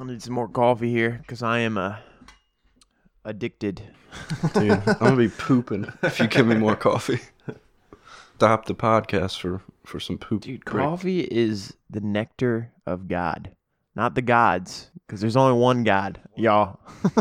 I 0.00 0.04
need 0.04 0.22
some 0.22 0.32
more 0.32 0.48
coffee 0.48 0.90
here 0.90 1.18
because 1.20 1.42
I 1.42 1.58
am 1.58 1.76
uh, 1.76 1.96
addicted. 3.22 3.82
Dude, 4.54 4.70
I'm 4.70 4.98
gonna 4.98 5.16
be 5.16 5.28
pooping 5.28 5.92
if 6.02 6.18
you 6.18 6.26
give 6.26 6.46
me 6.46 6.54
more 6.54 6.74
coffee. 6.74 7.20
Stop 8.36 8.64
the 8.64 8.74
podcast 8.74 9.38
for 9.38 9.60
for 9.84 10.00
some 10.00 10.16
poop. 10.16 10.40
Dude, 10.40 10.64
break. 10.64 10.86
coffee 10.86 11.20
is 11.20 11.74
the 11.90 12.00
nectar 12.00 12.72
of 12.86 13.08
God, 13.08 13.50
not 13.94 14.14
the 14.14 14.22
gods, 14.22 14.90
because 15.06 15.20
there's 15.20 15.36
only 15.36 15.60
one 15.60 15.84
God, 15.84 16.18
y'all. 16.34 16.80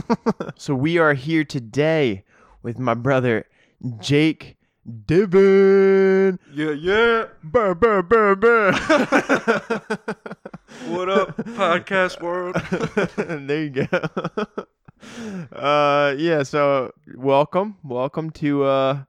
so 0.55 0.73
we 0.73 0.98
are 1.00 1.16
here 1.16 1.43
today 1.43 2.23
with 2.64 2.80
my 2.80 2.93
brother 2.93 3.46
Jake 4.00 4.55
Diven. 4.90 6.40
Yeah, 6.52 6.71
yeah. 6.71 7.26
Burr, 7.44 7.76
burr, 7.76 8.02
burr, 8.02 8.36
burr. 8.36 8.71
What 10.88 11.10
up, 11.10 11.38
podcast 11.38 12.21
world? 12.21 12.56
there 13.48 13.64
you 13.64 13.70
go. 13.70 13.88
uh, 15.56 16.16
yeah. 16.18 16.44
So 16.44 16.92
welcome, 17.16 17.78
welcome 17.83 18.30
to 18.32 18.64
uh, 18.64 19.04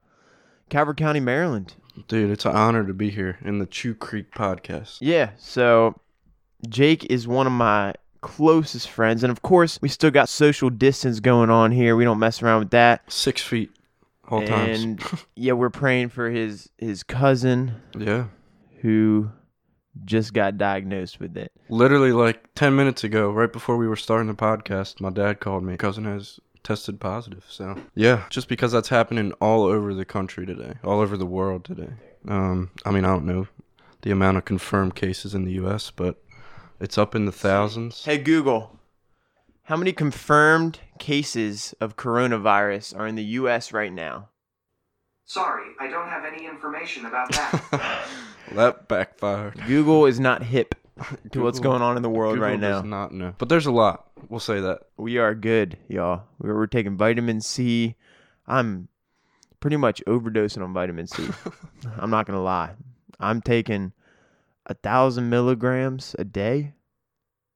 Calvert 0.69 0.97
County, 0.97 1.19
Maryland. 1.19 1.73
Dude, 2.07 2.29
it's 2.29 2.45
an 2.45 2.55
honor 2.55 2.85
to 2.85 2.93
be 2.93 3.09
here 3.09 3.37
in 3.41 3.59
the 3.59 3.65
Chew 3.65 3.93
Creek 3.95 4.31
podcast. 4.31 4.97
Yeah. 5.01 5.31
So 5.37 5.99
Jake 6.67 7.05
is 7.05 7.27
one 7.27 7.47
of 7.47 7.53
my 7.53 7.93
closest 8.21 8.89
friends, 8.89 9.23
and 9.23 9.31
of 9.31 9.41
course, 9.41 9.79
we 9.81 9.89
still 9.89 10.11
got 10.11 10.29
social 10.29 10.69
distance 10.69 11.19
going 11.19 11.49
on 11.49 11.71
here. 11.71 11.95
We 11.95 12.03
don't 12.03 12.19
mess 12.19 12.41
around 12.41 12.59
with 12.59 12.71
that. 12.71 13.11
Six 13.11 13.41
feet, 13.41 13.71
all 14.31 14.45
times. 14.45 14.83
and 14.83 15.03
yeah, 15.35 15.53
we're 15.53 15.69
praying 15.69 16.09
for 16.09 16.29
his 16.29 16.69
his 16.77 17.03
cousin 17.03 17.75
Yeah. 17.97 18.25
who 18.81 19.29
just 20.05 20.33
got 20.33 20.57
diagnosed 20.57 21.19
with 21.19 21.35
it. 21.37 21.51
Literally, 21.69 22.11
like 22.13 22.53
10 22.55 22.75
minutes 22.75 23.03
ago, 23.03 23.29
right 23.31 23.51
before 23.51 23.75
we 23.77 23.87
were 23.87 23.95
starting 23.97 24.27
the 24.27 24.33
podcast, 24.33 25.01
my 25.01 25.09
dad 25.09 25.39
called 25.41 25.63
me. 25.63 25.75
Cousin 25.77 26.05
has 26.05 26.39
tested 26.63 26.99
positive. 26.99 27.43
So, 27.49 27.75
yeah, 27.95 28.23
just 28.29 28.47
because 28.47 28.71
that's 28.71 28.89
happening 28.89 29.33
all 29.41 29.63
over 29.63 29.93
the 29.93 30.05
country 30.05 30.45
today, 30.45 30.75
all 30.83 30.99
over 31.01 31.17
the 31.17 31.25
world 31.25 31.65
today. 31.65 31.89
Um, 32.27 32.71
I 32.85 32.91
mean, 32.91 33.03
I 33.03 33.09
don't 33.09 33.25
know 33.25 33.47
the 34.03 34.11
amount 34.11 34.37
of 34.37 34.45
confirmed 34.45 34.95
cases 34.95 35.35
in 35.35 35.43
the 35.43 35.53
U.S., 35.53 35.91
but 35.91 36.23
it's 36.79 36.97
up 36.97 37.13
in 37.13 37.25
the 37.25 37.31
thousands. 37.31 38.05
Hey 38.05 38.17
Google, 38.17 38.79
how 39.63 39.75
many 39.75 39.91
confirmed 39.91 40.79
cases 40.99 41.75
of 41.81 41.97
coronavirus 41.97 42.97
are 42.97 43.05
in 43.07 43.15
the 43.15 43.23
U.S. 43.23 43.71
right 43.73 43.91
now? 43.93 44.29
Sorry, 45.31 45.71
I 45.79 45.87
don't 45.87 46.09
have 46.09 46.25
any 46.25 46.45
information 46.45 47.05
about 47.05 47.31
that. 47.31 48.03
that 48.51 48.89
backfired. 48.89 49.63
Google 49.65 50.05
is 50.05 50.19
not 50.19 50.43
hip 50.43 50.75
to 51.31 51.41
what's 51.41 51.61
going 51.61 51.81
on 51.81 51.95
in 51.95 52.03
the 52.03 52.09
world 52.09 52.33
Google 52.33 52.49
right 52.49 52.59
now. 52.59 52.81
does 52.81 52.83
not 52.83 53.13
know. 53.13 53.33
But 53.37 53.47
there's 53.47 53.65
a 53.65 53.71
lot. 53.71 54.07
We'll 54.27 54.41
say 54.41 54.59
that. 54.59 54.81
We 54.97 55.19
are 55.19 55.33
good, 55.33 55.77
y'all. 55.87 56.23
We're, 56.37 56.53
we're 56.53 56.67
taking 56.67 56.97
vitamin 56.97 57.39
C. 57.39 57.95
I'm 58.45 58.89
pretty 59.61 59.77
much 59.77 60.03
overdosing 60.05 60.61
on 60.61 60.73
vitamin 60.73 61.07
C. 61.07 61.29
I'm 61.97 62.09
not 62.09 62.25
gonna 62.25 62.43
lie. 62.43 62.71
I'm 63.17 63.39
taking 63.39 63.93
a 64.65 64.73
thousand 64.73 65.29
milligrams 65.29 66.13
a 66.19 66.25
day, 66.25 66.73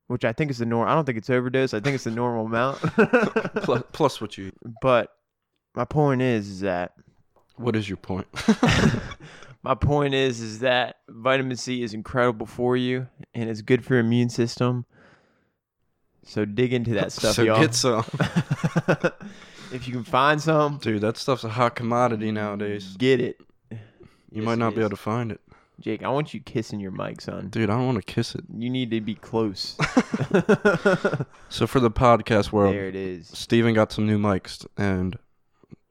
which 0.07 0.23
I 0.23 0.31
think 0.31 0.49
is 0.49 0.59
the 0.59 0.65
norm. 0.65 0.87
I 0.87 0.95
don't 0.95 1.03
think 1.03 1.17
it's 1.17 1.29
overdose. 1.29 1.73
I 1.73 1.81
think 1.81 1.95
it's 1.95 2.05
the 2.05 2.11
normal 2.11 2.45
amount. 2.45 2.77
Plus, 3.63 3.83
plus 3.91 4.21
what 4.21 4.37
you. 4.37 4.53
but 4.81 5.09
my 5.75 5.83
point 5.83 6.21
is, 6.21 6.47
is 6.47 6.59
that 6.61 6.93
What 7.58 7.75
is 7.75 7.88
your 7.88 7.98
point? 7.98 8.28
my 9.64 9.75
point 9.75 10.14
is, 10.14 10.42
is 10.42 10.59
that 10.59 10.98
vitamin 11.09 11.58
C 11.58 11.84
is 11.84 11.94
incredible 11.94 12.45
for 12.45 12.75
you 12.78 13.08
and 13.34 13.50
it's 13.50 13.61
good 13.61 13.84
for 13.86 13.94
your 13.95 14.02
immune 14.02 14.30
system. 14.30 14.86
So 16.23 16.44
dig 16.45 16.73
into 16.73 16.94
that 16.95 17.11
stuff, 17.11 17.36
so 17.36 17.44
y'all. 17.44 17.61
get 17.61 17.76
some. 17.76 18.03
if 19.72 19.88
you 19.88 19.94
can 19.94 20.03
find 20.03 20.42
some, 20.42 20.78
Dude, 20.80 21.02
that 21.02 21.17
stuff's 21.17 21.44
a 21.44 21.50
hot 21.50 21.76
commodity 21.76 22.31
nowadays. 22.31 22.95
get 22.98 23.20
it. 23.22 23.39
You 23.70 23.78
Yes, 24.42 24.45
might 24.45 24.58
not 24.58 24.73
be 24.76 24.82
able 24.82 24.89
to 24.89 24.95
find 24.98 25.32
it. 25.32 25.39
Jake, 25.80 26.04
I 26.04 26.10
want 26.10 26.33
you 26.33 26.39
kissing 26.39 26.80
your 26.80 26.92
mic, 26.92 27.21
son. 27.21 27.49
Dude, 27.49 27.70
I 27.70 27.73
don't 27.76 27.86
want 27.86 27.98
to 28.05 28.14
kiss 28.14 28.33
it. 28.33 28.44
You 28.54 28.70
need 28.70 28.92
to 28.92 29.02
be 29.02 29.15
close. 29.15 29.77
So 31.49 31.67
for 31.67 31.80
the 31.80 31.92
podcast 31.92 32.52
world, 32.52 32.73
there 32.73 32.88
it 32.88 32.95
is. 32.95 33.27
Steven 33.27 33.73
got 33.73 33.92
some 33.92 34.05
new 34.05 34.17
mics, 34.17 34.65
and 34.77 35.17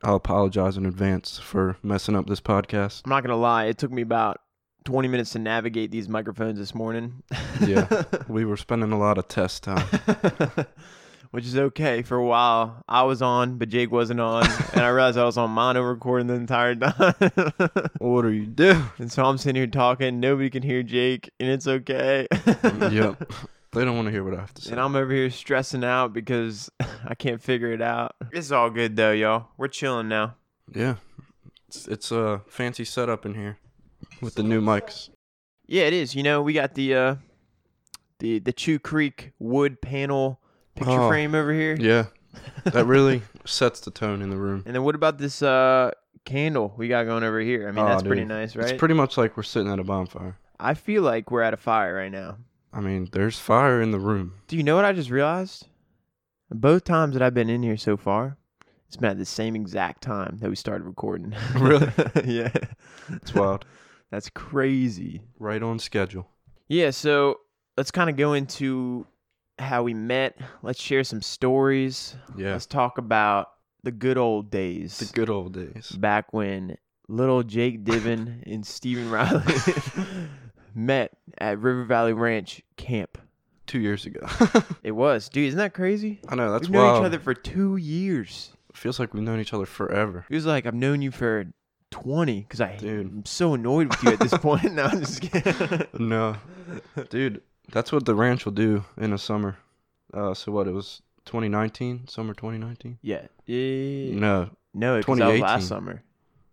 I'll 0.04 0.16
apologize 0.16 0.76
in 0.76 0.84
advance 0.84 1.38
for 1.38 1.78
messing 1.82 2.14
up 2.14 2.26
this 2.26 2.40
podcast. 2.40 3.02
I'm 3.06 3.10
not 3.10 3.22
gonna 3.22 3.36
lie, 3.36 3.64
it 3.64 3.78
took 3.78 3.90
me 3.90 4.02
about 4.02 4.38
20 4.84 5.08
minutes 5.08 5.30
to 5.30 5.38
navigate 5.38 5.90
these 5.90 6.10
microphones 6.10 6.58
this 6.58 6.74
morning. 6.74 7.22
Yeah. 7.66 8.02
We 8.28 8.44
were 8.44 8.58
spending 8.58 8.92
a 8.92 8.98
lot 8.98 9.16
of 9.16 9.28
test 9.28 9.62
time. 9.64 9.86
Which 11.30 11.46
is 11.46 11.56
okay. 11.56 12.02
For 12.02 12.16
a 12.16 12.24
while, 12.24 12.84
I 12.88 13.02
was 13.02 13.20
on, 13.22 13.58
but 13.58 13.68
Jake 13.68 13.90
wasn't 13.90 14.20
on, 14.20 14.46
and 14.72 14.82
I 14.82 14.88
realized 14.88 15.18
I 15.18 15.24
was 15.24 15.36
on 15.36 15.50
mono 15.50 15.82
recording 15.82 16.26
the 16.28 16.34
entire 16.34 16.74
time. 16.76 17.14
what 17.98 18.24
are 18.24 18.32
you 18.32 18.46
doing? 18.46 18.84
and 18.98 19.10
so 19.10 19.24
I'm 19.24 19.36
sitting 19.38 19.56
here 19.56 19.66
talking. 19.66 20.20
Nobody 20.20 20.48
can 20.48 20.62
hear 20.62 20.82
Jake, 20.84 21.30
and 21.40 21.48
it's 21.48 21.66
okay. 21.66 22.28
yep. 22.90 23.32
They 23.74 23.84
don't 23.84 23.96
want 23.96 24.06
to 24.06 24.12
hear 24.12 24.24
what 24.24 24.34
I 24.34 24.40
have 24.40 24.54
to 24.54 24.62
say. 24.62 24.70
And 24.72 24.80
I'm 24.80 24.94
over 24.96 25.12
here 25.12 25.30
stressing 25.30 25.84
out 25.84 26.12
because 26.12 26.70
I 27.06 27.14
can't 27.14 27.42
figure 27.42 27.72
it 27.72 27.82
out. 27.82 28.14
It's 28.32 28.50
all 28.50 28.70
good 28.70 28.96
though, 28.96 29.12
y'all. 29.12 29.48
We're 29.56 29.68
chilling 29.68 30.08
now. 30.08 30.36
yeah. 30.74 30.96
It's, 31.68 31.88
it's 31.88 32.12
a 32.12 32.40
fancy 32.46 32.84
setup 32.84 33.26
in 33.26 33.34
here 33.34 33.58
with 34.20 34.36
the 34.36 34.44
new 34.44 34.60
mics. 34.60 35.08
Yeah, 35.66 35.84
it 35.84 35.92
is. 35.92 36.14
You 36.14 36.22
know, 36.22 36.40
we 36.40 36.52
got 36.52 36.74
the 36.74 36.94
uh 36.94 37.14
the 38.20 38.38
the 38.38 38.52
Chew 38.52 38.78
Creek 38.78 39.32
wood 39.40 39.80
panel 39.80 40.40
picture 40.76 40.92
Oh, 41.00 41.08
frame 41.08 41.34
over 41.34 41.52
here. 41.52 41.76
Yeah. 41.78 42.06
That 42.64 42.86
really 42.86 43.22
sets 43.44 43.78
the 43.80 43.90
tone 43.92 44.20
in 44.22 44.30
the 44.30 44.36
room. 44.36 44.62
And 44.66 44.74
then 44.74 44.82
what 44.84 44.94
about 44.94 45.18
this 45.18 45.42
uh 45.42 45.90
candle 46.24 46.74
we 46.76 46.88
got 46.88 47.04
going 47.04 47.22
over 47.24 47.40
here? 47.40 47.68
I 47.68 47.72
mean, 47.72 47.84
Aw, 47.84 47.88
that's 47.88 48.02
pretty 48.02 48.24
nice, 48.24 48.56
right? 48.56 48.70
It's 48.70 48.78
pretty 48.78 48.94
much 48.94 49.16
like 49.16 49.36
we're 49.36 49.42
sitting 49.44 49.70
at 49.70 49.78
a 49.78 49.84
bonfire. 49.84 50.36
I 50.58 50.74
feel 50.74 51.02
like 51.02 51.30
we're 51.30 51.42
at 51.42 51.54
a 51.54 51.56
fire 51.56 51.94
right 51.94 52.10
now. 52.12 52.38
I 52.74 52.80
mean, 52.80 53.08
there's 53.12 53.38
fire 53.38 53.80
in 53.80 53.92
the 53.92 54.00
room. 54.00 54.34
Do 54.48 54.56
you 54.56 54.62
know 54.64 54.74
what 54.76 54.84
I 54.84 54.92
just 54.92 55.10
realized? 55.10 55.68
Both 56.50 56.84
times 56.84 57.14
that 57.14 57.22
I've 57.22 57.34
been 57.34 57.48
in 57.48 57.62
here 57.62 57.76
so 57.76 57.96
far, 57.96 58.36
it's 58.88 58.96
been 58.96 59.10
at 59.10 59.18
the 59.18 59.24
same 59.24 59.54
exact 59.54 60.02
time 60.02 60.38
that 60.40 60.50
we 60.50 60.56
started 60.56 60.84
recording. 60.84 61.34
Really? 61.56 61.90
yeah. 62.24 62.50
It's 63.10 63.34
wild. 63.34 63.64
That's 64.10 64.28
crazy. 64.30 65.22
right 65.38 65.62
on 65.62 65.78
schedule. 65.78 66.28
Yeah, 66.68 66.90
so 66.90 67.40
let's 67.76 67.90
kind 67.90 68.10
of 68.10 68.16
go 68.16 68.32
into 68.34 69.06
how 69.58 69.82
we 69.82 69.94
met. 69.94 70.36
Let's 70.62 70.80
share 70.80 71.04
some 71.04 71.22
stories. 71.22 72.16
Yeah. 72.36 72.52
Let's 72.52 72.66
talk 72.66 72.98
about 72.98 73.48
the 73.82 73.92
good 73.92 74.18
old 74.18 74.50
days. 74.50 74.98
The 74.98 75.12
good 75.12 75.30
old 75.30 75.54
days. 75.54 75.90
back 75.92 76.32
when 76.32 76.76
little 77.08 77.42
Jake 77.42 77.84
Diven 77.84 78.42
and 78.50 78.66
Stephen 78.66 79.10
Riley 79.10 79.42
met 80.74 81.12
at 81.38 81.58
River 81.58 81.84
Valley 81.84 82.12
Ranch 82.12 82.62
camp. 82.76 83.18
Two 83.66 83.78
years 83.80 84.04
ago. 84.06 84.26
It 84.82 84.92
was, 84.92 85.30
dude. 85.30 85.48
Isn't 85.48 85.58
that 85.58 85.72
crazy? 85.72 86.20
I 86.28 86.34
know, 86.34 86.52
that's 86.52 86.64
We've 86.68 86.72
known 86.72 86.84
wild. 86.86 87.02
each 87.02 87.06
other 87.06 87.18
for 87.18 87.32
two 87.32 87.76
years. 87.76 88.52
Feels 88.74 89.00
like 89.00 89.14
we've 89.14 89.22
known 89.22 89.40
each 89.40 89.54
other 89.54 89.64
forever. 89.64 90.26
It 90.28 90.34
was 90.34 90.44
like 90.44 90.66
I've 90.66 90.74
known 90.74 91.00
you 91.00 91.10
for 91.10 91.46
twenty 91.90 92.40
because 92.40 92.60
I 92.60 92.76
Dude. 92.76 93.06
am 93.06 93.24
so 93.24 93.54
annoyed 93.54 93.88
with 93.88 94.02
you 94.02 94.10
at 94.12 94.18
this 94.20 94.36
point. 94.36 94.64
no, 94.74 94.82
I'm 94.84 95.00
just 95.00 95.22
kidding. 95.22 95.86
No. 95.98 96.36
Dude, 97.08 97.40
that's 97.72 97.90
what 97.92 98.04
the 98.04 98.14
ranch 98.14 98.44
will 98.44 98.52
do 98.52 98.84
in 98.98 99.12
the 99.12 99.18
summer. 99.18 99.56
Uh, 100.12 100.34
so 100.34 100.52
what, 100.52 100.68
it 100.68 100.72
was 100.74 101.00
2019? 101.24 102.06
Summer 102.08 102.34
2019? 102.34 102.98
yeah, 103.00 103.26
yeah. 103.46 104.14
No. 104.14 104.50
no, 104.74 104.92
that 105.00 105.06
was 105.08 105.16
2018. 105.18 105.40
last 105.42 105.68
summer. 105.68 106.02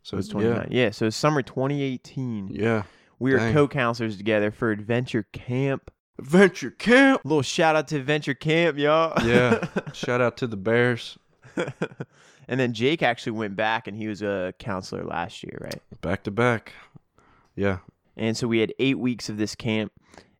So 0.03 0.15
It 0.15 0.21
it's 0.21 0.29
29. 0.29 0.69
Yeah. 0.71 0.91
so 0.91 1.07
it's 1.07 1.17
summer 1.17 1.41
2018. 1.41 2.49
Yeah. 2.53 2.83
We 3.21 3.33
were 3.33 3.37
dang. 3.37 3.53
co-counselors 3.53 4.17
together 4.17 4.49
for 4.49 4.71
Adventure 4.71 5.27
Camp. 5.31 5.91
Adventure 6.17 6.71
camp. 6.71 7.21
little 7.23 7.43
shout 7.43 7.75
out 7.75 7.87
to 7.89 7.97
Adventure 7.97 8.33
Camp, 8.33 8.79
y'all. 8.79 9.13
Yeah. 9.23 9.63
Shout 9.93 10.21
out 10.21 10.37
to 10.37 10.47
the 10.47 10.57
Bears. 10.57 11.19
and 11.55 12.59
then 12.59 12.73
Jake 12.73 13.03
actually 13.03 13.33
went 13.33 13.55
back 13.55 13.87
and 13.87 13.95
he 13.95 14.07
was 14.07 14.23
a 14.23 14.55
counselor 14.57 15.03
last 15.03 15.43
year, 15.43 15.55
right? 15.61 15.81
Back 16.01 16.23
to 16.23 16.31
back. 16.31 16.73
Yeah. 17.55 17.77
And 18.17 18.35
so 18.35 18.47
we 18.47 18.57
had 18.57 18.73
eight 18.79 18.97
weeks 18.97 19.29
of 19.29 19.37
this 19.37 19.53
camp. 19.53 19.91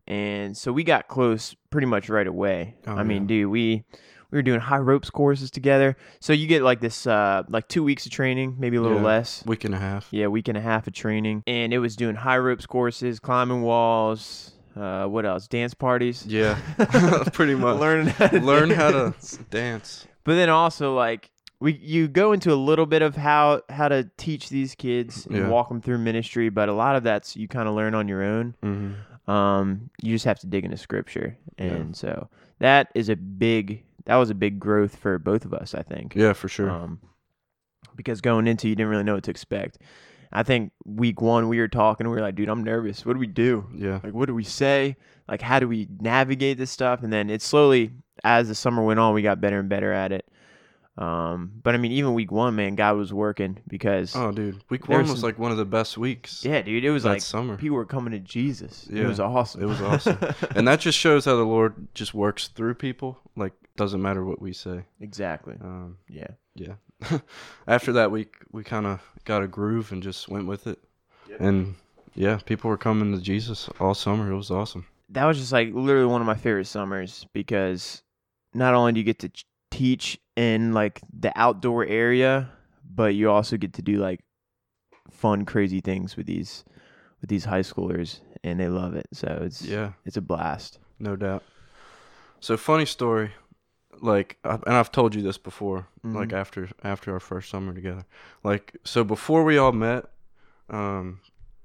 And 0.07 0.57
so 0.57 0.74
we 0.74 0.83
got 0.83 1.07
close 1.07 1.56
pretty 1.69 1.88
much 1.88 2.10
right 2.10 2.28
away. 2.28 2.75
Oh, 2.88 2.95
I 2.95 3.04
mean, 3.04 3.24
yeah. 3.24 3.28
dude, 3.28 3.51
we 3.51 3.83
we 4.31 4.38
were 4.38 4.42
doing 4.42 4.60
high 4.62 4.78
ropes 4.80 5.10
courses 5.10 5.51
together. 5.51 5.95
So 6.19 6.33
you 6.33 6.48
get 6.48 6.62
like 6.63 6.80
this 6.80 7.06
uh 7.06 7.44
like 7.50 7.68
two 7.68 7.83
weeks 7.83 8.06
of 8.06 8.12
training, 8.12 8.56
maybe 8.60 8.78
a 8.78 8.81
little 8.81 8.98
Yeah. 9.00 9.04
less. 9.06 9.44
Week 9.45 9.63
and 9.66 9.75
a 9.75 9.80
half. 9.80 10.07
Yeah, 10.12 10.28
week 10.28 10.48
and 10.48 10.57
a 10.57 10.62
half 10.62 10.88
of 10.88 10.94
training. 10.94 11.44
And 11.48 11.74
it 11.74 11.80
was 11.80 11.95
doing 11.95 12.16
high 12.16 12.38
ropes 12.38 12.66
courses, 12.66 13.19
climbing 13.19 13.62
walls, 13.62 14.51
uh 14.75 15.06
what 15.06 15.25
else? 15.25 15.48
Dance 15.48 15.74
parties. 15.74 16.25
Yeah. 16.25 16.57
Pretty 17.33 17.56
much. 17.56 17.78
Learning 17.80 18.07
how 18.07 18.28
to 18.28 18.39
Learn 18.39 18.69
how 18.69 18.92
to 18.92 19.00
dance. 19.12 19.38
dance. 19.50 20.07
But 20.24 20.36
then 20.36 20.50
also 20.50 20.95
like 20.95 21.30
we 21.60 21.74
you 21.74 22.07
go 22.07 22.31
into 22.31 22.51
a 22.54 22.56
little 22.56 22.86
bit 22.86 23.01
of 23.01 23.16
how 23.16 23.62
how 23.69 23.88
to 23.89 24.10
teach 24.18 24.50
these 24.50 24.74
kids 24.75 25.25
and 25.28 25.36
Yeah. 25.36 25.48
walk 25.50 25.68
them 25.69 25.81
through 25.81 25.98
ministry, 26.00 26.50
but 26.50 26.69
a 26.69 26.74
lot 26.74 26.95
of 26.95 27.04
that's 27.04 27.36
you 27.36 27.48
kind 27.48 27.68
of 27.68 27.75
learn 27.75 27.94
on 27.95 28.07
your 28.07 28.24
own. 28.24 28.56
hmm 28.63 28.92
Um, 29.31 29.89
you 30.01 30.13
just 30.16 30.25
have 30.25 30.39
to 30.39 30.48
dig 30.48 30.66
into 30.66 30.78
scripture, 30.78 31.38
Yeah. 31.60 31.66
and 31.66 31.95
so 31.95 32.30
that 32.60 32.89
is 32.95 33.07
a 33.10 33.16
big. 33.16 33.83
That 34.06 34.15
was 34.15 34.30
a 34.30 34.36
big 34.36 34.59
growth 34.59 34.95
for 34.95 35.19
both 35.19 35.45
of 35.45 35.53
us, 35.53 35.74
I 35.75 35.83
think. 35.83 36.15
Yeah, 36.15 36.33
for 36.33 36.48
sure. 36.50 36.69
Um, 36.69 37.00
because 37.95 38.21
going 38.21 38.48
into 38.48 38.68
you 38.69 38.75
didn't 38.75 38.89
really 38.89 39.03
know 39.03 39.15
what 39.15 39.24
to 39.25 39.31
expect. 39.31 39.77
I 40.33 40.44
think 40.44 40.71
week 40.86 41.21
one 41.21 41.50
we 41.50 41.59
were 41.59 41.68
talking, 41.68 42.07
we 42.09 42.15
were 42.15 42.21
like, 42.21 42.36
dude, 42.36 42.48
I'm 42.50 42.63
nervous. 42.63 43.06
What 43.06 43.13
do 43.13 43.19
we 43.19 43.27
do? 43.27 43.68
yeah. 43.75 44.00
Like, 44.03 44.13
what 44.13 44.27
do 44.27 44.33
we 44.36 44.45
say? 44.45 44.95
Like, 45.27 45.42
how 45.42 45.59
do 45.59 45.68
we 45.68 45.88
navigate 46.00 46.57
this 46.57 46.71
stuff? 46.71 47.03
And 47.03 47.12
then 47.12 47.30
it 47.30 47.42
slowly, 47.42 47.92
as 48.24 48.48
the 48.48 48.56
summer 48.56 48.81
went 48.83 49.00
on, 49.00 49.13
we 49.13 49.21
got 49.21 49.42
better 49.42 49.59
and 49.59 49.68
better 49.68 49.92
at 49.92 50.12
it. 50.13 50.25
Um, 50.97 51.51
but 51.63 51.74
I 51.74 51.77
mean, 51.77 51.94
even 51.94 52.13
week 52.13 52.31
one, 52.31 52.56
man, 52.56 52.75
God 52.75 52.95
was 52.97 53.13
working 53.13 53.57
because, 53.68 54.15
Oh, 54.15 54.31
dude. 54.31 54.62
Week 54.69 54.88
one 54.88 55.01
was 55.01 55.12
was 55.12 55.19
some- 55.21 55.27
like 55.27 55.39
one 55.39 55.51
of 55.51 55.57
the 55.57 55.65
best 55.65 55.97
weeks. 55.97 56.44
yeah, 56.45 56.62
dude, 56.62 56.83
it 56.83 56.92
was 56.92 57.06
like 57.06 57.21
summer. 57.21 57.56
people 57.57 57.77
were 57.77 57.86
coming 57.86 58.12
to 58.12 58.19
Jesus. 58.19 58.88
It 58.92 59.06
was 59.06 59.19
awesome. 59.19 59.62
it 59.63 59.65
was 59.65 59.81
awesome. 59.81 60.18
And 60.56 60.68
that 60.68 60.80
just 60.81 60.97
shows 60.97 61.25
how 61.25 61.36
the 61.38 61.44
Lord 61.45 61.88
just 61.94 62.13
works 62.13 62.50
through 62.50 62.75
people. 62.75 63.18
Like, 63.36 63.54
doesn't 63.75 64.01
matter 64.01 64.23
what 64.25 64.41
we 64.41 64.53
say. 64.53 64.83
exactly. 65.00 65.56
Um, 65.62 65.97
Yeah. 66.09 66.27
yeah. 66.56 66.73
After 67.68 67.94
that 67.94 68.12
week, 68.12 68.35
we 68.51 68.63
kind 68.63 68.85
of 68.85 69.00
got 69.25 69.41
a 69.44 69.47
groove 69.47 69.91
and 69.91 70.03
just 70.03 70.29
went 70.29 70.45
with 70.47 70.68
it. 70.68 70.79
And 71.39 71.75
yeah, 72.13 72.39
people 72.45 72.69
were 72.69 72.77
coming 72.77 73.15
to 73.15 73.21
Jesus 73.21 73.69
all 73.79 73.94
summer. 73.94 74.31
It 74.31 74.35
was 74.35 74.51
awesome. 74.51 74.85
that 75.09 75.25
was 75.25 75.38
just 75.38 75.51
like 75.51 75.73
literally 75.73 76.06
one 76.12 76.21
of 76.21 76.27
my 76.27 76.35
favorite 76.35 76.65
summers 76.68 77.25
because 77.33 78.03
not 78.53 78.73
only 78.73 78.91
do 78.91 79.00
you 79.00 79.03
get 79.06 79.19
to 79.19 79.29
ch- 79.29 79.45
teach 79.71 80.19
in 80.35 80.73
like 80.73 81.01
the 81.18 81.31
outdoor 81.35 81.85
area, 81.85 82.50
but 82.94 83.15
you 83.15 83.29
also 83.31 83.57
get 83.57 83.73
to 83.73 83.81
do 83.81 83.97
like 83.97 84.19
fun, 85.09 85.45
crazy 85.45 85.79
things 85.81 86.15
with 86.18 86.25
these 86.27 86.63
with 87.21 87.29
these 87.29 87.45
high 87.45 87.62
schoolers, 87.62 88.19
and 88.44 88.59
they 88.59 88.68
love 88.68 88.94
it. 88.95 89.07
So 89.13 89.39
it's 89.44 89.62
Yeah, 89.62 89.94
it's 90.06 90.18
a 90.18 90.21
blast. 90.21 90.79
no 91.00 91.15
doubt. 91.15 91.44
So 92.41 92.57
funny 92.57 92.85
story, 92.85 93.31
like, 94.01 94.38
and 94.44 94.63
I've 94.68 94.92
told 94.92 95.15
you 95.15 95.21
this 95.21 95.38
before. 95.38 95.88
Like 96.03 96.30
Mhm. 96.30 96.33
after 96.33 96.69
after 96.83 97.13
our 97.13 97.19
first 97.19 97.50
summer 97.50 97.74
together, 97.74 98.06
like 98.44 98.75
so 98.83 99.03
before 99.03 99.44
we 99.44 99.57
all 99.57 99.71
met, 99.71 100.06
um, 100.69 101.19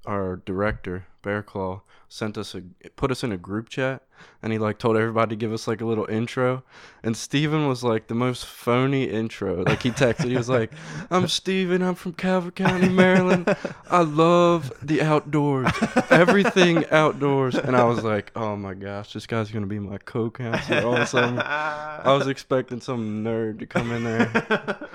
our 0.07 0.37
director 0.45 1.05
Bear 1.21 1.43
Claw 1.43 1.81
sent 2.09 2.37
us 2.37 2.55
a 2.55 2.61
put 2.95 3.11
us 3.11 3.21
in 3.21 3.33
a 3.33 3.37
group 3.37 3.67
chat, 3.67 4.01
and 4.41 4.53
he 4.53 4.57
like 4.57 4.77
told 4.77 4.95
everybody 4.95 5.31
to 5.31 5.35
give 5.35 5.51
us 5.51 5.67
like 5.67 5.81
a 5.81 5.85
little 5.85 6.05
intro, 6.05 6.63
and 7.03 7.17
Steven 7.17 7.67
was 7.67 7.83
like 7.83 8.07
the 8.07 8.15
most 8.15 8.45
phony 8.45 9.03
intro. 9.03 9.63
Like 9.63 9.83
he 9.83 9.91
texted, 9.91 10.29
he 10.29 10.37
was 10.37 10.47
like, 10.47 10.71
"I'm 11.11 11.27
Steven. 11.27 11.81
I'm 11.81 11.95
from 11.95 12.13
Calvert 12.13 12.55
County, 12.55 12.87
Maryland. 12.87 13.53
I 13.91 14.03
love 14.03 14.71
the 14.81 15.01
outdoors, 15.01 15.69
everything 16.09 16.85
outdoors." 16.91 17.55
And 17.55 17.75
I 17.75 17.83
was 17.83 18.05
like, 18.05 18.31
"Oh 18.35 18.55
my 18.55 18.73
gosh, 18.73 19.11
this 19.11 19.27
guy's 19.27 19.51
gonna 19.51 19.67
be 19.67 19.79
my 19.79 19.97
co-counselor 19.97 20.83
all 20.83 21.05
summer." 21.05 21.41
I 21.45 22.13
was 22.13 22.27
expecting 22.27 22.79
some 22.79 23.25
nerd 23.25 23.59
to 23.59 23.65
come 23.65 23.91
in 23.91 24.05
there, 24.05 24.29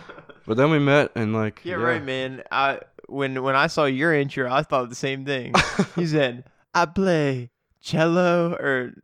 but 0.46 0.56
then 0.56 0.70
we 0.70 0.78
met 0.78 1.12
and 1.14 1.34
like 1.34 1.60
yeah, 1.62 1.74
right, 1.74 2.02
man. 2.02 2.42
I 2.50 2.80
when 3.12 3.42
when 3.42 3.54
I 3.54 3.66
saw 3.66 3.84
your 3.84 4.14
intro, 4.14 4.50
I 4.50 4.62
thought 4.62 4.88
the 4.88 4.94
same 4.94 5.24
thing. 5.24 5.52
he 5.96 6.06
said, 6.06 6.44
"I 6.74 6.86
play 6.86 7.50
cello," 7.80 8.54
or 8.54 8.94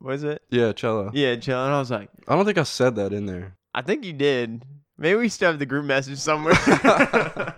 was 0.00 0.24
it? 0.24 0.42
Yeah, 0.50 0.72
cello. 0.72 1.10
Yeah, 1.14 1.36
cello. 1.36 1.64
And 1.64 1.74
I 1.74 1.78
was 1.78 1.90
like. 1.90 2.10
I 2.28 2.34
don't 2.34 2.44
think 2.44 2.58
I 2.58 2.64
said 2.64 2.96
that 2.96 3.12
in 3.12 3.26
there. 3.26 3.56
I 3.72 3.82
think 3.82 4.04
you 4.04 4.12
did. 4.12 4.64
Maybe 4.98 5.18
we 5.18 5.28
still 5.28 5.50
have 5.50 5.58
the 5.58 5.66
group 5.66 5.84
message 5.84 6.18
somewhere. 6.18 6.54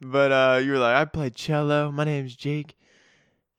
but 0.00 0.32
uh, 0.32 0.60
you 0.62 0.72
were 0.72 0.78
like, 0.78 0.96
I 0.96 1.04
play 1.04 1.30
cello. 1.30 1.92
My 1.92 2.04
name's 2.04 2.34
Jake, 2.34 2.76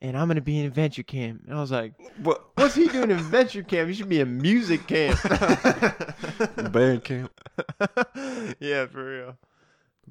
and 0.01 0.17
I'm 0.17 0.27
gonna 0.27 0.41
be 0.41 0.59
in 0.59 0.65
adventure 0.65 1.03
camp. 1.03 1.43
And 1.47 1.55
I 1.55 1.61
was 1.61 1.71
like, 1.71 1.93
What? 2.17 2.49
What's 2.55 2.75
he 2.75 2.87
doing 2.87 3.11
in 3.11 3.17
adventure 3.17 3.63
camp? 3.63 3.87
He 3.87 3.95
should 3.95 4.09
be 4.09 4.19
in 4.19 4.37
music 4.41 4.87
camp. 4.87 5.19
Band 6.71 7.03
camp. 7.03 7.31
yeah, 8.59 8.87
for 8.87 9.05
real. 9.05 9.37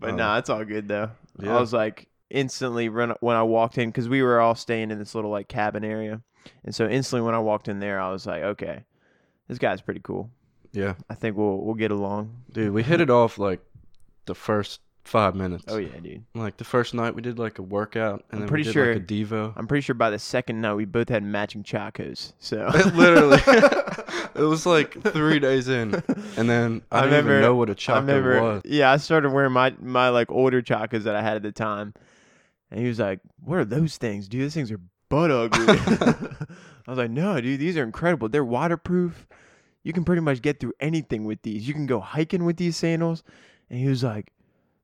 But 0.00 0.10
Uh, 0.10 0.16
nah, 0.16 0.38
it's 0.38 0.48
all 0.50 0.64
good 0.64 0.88
though. 0.88 1.10
yeah. 1.38 1.56
I 1.56 1.60
was 1.60 1.72
like 1.72 2.08
instantly 2.30 2.88
run 2.88 3.14
when 3.20 3.36
I 3.36 3.42
walked 3.42 3.76
in 3.78 3.90
because 3.90 4.08
we 4.08 4.22
were 4.22 4.40
all 4.40 4.54
staying 4.54 4.90
in 4.90 4.98
this 4.98 5.14
little 5.14 5.30
like 5.30 5.48
cabin 5.48 5.84
area, 5.84 6.22
and 6.64 6.74
so 6.74 6.88
instantly 6.88 7.24
when 7.24 7.34
I 7.34 7.38
walked 7.40 7.68
in 7.68 7.80
there, 7.80 8.00
I 8.00 8.10
was 8.10 8.26
like, 8.26 8.42
okay, 8.42 8.84
this 9.48 9.58
guy's 9.58 9.80
pretty 9.82 10.00
cool. 10.02 10.30
Yeah, 10.72 10.94
I 11.10 11.14
think 11.14 11.36
we'll 11.36 11.58
we'll 11.64 11.74
get 11.74 11.90
along. 11.90 12.34
dude, 12.52 12.72
we 12.72 12.82
hit 12.82 13.00
it 13.00 13.10
off 13.10 13.38
like 13.38 13.60
the 14.26 14.34
first 14.34 14.80
five 15.04 15.34
minutes. 15.34 15.64
Oh 15.68 15.78
yeah, 15.78 15.98
dude. 16.02 16.24
Like 16.34 16.56
the 16.56 16.64
first 16.64 16.94
night 16.94 17.14
we 17.14 17.22
did 17.22 17.38
like 17.38 17.58
a 17.58 17.62
workout 17.62 18.24
and 18.30 18.32
I'm 18.32 18.38
then 18.40 18.48
pretty 18.48 18.62
we 18.62 18.64
did 18.64 18.72
sure- 18.72 18.94
like 18.94 19.02
a 19.02 19.06
devo. 19.06 19.52
I'm 19.56 19.66
pretty 19.66 19.82
sure 19.82 19.94
by 19.94 20.10
the 20.10 20.18
second 20.18 20.60
night 20.60 20.74
we 20.74 20.84
both 20.84 21.08
had 21.08 21.22
matching 21.22 21.62
chacos. 21.62 22.32
So 22.38 22.68
Literally, 22.94 23.38
it 24.34 24.42
was 24.46 24.66
like 24.66 25.02
three 25.12 25.38
days 25.38 25.68
in, 25.68 25.94
and 26.36 26.48
then 26.48 26.82
I, 26.90 26.98
I 26.98 27.00
didn't 27.02 27.14
remember- 27.16 27.32
even 27.32 27.42
know 27.42 27.54
what 27.56 27.68
a 27.68 27.72
I 27.72 27.74
chocolate 27.74 28.06
remember, 28.22 28.42
was. 28.42 28.62
yeah, 28.64 28.90
I 28.92 28.96
started 28.98 29.30
wearing 29.30 29.52
my 29.52 29.74
my 29.80 30.08
like 30.10 30.30
older 30.30 30.62
chacos 30.62 31.02
that 31.04 31.14
I 31.16 31.22
had 31.22 31.36
at 31.36 31.42
the 31.42 31.52
time, 31.52 31.94
and 32.70 32.80
he 32.80 32.86
was 32.88 32.98
like, 32.98 33.20
"What 33.42 33.58
are 33.58 33.64
those 33.64 33.96
things, 33.96 34.28
dude? 34.28 34.42
Those 34.44 34.54
things 34.54 34.70
are 34.70 34.80
butt 35.08 35.30
ugly." 35.30 35.66
I 36.86 36.90
was 36.90 36.98
like, 36.98 37.10
"No, 37.10 37.40
dude, 37.40 37.60
these 37.60 37.76
are 37.76 37.82
incredible. 37.82 38.28
They're 38.28 38.44
waterproof. 38.44 39.26
You 39.82 39.92
can 39.94 40.04
pretty 40.04 40.20
much 40.20 40.42
get 40.42 40.60
through 40.60 40.74
anything 40.80 41.24
with 41.24 41.40
these. 41.42 41.66
You 41.66 41.72
can 41.74 41.86
go 41.86 42.00
hiking 42.00 42.44
with 42.44 42.56
these 42.58 42.76
sandals." 42.76 43.22
And 43.70 43.78
he 43.78 43.86
was 43.86 44.02
like, 44.02 44.32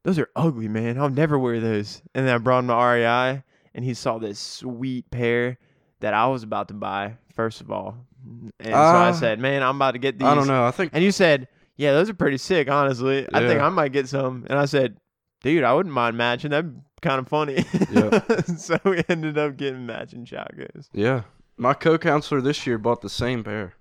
"Those 0.06 0.19
are 0.19 0.29
ugly, 0.37 0.69
man. 0.69 0.99
I'll 0.99 1.11
never 1.11 1.38
wear 1.38 1.61
those." 1.61 2.00
And 2.14 2.26
then 2.26 2.35
I 2.35 2.38
brought 2.38 2.61
him 2.61 2.69
to 2.69 2.75
REI, 2.75 3.43
and 3.75 3.85
he 3.85 3.93
saw 3.93 4.19
this 4.19 4.38
sweet 4.38 5.11
pair 5.11 5.58
that 6.00 6.14
I 6.14 6.26
was 6.29 6.43
about 6.43 6.69
to 6.69 6.75
buy. 6.75 7.17
First 7.35 7.61
of 7.61 7.70
all, 7.70 8.06
and 8.25 8.53
so 8.73 8.73
I 8.73 9.08
Ah. 9.08 9.12
said, 9.12 9.38
"Man, 9.41 9.62
I'm 9.62 9.76
about 9.76 9.91
to 9.93 9.99
get 9.99 10.19
these." 10.19 10.26
I 10.26 10.35
don't 10.35 10.47
know. 10.47 10.64
I 10.67 10.70
think 10.70 10.93
And 10.94 11.05
you 11.05 11.11
said, 11.12 11.49
"Yeah, 11.76 11.93
those 11.93 12.08
are 12.08 12.14
pretty 12.14 12.38
sick, 12.38 12.70
honestly. 12.70 13.26
I 13.35 13.41
think 13.47 13.61
I 13.61 13.69
might 13.69 13.93
get 13.93 14.08
some." 14.08 14.47
And 14.49 14.58
I 14.58 14.64
said, 14.64 14.97
"Dude, 15.43 15.64
I 15.64 15.75
wouldn't 15.75 15.94
mind 15.94 16.17
matching. 16.17 16.50
That'd 16.52 16.75
be 16.75 16.81
kind 17.02 17.19
of 17.19 17.29
funny." 17.29 17.64
Yeah. 17.91 18.20
so 18.56 18.79
we 18.85 19.02
ended 19.09 19.37
up 19.37 19.56
getting 19.59 19.85
matching 19.85 20.25
chacos. 20.25 20.88
yeah. 20.94 21.23
My 21.59 21.73
co-counselor 21.75 22.41
this 22.43 22.67
year 22.67 22.76
bought 22.79 23.00
the 23.00 23.09
same 23.09 23.43
pair. 23.43 23.75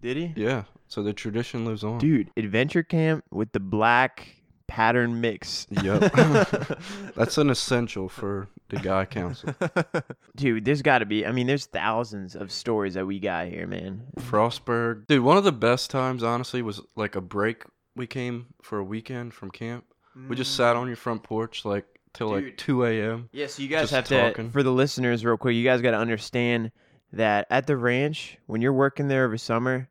Did 0.00 0.16
he? 0.18 0.32
Yeah. 0.36 0.64
So 0.88 1.02
the 1.02 1.12
tradition 1.14 1.64
lives 1.64 1.82
on. 1.82 1.98
Dude, 1.98 2.30
adventure 2.36 2.82
camp 2.82 3.24
with 3.30 3.52
the 3.52 3.60
black 3.60 4.36
pattern 4.66 5.20
mix. 5.20 5.66
Yep. 5.70 6.12
That's 7.14 7.38
an 7.38 7.50
essential 7.50 8.08
for 8.08 8.48
the 8.68 8.76
guy 8.76 9.04
council. 9.04 9.54
Dude, 10.36 10.64
there's 10.64 10.82
got 10.82 10.98
to 10.98 11.06
be. 11.06 11.26
I 11.26 11.32
mean, 11.32 11.46
there's 11.46 11.66
thousands 11.66 12.34
of 12.34 12.50
stories 12.50 12.94
that 12.94 13.06
we 13.06 13.18
got 13.18 13.48
here, 13.48 13.66
man. 13.66 14.02
Frostburg. 14.18 15.06
Dude, 15.06 15.22
one 15.22 15.36
of 15.36 15.44
the 15.44 15.52
best 15.52 15.90
times, 15.90 16.22
honestly, 16.22 16.62
was 16.62 16.80
like 16.96 17.16
a 17.16 17.20
break 17.20 17.64
we 17.96 18.06
came 18.06 18.46
for 18.62 18.78
a 18.78 18.84
weekend 18.84 19.34
from 19.34 19.50
camp. 19.50 19.84
We 20.28 20.36
just 20.36 20.52
mm. 20.52 20.56
sat 20.56 20.76
on 20.76 20.86
your 20.86 20.96
front 20.96 21.24
porch 21.24 21.64
like 21.64 21.86
till 22.12 22.28
like 22.28 22.56
2 22.56 22.84
a.m. 22.84 23.28
Yeah, 23.32 23.48
so 23.48 23.62
you 23.62 23.68
guys 23.68 23.90
have 23.90 24.04
talking. 24.04 24.46
to, 24.46 24.52
for 24.52 24.62
the 24.62 24.72
listeners, 24.72 25.24
real 25.24 25.36
quick, 25.36 25.56
you 25.56 25.64
guys 25.64 25.80
got 25.80 25.90
to 25.90 25.98
understand 25.98 26.70
that 27.12 27.46
at 27.50 27.66
the 27.66 27.76
ranch, 27.76 28.38
when 28.46 28.62
you're 28.62 28.72
working 28.72 29.08
there 29.08 29.24
over 29.24 29.36
summer, 29.36 29.88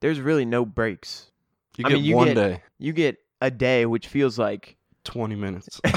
there's 0.00 0.20
really 0.20 0.44
no 0.44 0.64
breaks. 0.66 1.30
You 1.76 1.86
I 1.86 1.88
get 1.88 1.94
mean, 1.96 2.04
you 2.04 2.16
one 2.16 2.28
get- 2.28 2.34
day, 2.34 2.62
You 2.78 2.92
get 2.92 3.18
a 3.40 3.50
day, 3.50 3.86
which 3.86 4.08
feels 4.08 4.38
like. 4.38 4.76
20 5.04 5.36
minutes. 5.36 5.80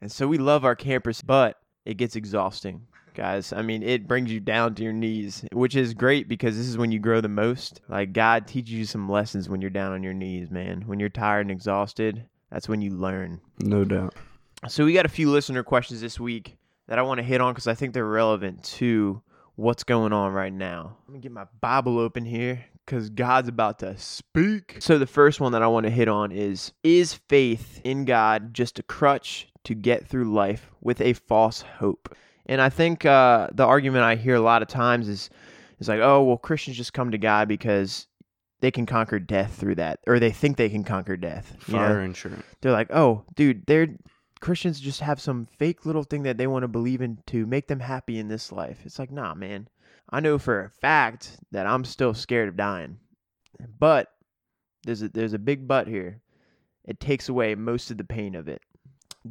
and 0.00 0.12
so 0.12 0.28
we 0.28 0.36
love 0.36 0.64
our 0.64 0.76
campers, 0.76 1.22
but 1.22 1.56
it 1.86 1.96
gets 1.96 2.16
exhausting, 2.16 2.86
guys. 3.14 3.50
I 3.50 3.62
mean, 3.62 3.82
it 3.82 4.06
brings 4.06 4.30
you 4.30 4.40
down 4.40 4.74
to 4.74 4.82
your 4.82 4.92
knees, 4.92 5.42
which 5.52 5.74
is 5.74 5.94
great 5.94 6.28
because 6.28 6.58
this 6.58 6.66
is 6.66 6.76
when 6.76 6.92
you 6.92 6.98
grow 6.98 7.22
the 7.22 7.28
most. 7.28 7.80
Like, 7.88 8.12
God 8.12 8.46
teaches 8.46 8.74
you 8.74 8.84
some 8.84 9.08
lessons 9.08 9.48
when 9.48 9.62
you're 9.62 9.70
down 9.70 9.92
on 9.92 10.02
your 10.02 10.12
knees, 10.12 10.50
man. 10.50 10.82
When 10.86 11.00
you're 11.00 11.08
tired 11.08 11.46
and 11.46 11.50
exhausted, 11.50 12.26
that's 12.50 12.68
when 12.68 12.82
you 12.82 12.90
learn. 12.90 13.40
no 13.60 13.84
doubt. 13.84 14.14
So 14.66 14.84
we 14.84 14.92
got 14.92 15.06
a 15.06 15.08
few 15.08 15.30
listener 15.30 15.62
questions 15.62 16.00
this 16.00 16.20
week 16.20 16.58
that 16.88 16.98
I 16.98 17.02
want 17.02 17.18
to 17.18 17.24
hit 17.24 17.40
on 17.40 17.54
because 17.54 17.68
I 17.68 17.74
think 17.74 17.94
they're 17.94 18.04
relevant 18.04 18.64
to 18.64 19.22
what's 19.54 19.84
going 19.84 20.12
on 20.12 20.32
right 20.32 20.52
now. 20.52 20.96
Let 21.06 21.14
me 21.14 21.20
get 21.20 21.32
my 21.32 21.46
Bible 21.60 21.98
open 21.98 22.24
here 22.24 22.64
because 22.88 23.10
God's 23.10 23.48
about 23.48 23.80
to 23.80 23.98
speak. 23.98 24.78
So 24.80 24.98
the 24.98 25.06
first 25.06 25.40
one 25.40 25.52
that 25.52 25.62
I 25.62 25.66
want 25.66 25.84
to 25.84 25.90
hit 25.90 26.08
on 26.08 26.32
is 26.32 26.72
Is 26.82 27.12
faith 27.12 27.82
in 27.84 28.06
God 28.06 28.54
just 28.54 28.78
a 28.78 28.82
crutch 28.82 29.48
to 29.64 29.74
get 29.74 30.08
through 30.08 30.32
life 30.32 30.70
with 30.80 31.02
a 31.02 31.12
false 31.12 31.60
hope? 31.60 32.16
And 32.46 32.62
I 32.62 32.70
think 32.70 33.04
uh, 33.04 33.48
the 33.52 33.66
argument 33.66 34.04
I 34.04 34.14
hear 34.16 34.36
a 34.36 34.40
lot 34.40 34.62
of 34.62 34.68
times 34.68 35.06
is, 35.06 35.28
is 35.80 35.88
like, 35.88 36.00
oh, 36.00 36.22
well, 36.22 36.38
Christians 36.38 36.78
just 36.78 36.94
come 36.94 37.10
to 37.10 37.18
God 37.18 37.46
because 37.46 38.06
they 38.60 38.70
can 38.70 38.86
conquer 38.86 39.18
death 39.18 39.54
through 39.56 39.74
that, 39.74 40.00
or 40.06 40.18
they 40.18 40.30
think 40.30 40.56
they 40.56 40.70
can 40.70 40.82
conquer 40.82 41.18
death. 41.18 41.54
you 41.66 41.74
know? 41.74 41.80
Fire 41.80 42.02
insurance. 42.02 42.42
they're 42.62 42.72
like, 42.72 42.90
oh, 42.90 43.22
dude, 43.36 43.66
they're 43.66 43.88
Christians 44.40 44.80
just 44.80 45.00
have 45.00 45.20
some 45.20 45.46
fake 45.58 45.84
little 45.84 46.04
thing 46.04 46.22
that 46.22 46.38
they 46.38 46.46
want 46.46 46.62
to 46.62 46.68
believe 46.68 47.02
in 47.02 47.18
to 47.26 47.44
make 47.44 47.66
them 47.66 47.80
happy 47.80 48.18
in 48.18 48.28
this 48.28 48.50
life. 48.52 48.80
It's 48.84 48.98
like, 48.98 49.10
nah, 49.10 49.34
man. 49.34 49.68
I 50.10 50.20
know 50.20 50.38
for 50.38 50.64
a 50.64 50.70
fact 50.70 51.36
that 51.50 51.66
I'm 51.66 51.84
still 51.84 52.14
scared 52.14 52.48
of 52.48 52.56
dying. 52.56 52.98
But 53.78 54.08
there's 54.84 55.02
a 55.02 55.08
there's 55.08 55.34
a 55.34 55.38
big 55.38 55.66
but 55.66 55.88
here. 55.88 56.20
It 56.84 57.00
takes 57.00 57.28
away 57.28 57.54
most 57.54 57.90
of 57.90 57.98
the 57.98 58.04
pain 58.04 58.34
of 58.34 58.48
it. 58.48 58.62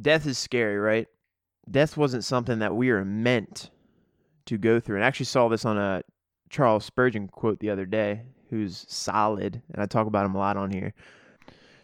Death 0.00 0.26
is 0.26 0.38
scary, 0.38 0.78
right? 0.78 1.08
Death 1.70 1.96
wasn't 1.96 2.24
something 2.24 2.60
that 2.60 2.76
we 2.76 2.90
are 2.90 3.04
meant 3.04 3.70
to 4.46 4.56
go 4.56 4.78
through. 4.78 4.96
And 4.96 5.04
I 5.04 5.08
actually 5.08 5.26
saw 5.26 5.48
this 5.48 5.64
on 5.64 5.76
a 5.76 6.02
Charles 6.50 6.84
Spurgeon 6.84 7.28
quote 7.28 7.58
the 7.58 7.70
other 7.70 7.84
day, 7.84 8.22
who's 8.48 8.86
solid, 8.88 9.60
and 9.72 9.82
I 9.82 9.86
talk 9.86 10.06
about 10.06 10.24
him 10.24 10.34
a 10.34 10.38
lot 10.38 10.56
on 10.56 10.70
here. 10.70 10.94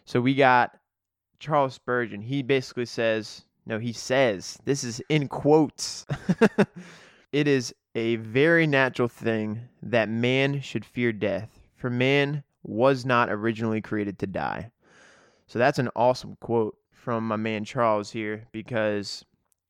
So 0.05 0.21
we 0.21 0.35
got 0.35 0.79
Charles 1.39 1.75
Spurgeon. 1.75 2.23
He 2.23 2.43
basically 2.43 2.87
says, 2.87 3.45
no, 3.67 3.79
he 3.79 3.93
says, 3.93 4.59
this 4.65 4.85
is 4.85 5.03
in 5.09 5.29
quotes. 5.29 6.07
it 7.33 7.49
is 7.49 7.75
a 7.95 8.17
very 8.17 8.67
natural 8.67 9.09
thing 9.09 9.61
that 9.83 10.09
man 10.09 10.61
should 10.61 10.85
fear 10.85 11.13
death, 11.13 11.61
for 11.77 11.91
man 11.91 12.43
was 12.63 13.05
not 13.05 13.31
originally 13.31 13.81
created 13.81 14.19
to 14.19 14.27
die. 14.27 14.71
So 15.47 15.59
that's 15.59 15.79
an 15.79 15.91
awesome 15.95 16.37
quote 16.41 16.77
from 16.91 17.29
my 17.29 17.37
man 17.37 17.65
Charles 17.65 18.11
here 18.11 18.47
because 18.51 19.25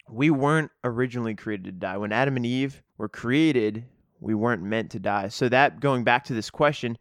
we 0.09 0.31
weren't 0.31 0.71
originally 0.85 1.35
created 1.35 1.65
to 1.65 1.73
die. 1.73 1.97
When 1.97 2.13
Adam 2.13 2.37
and 2.37 2.47
Eve 2.47 2.83
were 2.97 3.09
created, 3.09 3.85
we 4.21 4.35
weren't 4.35 4.63
meant 4.63 4.91
to 4.93 5.01
die. 5.01 5.29
So 5.29 5.49
that 5.49 5.81
going 5.81 6.05
back 6.05 6.25
to 6.25 6.35
this 6.35 6.51
question 6.51 6.97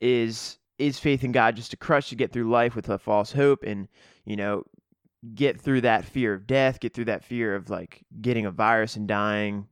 is 0.00 0.58
is 0.78 0.98
faith 0.98 1.22
in 1.22 1.32
God 1.32 1.54
just 1.54 1.72
a 1.72 1.76
crutch 1.76 2.08
to 2.08 2.16
get 2.16 2.32
through 2.32 2.50
life 2.50 2.74
with 2.74 2.88
a 2.88 2.98
false 2.98 3.30
hope 3.30 3.62
and, 3.62 3.86
you 4.24 4.34
know, 4.34 4.64
get 5.34 5.60
through 5.60 5.82
that 5.82 6.04
fear 6.04 6.34
of 6.34 6.46
death, 6.46 6.80
get 6.80 6.92
through 6.92 7.04
that 7.04 7.22
fear 7.22 7.54
of 7.54 7.70
like 7.70 8.04
getting 8.20 8.46
a 8.46 8.50
virus 8.50 8.96
and 8.96 9.06
dying, 9.06 9.68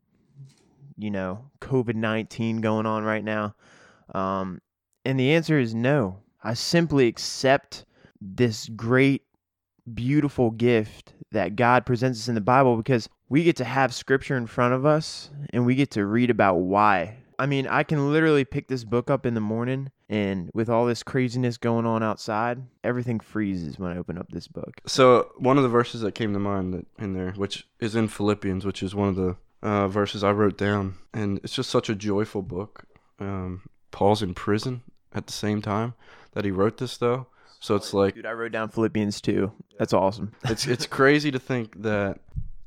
you 1.01 1.11
know, 1.11 1.51
COVID 1.61 1.95
19 1.95 2.61
going 2.61 2.87
on 2.87 3.05
right 3.05 3.25
now? 3.25 3.55
Um, 4.15 4.61
and 5.05 5.19
the 5.19 5.33
answer 5.33 5.59
is 5.59 5.75
no. 5.75 6.19
I 6.43 6.55
simply 6.55 7.07
accept 7.07 7.85
this 8.21 8.69
great, 8.69 9.23
beautiful 9.93 10.51
gift 10.51 11.15
that 11.33 11.57
God 11.57 11.87
presents 11.87 12.21
us 12.21 12.29
in 12.29 12.35
the 12.35 12.41
Bible 12.41 12.77
because 12.77 13.09
we 13.29 13.45
get 13.45 13.57
to 13.57 13.65
have 13.65 13.95
scripture 13.95 14.37
in 14.37 14.47
front 14.47 14.75
of 14.75 14.85
us 14.85 15.31
and 15.53 15.65
we 15.65 15.75
get 15.75 15.91
to 15.93 16.05
read 16.05 16.31
about 16.31 16.57
why. 16.57 17.17
I 17.39 17.47
mean, 17.47 17.67
I 17.67 17.85
can 17.85 18.13
literally 18.13 18.45
pick 18.45 18.69
this 18.69 18.85
book 18.85 19.09
up 19.09 19.25
in 19.25 19.33
the 19.33 19.41
morning 19.41 19.91
and 20.11 20.51
with 20.53 20.69
all 20.69 20.85
this 20.85 21.03
craziness 21.03 21.57
going 21.57 21.87
on 21.87 22.03
outside, 22.03 22.61
everything 22.85 23.21
freezes 23.21 23.79
when 23.79 23.93
I 23.93 23.97
open 23.97 24.19
up 24.19 24.29
this 24.31 24.49
book. 24.49 24.81
So 24.87 25.31
one 25.39 25.57
of 25.57 25.63
the 25.63 25.69
verses 25.69 26.03
that 26.03 26.15
came 26.15 26.33
to 26.35 26.39
mind 26.39 26.85
in 26.99 27.15
there, 27.15 27.33
which 27.33 27.67
is 27.79 27.95
in 27.95 28.09
Philippians, 28.09 28.67
which 28.67 28.83
is 28.83 28.95
one 28.95 29.09
of 29.09 29.17
the 29.17 29.37
uh, 29.63 29.89
verses 29.89 30.25
I 30.25 30.33
wrote 30.33 30.57
down, 30.57 30.95
and 31.13 31.41
it's 31.43 31.55
just 31.55 31.71
such 31.71 31.89
a 31.89 31.95
joyful 31.95 32.43
book. 32.43 32.85
Um, 33.19 33.63
Paul's 33.91 34.23
in 34.23 34.35
prison 34.35 34.83
at 35.13 35.27
the 35.27 35.33
same 35.33 35.61
time 35.61 35.95
that 36.33 36.45
he 36.45 36.51
wrote 36.51 36.79
this, 36.79 36.97
though. 36.97 37.27
So 37.61 37.77
it's 37.77 37.93
like 37.93 38.15
Dude, 38.15 38.27
I 38.27 38.33
wrote 38.33 38.53
down 38.53 38.71
Philippians 38.71 39.21
too. 39.21 39.53
That's 39.79 39.93
awesome. 39.93 40.33
it's 40.45 40.67
it's 40.67 40.87
crazy 40.87 41.31
to 41.31 41.39
think 41.39 41.83
that 41.83 42.21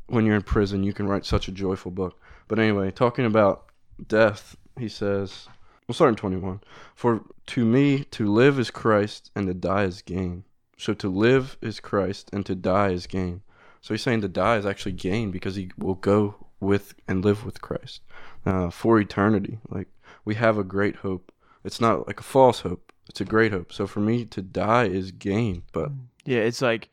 when 0.07 0.25
you're 0.25 0.35
in 0.35 0.43
prison 0.43 0.83
you 0.83 0.93
can 0.93 1.07
write 1.07 1.25
such 1.25 1.47
a 1.47 1.51
joyful 1.51 1.91
book. 1.91 2.19
But 2.47 2.59
anyway, 2.59 2.91
talking 2.91 3.25
about 3.25 3.65
death, 4.07 4.55
he 4.77 4.87
says, 4.87 5.47
we'll 5.87 5.95
start 5.95 6.09
in 6.09 6.15
21. 6.15 6.61
For 6.93 7.23
to 7.47 7.65
me 7.65 8.03
to 8.05 8.31
live 8.31 8.59
is 8.59 8.69
Christ 8.69 9.31
and 9.35 9.47
to 9.47 9.53
die 9.53 9.85
is 9.85 10.01
gain. 10.03 10.43
So 10.77 10.93
to 10.93 11.09
live 11.09 11.57
is 11.61 11.79
Christ 11.79 12.29
and 12.31 12.45
to 12.45 12.53
die 12.53 12.89
is 12.89 13.07
gain. 13.07 13.41
So 13.81 13.93
he's 13.93 14.03
saying 14.03 14.21
to 14.21 14.27
die 14.27 14.57
is 14.57 14.65
actually 14.65 14.93
gain 14.93 15.31
because 15.31 15.55
he 15.55 15.71
will 15.77 15.95
go 15.95 16.35
with 16.63 16.95
and 17.07 17.23
live 17.23 17.45
with 17.45 17.61
Christ 17.61 18.01
uh, 18.45 18.69
for 18.69 18.99
eternity. 18.99 19.59
Like 19.69 19.87
we 20.25 20.35
have 20.35 20.57
a 20.57 20.63
great 20.63 20.97
hope. 20.97 21.31
It's 21.63 21.79
not 21.79 22.07
like 22.07 22.19
a 22.19 22.23
false 22.23 22.61
hope. 22.61 22.91
It's 23.09 23.21
a 23.21 23.25
great 23.25 23.51
hope. 23.51 23.71
So 23.71 23.85
for 23.85 23.99
me 23.99 24.25
to 24.25 24.41
die 24.41 24.85
is 24.85 25.11
gain. 25.11 25.63
But 25.71 25.91
Yeah, 26.25 26.39
it's 26.39 26.61
like, 26.61 26.89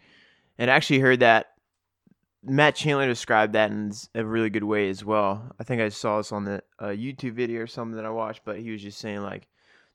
and 0.58 0.70
I 0.70 0.74
actually 0.74 1.00
heard 1.00 1.20
that 1.20 1.52
Matt 2.42 2.74
Chandler 2.74 3.06
described 3.06 3.52
that 3.52 3.70
in 3.70 3.92
a 4.14 4.24
really 4.24 4.50
good 4.50 4.64
way 4.64 4.88
as 4.88 5.04
well. 5.04 5.54
I 5.58 5.64
think 5.64 5.80
I 5.80 5.88
saw 5.88 6.18
this 6.18 6.32
on 6.32 6.44
the 6.44 6.62
uh, 6.78 6.86
YouTube 6.86 7.32
video 7.32 7.62
or 7.62 7.66
something 7.66 7.96
that 7.96 8.06
I 8.06 8.10
watched, 8.10 8.42
but 8.44 8.58
he 8.58 8.70
was 8.70 8.82
just 8.82 8.98
saying 8.98 9.22
like, 9.22 9.46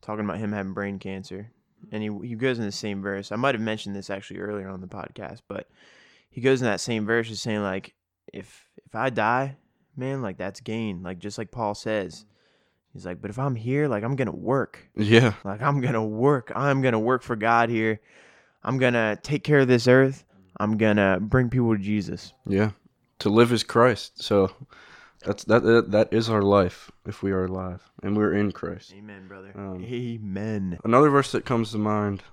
talking 0.01 0.23
about 0.23 0.37
him 0.37 0.51
having 0.51 0.73
brain 0.73 0.99
cancer, 0.99 1.51
and 1.91 2.03
he 2.03 2.27
he 2.27 2.35
goes 2.35 2.59
in 2.59 2.65
the 2.65 2.71
same 2.71 3.01
verse. 3.01 3.31
I 3.31 3.35
might 3.35 3.55
have 3.55 3.61
mentioned 3.61 3.95
this 3.95 4.09
actually 4.09 4.39
earlier 4.39 4.69
on 4.69 4.81
the 4.81 4.87
podcast, 4.87 5.41
but 5.47 5.67
he 6.29 6.41
goes 6.41 6.61
in 6.61 6.65
that 6.67 6.79
same 6.79 7.05
verse, 7.05 7.27
just 7.27 7.43
saying 7.43 7.63
like, 7.63 7.95
if 8.31 8.69
if 8.85 8.93
I 8.93 9.09
die, 9.09 9.57
man, 9.97 10.21
like 10.21 10.37
that's 10.37 10.59
gain. 10.61 11.03
Like 11.03 11.19
just 11.19 11.37
like 11.37 11.51
Paul 11.51 11.75
says, 11.75 12.25
he's 12.93 13.05
like, 13.05 13.21
but 13.21 13.29
if 13.29 13.39
I'm 13.39 13.55
here, 13.55 13.87
like 13.87 14.03
I'm 14.03 14.15
gonna 14.15 14.35
work. 14.35 14.79
yeah, 14.95 15.33
Like 15.43 15.61
I'm 15.61 15.81
gonna 15.81 16.05
work. 16.05 16.51
I'm 16.55 16.81
gonna 16.81 16.99
work 16.99 17.21
for 17.23 17.35
God 17.35 17.69
here. 17.69 17.99
I'm 18.63 18.77
gonna 18.77 19.17
take 19.21 19.43
care 19.43 19.59
of 19.59 19.67
this 19.67 19.87
earth. 19.87 20.23
I'm 20.59 20.77
gonna 20.77 21.19
bring 21.21 21.49
people 21.49 21.75
to 21.75 21.81
Jesus. 21.81 22.33
yeah. 22.47 22.71
To 23.19 23.29
live 23.29 23.53
is 23.53 23.63
Christ. 23.63 24.21
So 24.21 24.51
that's 25.23 25.45
that 25.45 25.63
that, 25.63 25.91
that 25.91 26.11
is 26.11 26.29
our 26.29 26.41
life 26.41 26.91
if 27.05 27.23
we 27.23 27.31
are 27.31 27.45
alive 27.45 27.81
and 28.03 28.15
we're 28.17 28.33
in 28.33 28.51
Christ. 28.51 28.93
Amen, 28.97 29.27
brother. 29.27 29.51
Um, 29.55 29.83
Amen. 29.85 30.77
Another 30.83 31.09
verse 31.09 31.31
that 31.31 31.45
comes 31.45 31.71
to 31.71 31.77
mind, 31.77 32.23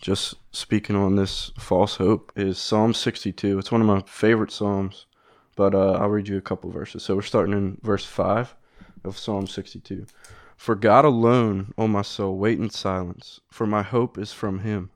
just 0.00 0.34
speaking 0.50 0.96
on 0.96 1.14
this 1.16 1.52
false 1.58 1.96
hope, 1.96 2.32
is 2.34 2.58
Psalm 2.58 2.92
62. 2.92 3.58
It's 3.58 3.70
one 3.70 3.80
of 3.80 3.86
my 3.86 4.02
favorite 4.06 4.50
Psalms, 4.50 5.06
but 5.56 5.74
uh, 5.74 5.92
I'll 5.92 6.08
read 6.08 6.28
you 6.28 6.36
a 6.36 6.42
couple 6.42 6.70
verses. 6.70 7.02
So 7.02 7.14
we're 7.14 7.22
starting 7.22 7.52
in 7.52 7.78
verse 7.82 8.04
5 8.04 8.54
of 9.04 9.18
Psalm 9.18 9.46
62. 9.46 10.06
For 10.56 10.74
God 10.74 11.04
alone, 11.04 11.74
O 11.76 11.88
my 11.88 12.02
soul, 12.02 12.38
wait 12.38 12.58
in 12.58 12.70
silence, 12.70 13.40
for 13.50 13.66
my 13.66 13.82
hope 13.82 14.18
is 14.18 14.32
from 14.32 14.60
him. 14.60 14.90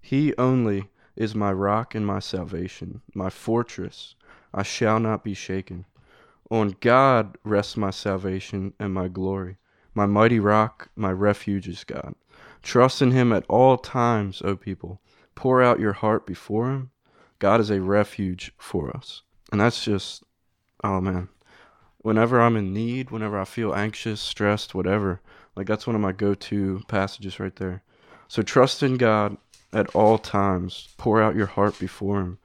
He 0.00 0.36
only 0.36 0.90
is 1.16 1.34
my 1.34 1.52
rock 1.52 1.94
and 1.94 2.06
my 2.06 2.18
salvation, 2.18 3.02
my 3.14 3.30
fortress. 3.30 4.14
I 4.52 4.62
shall 4.62 5.00
not 5.00 5.24
be 5.24 5.34
shaken. 5.34 5.86
On 6.50 6.76
God 6.80 7.38
rests 7.44 7.76
my 7.76 7.90
salvation 7.90 8.74
and 8.78 8.92
my 8.92 9.08
glory. 9.08 9.56
My 9.94 10.06
mighty 10.06 10.38
rock, 10.38 10.90
my 10.94 11.10
refuge 11.10 11.66
is 11.66 11.82
God. 11.84 12.14
Trust 12.62 13.00
in 13.00 13.12
him 13.12 13.32
at 13.32 13.46
all 13.48 13.78
times, 13.78 14.42
O 14.42 14.56
people. 14.56 15.00
Pour 15.34 15.62
out 15.62 15.80
your 15.80 15.94
heart 15.94 16.26
before 16.26 16.70
him. 16.70 16.90
God 17.38 17.60
is 17.60 17.70
a 17.70 17.80
refuge 17.80 18.52
for 18.58 18.94
us. 18.96 19.22
And 19.52 19.60
that's 19.60 19.84
just, 19.84 20.24
oh 20.82 21.00
man. 21.00 21.28
Whenever 21.98 22.40
I'm 22.40 22.56
in 22.56 22.72
need, 22.72 23.10
whenever 23.10 23.38
I 23.38 23.44
feel 23.44 23.74
anxious, 23.74 24.20
stressed, 24.20 24.74
whatever, 24.74 25.20
like 25.56 25.66
that's 25.66 25.86
one 25.86 25.96
of 25.96 26.02
my 26.02 26.12
go 26.12 26.34
to 26.34 26.82
passages 26.86 27.40
right 27.40 27.56
there. 27.56 27.82
So 28.28 28.42
trust 28.42 28.82
in 28.82 28.96
God 28.96 29.36
at 29.72 29.94
all 29.94 30.18
times. 30.18 30.88
Pour 30.96 31.20
out 31.20 31.34
your 31.34 31.46
heart 31.46 31.78
before 31.78 32.20
him. 32.20 32.38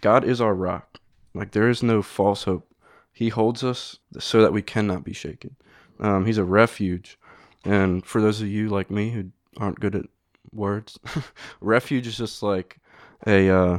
God 0.00 0.24
is 0.24 0.40
our 0.40 0.54
rock. 0.54 1.00
Like 1.34 1.52
there 1.52 1.68
is 1.68 1.82
no 1.82 2.02
false 2.02 2.44
hope. 2.44 2.72
He 3.12 3.28
holds 3.28 3.64
us 3.64 3.98
so 4.18 4.40
that 4.42 4.52
we 4.52 4.62
cannot 4.62 5.04
be 5.04 5.12
shaken. 5.12 5.56
Um, 5.98 6.26
he's 6.26 6.38
a 6.38 6.44
refuge. 6.44 7.18
And 7.64 8.04
for 8.04 8.20
those 8.20 8.40
of 8.40 8.48
you 8.48 8.68
like 8.68 8.90
me 8.90 9.10
who 9.10 9.30
aren't 9.58 9.80
good 9.80 9.94
at 9.94 10.06
words, 10.52 10.98
refuge 11.60 12.06
is 12.06 12.16
just 12.16 12.42
like 12.42 12.78
a 13.26 13.50
uh, 13.50 13.78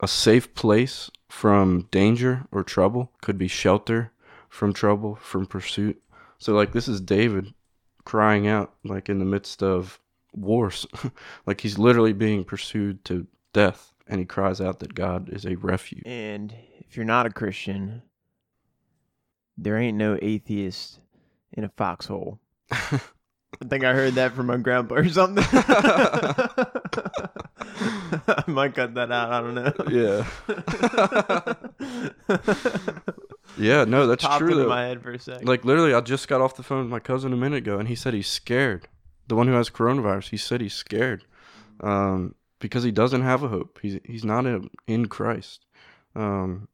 a 0.00 0.08
safe 0.08 0.54
place 0.54 1.10
from 1.28 1.88
danger 1.90 2.46
or 2.50 2.62
trouble. 2.62 3.12
Could 3.20 3.38
be 3.38 3.48
shelter 3.48 4.12
from 4.48 4.72
trouble, 4.72 5.16
from 5.16 5.46
pursuit. 5.46 6.02
So 6.38 6.54
like 6.54 6.72
this 6.72 6.88
is 6.88 7.00
David 7.00 7.52
crying 8.04 8.46
out 8.46 8.74
like 8.84 9.08
in 9.08 9.18
the 9.18 9.24
midst 9.24 9.62
of 9.62 10.00
wars. 10.32 10.86
like 11.46 11.60
he's 11.60 11.78
literally 11.78 12.12
being 12.12 12.44
pursued 12.44 13.04
to 13.06 13.26
death 13.52 13.92
and 14.06 14.18
he 14.18 14.24
cries 14.24 14.60
out 14.60 14.78
that 14.80 14.94
God 14.94 15.28
is 15.30 15.44
a 15.44 15.56
refuge. 15.56 16.02
And 16.06 16.54
if 16.80 16.96
you're 16.96 17.04
not 17.04 17.26
a 17.26 17.30
Christian, 17.30 18.02
there 19.56 19.76
ain't 19.76 19.98
no 19.98 20.18
atheist 20.22 21.00
in 21.52 21.64
a 21.64 21.68
foxhole. 21.68 22.38
I 22.70 23.64
think 23.68 23.84
I 23.84 23.92
heard 23.92 24.14
that 24.14 24.34
from 24.34 24.46
my 24.46 24.56
grandpa 24.56 24.96
or 24.96 25.08
something. 25.08 25.44
I 28.48 28.50
might 28.50 28.74
cut 28.74 28.94
that 28.94 29.12
out. 29.12 29.30
I 29.30 29.40
don't 29.42 29.54
know. 29.54 29.72
Yeah, 29.90 30.26
yeah, 33.58 33.84
no, 33.84 34.06
that's 34.06 34.24
Popped 34.24 34.38
true 34.38 34.54
though. 34.54 34.68
my 34.68 34.86
head 34.86 35.02
for 35.02 35.12
a 35.12 35.18
second. 35.18 35.46
Like 35.46 35.64
literally, 35.64 35.92
I 35.92 36.00
just 36.00 36.28
got 36.28 36.40
off 36.40 36.56
the 36.56 36.62
phone 36.62 36.80
with 36.80 36.90
my 36.90 36.98
cousin 36.98 37.32
a 37.32 37.36
minute 37.36 37.58
ago, 37.58 37.78
and 37.78 37.88
he 37.88 37.94
said 37.94 38.14
he's 38.14 38.28
scared. 38.28 38.88
The 39.28 39.34
one 39.36 39.46
who 39.46 39.52
has 39.52 39.68
coronavirus, 39.68 40.30
he 40.30 40.38
said 40.38 40.62
he's 40.62 40.72
scared 40.72 41.24
um, 41.80 42.34
because 42.60 42.82
he 42.84 42.90
doesn't 42.90 43.22
have 43.22 43.42
a 43.42 43.48
hope. 43.48 43.78
He's 43.82 44.00
he's 44.04 44.24
not 44.24 44.46
in, 44.46 44.70
in 44.86 45.06
Christ. 45.06 45.66
Um, 46.14 46.68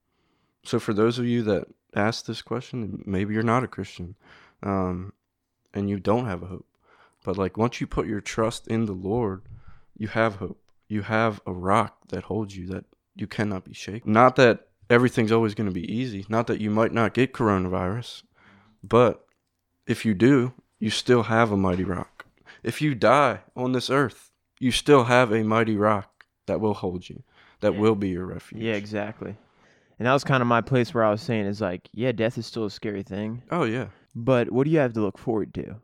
so 0.64 0.78
for 0.78 0.95
those 0.95 1.19
of 1.19 1.26
you 1.26 1.43
that 1.43 1.66
ask 1.97 2.26
this 2.26 2.40
question, 2.40 3.02
maybe 3.04 3.35
you're 3.35 3.43
not 3.43 3.64
a 3.64 3.69
Christian, 3.69 4.14
um, 4.62 5.12
and 5.75 5.90
you 5.90 5.99
don't 5.99 6.26
have 6.26 6.43
a 6.45 6.47
hope. 6.47 6.66
But 7.25 7.37
like 7.37 7.57
once 7.57 7.81
you 7.81 7.88
put 7.88 8.07
your 8.07 8.21
trust 8.21 8.69
in 8.69 8.87
the 8.87 8.93
Lord, 8.93 9.43
you 9.97 10.07
have 10.09 10.37
hope. 10.37 10.61
You 10.88 11.03
have 11.03 11.41
a 11.47 11.53
rock 11.53 11.97
that 12.09 12.25
holds 12.25 12.57
you 12.57 12.67
that 12.69 12.85
you 13.17 13.26
cannot 13.26 13.64
be 13.64 13.73
shaken. 13.73 14.12
Not 14.12 14.37
that 14.37 14.69
everything's 14.91 15.33
always 15.33 15.55
going 15.55 15.69
to 15.69 15.73
be 15.73 15.91
easy. 15.93 16.26
Not 16.29 16.47
that 16.49 16.61
you 16.61 16.71
might 16.71 16.93
not 16.93 17.14
get 17.14 17.33
coronavirus, 17.33 18.23
but 18.83 19.25
if 19.87 20.05
you 20.05 20.14
do, 20.14 20.53
you 20.79 20.91
still 20.91 21.25
have 21.25 21.53
a 21.53 21.57
mighty 21.57 21.85
rock. 21.85 22.26
If 22.62 22.83
you 22.83 22.95
die 22.95 23.41
on 23.57 23.73
this 23.73 23.91
earth, 23.91 24.31
you 24.59 24.71
still 24.71 25.05
have 25.05 25.33
a 25.33 25.43
mighty 25.43 25.76
rock 25.76 26.25
that 26.47 26.61
will 26.61 26.75
hold 26.75 27.09
you, 27.09 27.23
that 27.61 27.75
Yeah. 27.75 27.81
will 27.81 27.95
be 27.95 28.11
your 28.11 28.26
refuge. 28.26 28.62
Yeah, 28.62 28.75
exactly. 28.75 29.37
And 29.99 30.07
that 30.07 30.12
was 30.12 30.25
kind 30.25 30.43
of 30.43 30.47
my 30.49 30.61
place 30.61 30.93
where 30.93 31.05
I 31.05 31.11
was 31.11 31.23
saying 31.23 31.47
is 31.47 31.61
like, 31.61 31.88
yeah, 31.93 32.12
death 32.12 32.37
is 32.37 32.47
still 32.47 32.64
a 32.67 32.71
scary 32.71 33.03
thing, 33.03 33.43
Oh 33.50 33.64
yeah. 33.64 33.87
but 34.14 34.50
what 34.50 34.64
do 34.64 34.71
you 34.71 34.79
have 34.79 34.93
to 34.95 35.00
look 35.00 35.19
forward 35.19 35.55
to? 35.55 35.76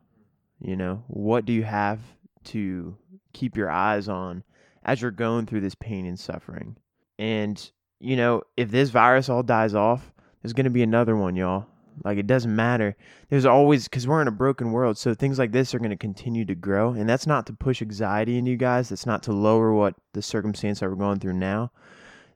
You 0.61 0.77
know, 0.77 1.05
what 1.07 1.45
do 1.47 1.53
you 1.53 1.63
have 1.63 2.01
to 2.45 2.97
keep 3.33 3.57
your 3.57 3.71
eyes 3.71 4.09
on 4.09 4.43
as 4.85 5.01
you're 5.03 5.11
going 5.11 5.47
through 5.47 5.61
this 5.61 5.75
pain 5.75 6.07
and 6.07 6.19
suffering? 6.19 6.77
And, 7.19 7.71
you 7.99 8.17
know, 8.17 8.43
if 8.57 8.71
this 8.71 8.91
virus 8.91 9.29
all 9.29 9.43
dies 9.43 9.75
off, 9.75 10.13
there's 10.43 10.53
going 10.53 10.65
to 10.65 10.71
be 10.71 10.83
another 10.83 11.17
one, 11.17 11.37
y'all. 11.37 11.67
Like, 12.05 12.19
it 12.19 12.27
doesn't 12.27 12.55
matter. 12.55 12.97
There's 13.29 13.45
always, 13.45 13.85
because 13.85 14.07
we're 14.07 14.23
in 14.23 14.29
a 14.29 14.33
broken 14.33 14.73
world, 14.73 14.97
so 14.97 15.13
things 15.13 15.39
like 15.39 15.53
this 15.53 15.75
are 15.75 15.79
going 15.79 15.91
to 15.91 15.97
continue 15.97 16.45
to 16.47 16.55
grow. 16.55 16.93
And 16.93 17.09
that's 17.09 17.27
not 17.27 17.47
to 17.47 17.53
push 17.53 17.83
anxiety 17.83 18.39
into 18.39 18.53
you 18.53 18.57
guys, 18.57 18.89
that's 18.89 19.07
not 19.07 19.23
to 19.25 19.33
lower 19.33 19.75
what 19.75 19.95
the 20.15 20.23
circumstance 20.23 20.81
that 20.81 20.89
we're 20.89 20.97
going 20.97 21.19
through 21.19 21.35
now. 21.35 21.73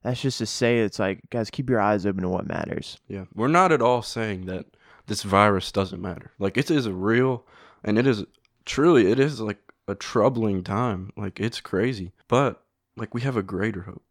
That's 0.02 0.20
just 0.20 0.36
to 0.38 0.46
say, 0.46 0.80
it's 0.80 0.98
like, 0.98 1.20
guys, 1.30 1.48
keep 1.48 1.70
your 1.70 1.80
eyes 1.80 2.04
open 2.04 2.22
to 2.24 2.28
what 2.28 2.46
matters. 2.46 2.98
Yeah. 3.08 3.24
We're 3.34 3.48
not 3.48 3.72
at 3.72 3.80
all 3.80 4.02
saying 4.02 4.44
that 4.46 4.66
this 5.06 5.22
virus 5.22 5.72
doesn't 5.72 6.00
matter. 6.00 6.32
Like 6.38 6.56
it 6.56 6.70
is 6.70 6.88
real 6.88 7.46
and 7.82 7.98
it 7.98 8.06
is 8.06 8.24
truly 8.64 9.10
it 9.10 9.18
is 9.18 9.40
like 9.40 9.58
a 9.86 9.94
troubling 9.94 10.62
time. 10.62 11.12
Like 11.16 11.40
it's 11.40 11.60
crazy. 11.60 12.12
But 12.28 12.62
like 12.96 13.14
we 13.14 13.22
have 13.22 13.36
a 13.36 13.42
greater 13.42 13.82
hope. 13.82 14.04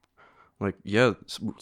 Like 0.60 0.76
yeah, 0.84 1.14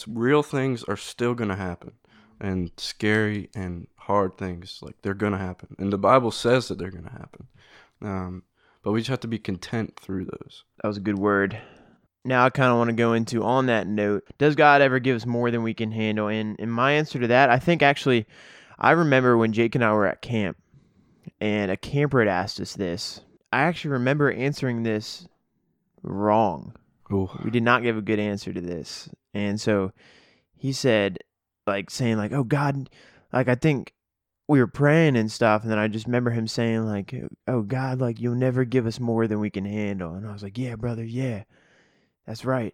real 0.07 0.43
things 0.43 0.83
are 0.83 0.97
still 0.97 1.33
to 1.49 1.55
happen 1.55 1.93
and 2.39 2.71
scary 2.77 3.49
and 3.55 3.87
hard 3.95 4.37
things 4.37 4.79
like 4.81 4.95
they're 5.01 5.13
to 5.33 5.39
happen. 5.39 5.75
And 5.79 5.93
the 5.93 5.97
Bible 5.97 6.31
says 6.31 6.67
that 6.67 6.77
they're 6.77 6.91
to 7.05 7.11
happen. 7.11 7.47
Um 8.01 8.43
but 8.83 8.93
we 8.93 9.01
just 9.01 9.09
have 9.09 9.19
to 9.19 9.27
be 9.27 9.37
content 9.37 9.99
through 9.99 10.25
those. 10.25 10.63
That 10.81 10.87
was 10.87 10.97
a 10.97 11.01
good 11.01 11.19
word. 11.19 11.59
Now 12.23 12.45
I 12.45 12.49
kind 12.49 12.71
of 12.71 12.77
want 12.77 12.89
to 12.89 12.95
go 12.95 13.13
into 13.13 13.43
on 13.43 13.67
that 13.67 13.87
note. 13.87 14.23
Does 14.37 14.55
God 14.55 14.81
ever 14.81 14.99
give 14.99 15.15
us 15.15 15.25
more 15.25 15.49
than 15.51 15.63
we 15.63 15.73
can 15.73 15.91
handle? 15.91 16.27
And 16.27 16.55
and 16.59 16.71
my 16.71 16.93
answer 16.93 17.19
to 17.19 17.27
that, 17.27 17.49
I 17.49 17.59
think 17.59 17.81
actually, 17.81 18.27
I 18.77 18.91
remember 18.91 19.37
when 19.37 19.53
Jake 19.53 19.75
and 19.75 19.83
I 19.83 19.93
were 19.93 20.05
at 20.07 20.21
camp, 20.21 20.57
and 21.39 21.71
a 21.71 21.77
camper 21.77 22.19
had 22.19 22.27
asked 22.27 22.59
us 22.59 22.75
this. 22.75 23.21
I 23.51 23.61
actually 23.61 23.91
remember 23.91 24.31
answering 24.31 24.83
this 24.83 25.27
wrong. 26.03 26.75
Oh, 27.11 27.29
We 27.43 27.51
did 27.51 27.63
not 27.63 27.83
give 27.83 27.97
a 27.97 28.01
good 28.01 28.19
answer 28.19 28.53
to 28.53 28.61
this, 28.61 29.09
and 29.33 29.59
so 29.59 29.91
he 30.55 30.71
said, 30.71 31.17
like 31.67 31.89
saying 31.89 32.17
like, 32.17 32.31
"Oh 32.31 32.43
God," 32.43 32.89
like 33.33 33.49
I 33.49 33.55
think 33.55 33.93
we 34.47 34.59
were 34.59 34.67
praying 34.67 35.17
and 35.17 35.31
stuff, 35.31 35.63
and 35.63 35.71
then 35.71 35.79
I 35.79 35.87
just 35.87 36.05
remember 36.05 36.31
him 36.31 36.47
saying 36.47 36.85
like, 36.85 37.13
"Oh 37.47 37.63
God, 37.63 37.99
like 37.99 38.19
you'll 38.21 38.35
never 38.35 38.63
give 38.63 38.85
us 38.85 38.99
more 38.99 39.27
than 39.27 39.39
we 39.39 39.49
can 39.49 39.65
handle," 39.65 40.13
and 40.13 40.25
I 40.25 40.31
was 40.31 40.43
like, 40.43 40.57
"Yeah, 40.57 40.75
brother, 40.75 41.03
yeah, 41.03 41.43
that's 42.25 42.45
right." 42.45 42.73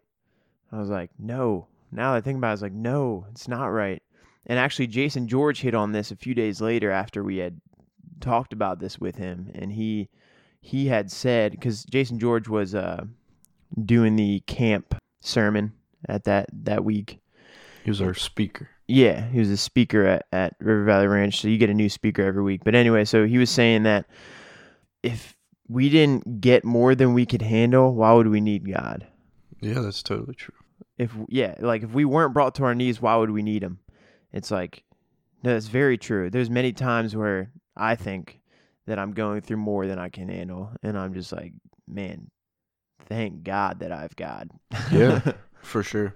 I 0.72 0.80
was 0.80 0.90
like, 0.90 1.12
"No." 1.18 1.68
Now 1.92 2.12
that 2.12 2.18
I 2.18 2.22
think 2.22 2.38
about 2.38 2.48
it, 2.48 2.50
I 2.50 2.54
was 2.54 2.62
like, 2.62 2.74
"No, 2.74 3.26
it's 3.32 3.48
not 3.48 3.68
right." 3.68 4.04
And 4.46 4.60
actually, 4.60 4.88
Jason 4.88 5.28
George 5.28 5.62
hit 5.62 5.74
on 5.74 5.92
this 5.92 6.12
a 6.12 6.16
few 6.16 6.36
days 6.36 6.62
later 6.62 6.92
after 6.92 7.24
we 7.24 7.38
had 7.38 7.60
talked 8.20 8.54
about 8.54 8.80
this 8.80 9.00
with 9.00 9.16
him, 9.16 9.50
and 9.56 9.72
he 9.72 10.10
he 10.60 10.88
had 10.88 11.12
said 11.12 11.52
because 11.52 11.84
Jason 11.86 12.20
George 12.20 12.48
was 12.48 12.76
uh 12.76 13.06
doing 13.84 14.16
the 14.16 14.42
camp 14.42 14.96
sermon 15.22 15.74
at 16.08 16.24
that 16.26 16.50
that 16.52 16.84
week. 16.84 17.20
he 17.84 17.90
was 17.92 18.02
our 18.02 18.14
speaker. 18.14 18.70
Yeah, 18.88 19.28
he 19.30 19.40
was 19.40 19.50
a 19.50 19.58
speaker 19.58 20.06
at, 20.06 20.26
at 20.32 20.56
River 20.60 20.86
Valley 20.86 21.08
Ranch, 21.08 21.42
so 21.42 21.50
you 21.50 21.58
get 21.58 21.70
a 21.70 21.74
new 21.74 21.90
speaker 21.90 22.24
every 22.24 22.42
week. 22.44 22.64
But 22.64 22.74
anyway, 22.74 23.04
so 23.04 23.26
he 23.26 23.38
was 23.38 23.50
saying 23.50 23.84
that 23.84 24.06
if 25.04 25.36
we 25.68 25.90
didn't 25.90 26.40
get 26.40 26.64
more 26.64 26.96
than 26.96 27.14
we 27.14 27.26
could 27.26 27.42
handle, 27.42 27.94
why 27.94 28.14
would 28.14 28.30
we 28.30 28.40
need 28.40 28.72
God? 28.72 29.06
Yeah, 29.60 29.82
that's 29.82 30.02
totally 30.02 30.36
true. 30.36 30.56
If 30.98 31.12
yeah, 31.28 31.56
like 31.60 31.84
if 31.84 31.92
we 31.92 32.06
weren't 32.06 32.34
brought 32.34 32.56
to 32.56 32.64
our 32.64 32.76
knees, 32.76 33.02
why 33.02 33.16
would 33.18 33.32
we 33.32 33.44
need 33.44 33.62
him? 33.64 33.80
It's 34.32 34.52
like 34.52 34.84
no, 35.44 35.54
that's 35.54 35.68
very 35.68 35.98
true. 35.98 36.30
There's 36.30 36.50
many 36.50 36.72
times 36.72 37.16
where 37.16 37.52
I 37.76 37.96
think 37.96 38.40
that 38.88 38.98
I'm 38.98 39.12
going 39.12 39.41
through 39.41 39.58
more 39.58 39.86
than 39.86 40.00
I 40.00 40.10
can 40.10 40.29
handle, 40.29 40.72
and 40.82 40.98
I'm 40.98 41.13
just 41.13 41.32
like, 41.32 41.53
man, 41.88 42.32
thank 43.06 43.44
God 43.44 43.79
that 43.79 43.91
I've 43.91 44.15
God. 44.15 44.50
Yeah. 44.91 45.34
For 45.62 45.84
sure. 45.84 46.15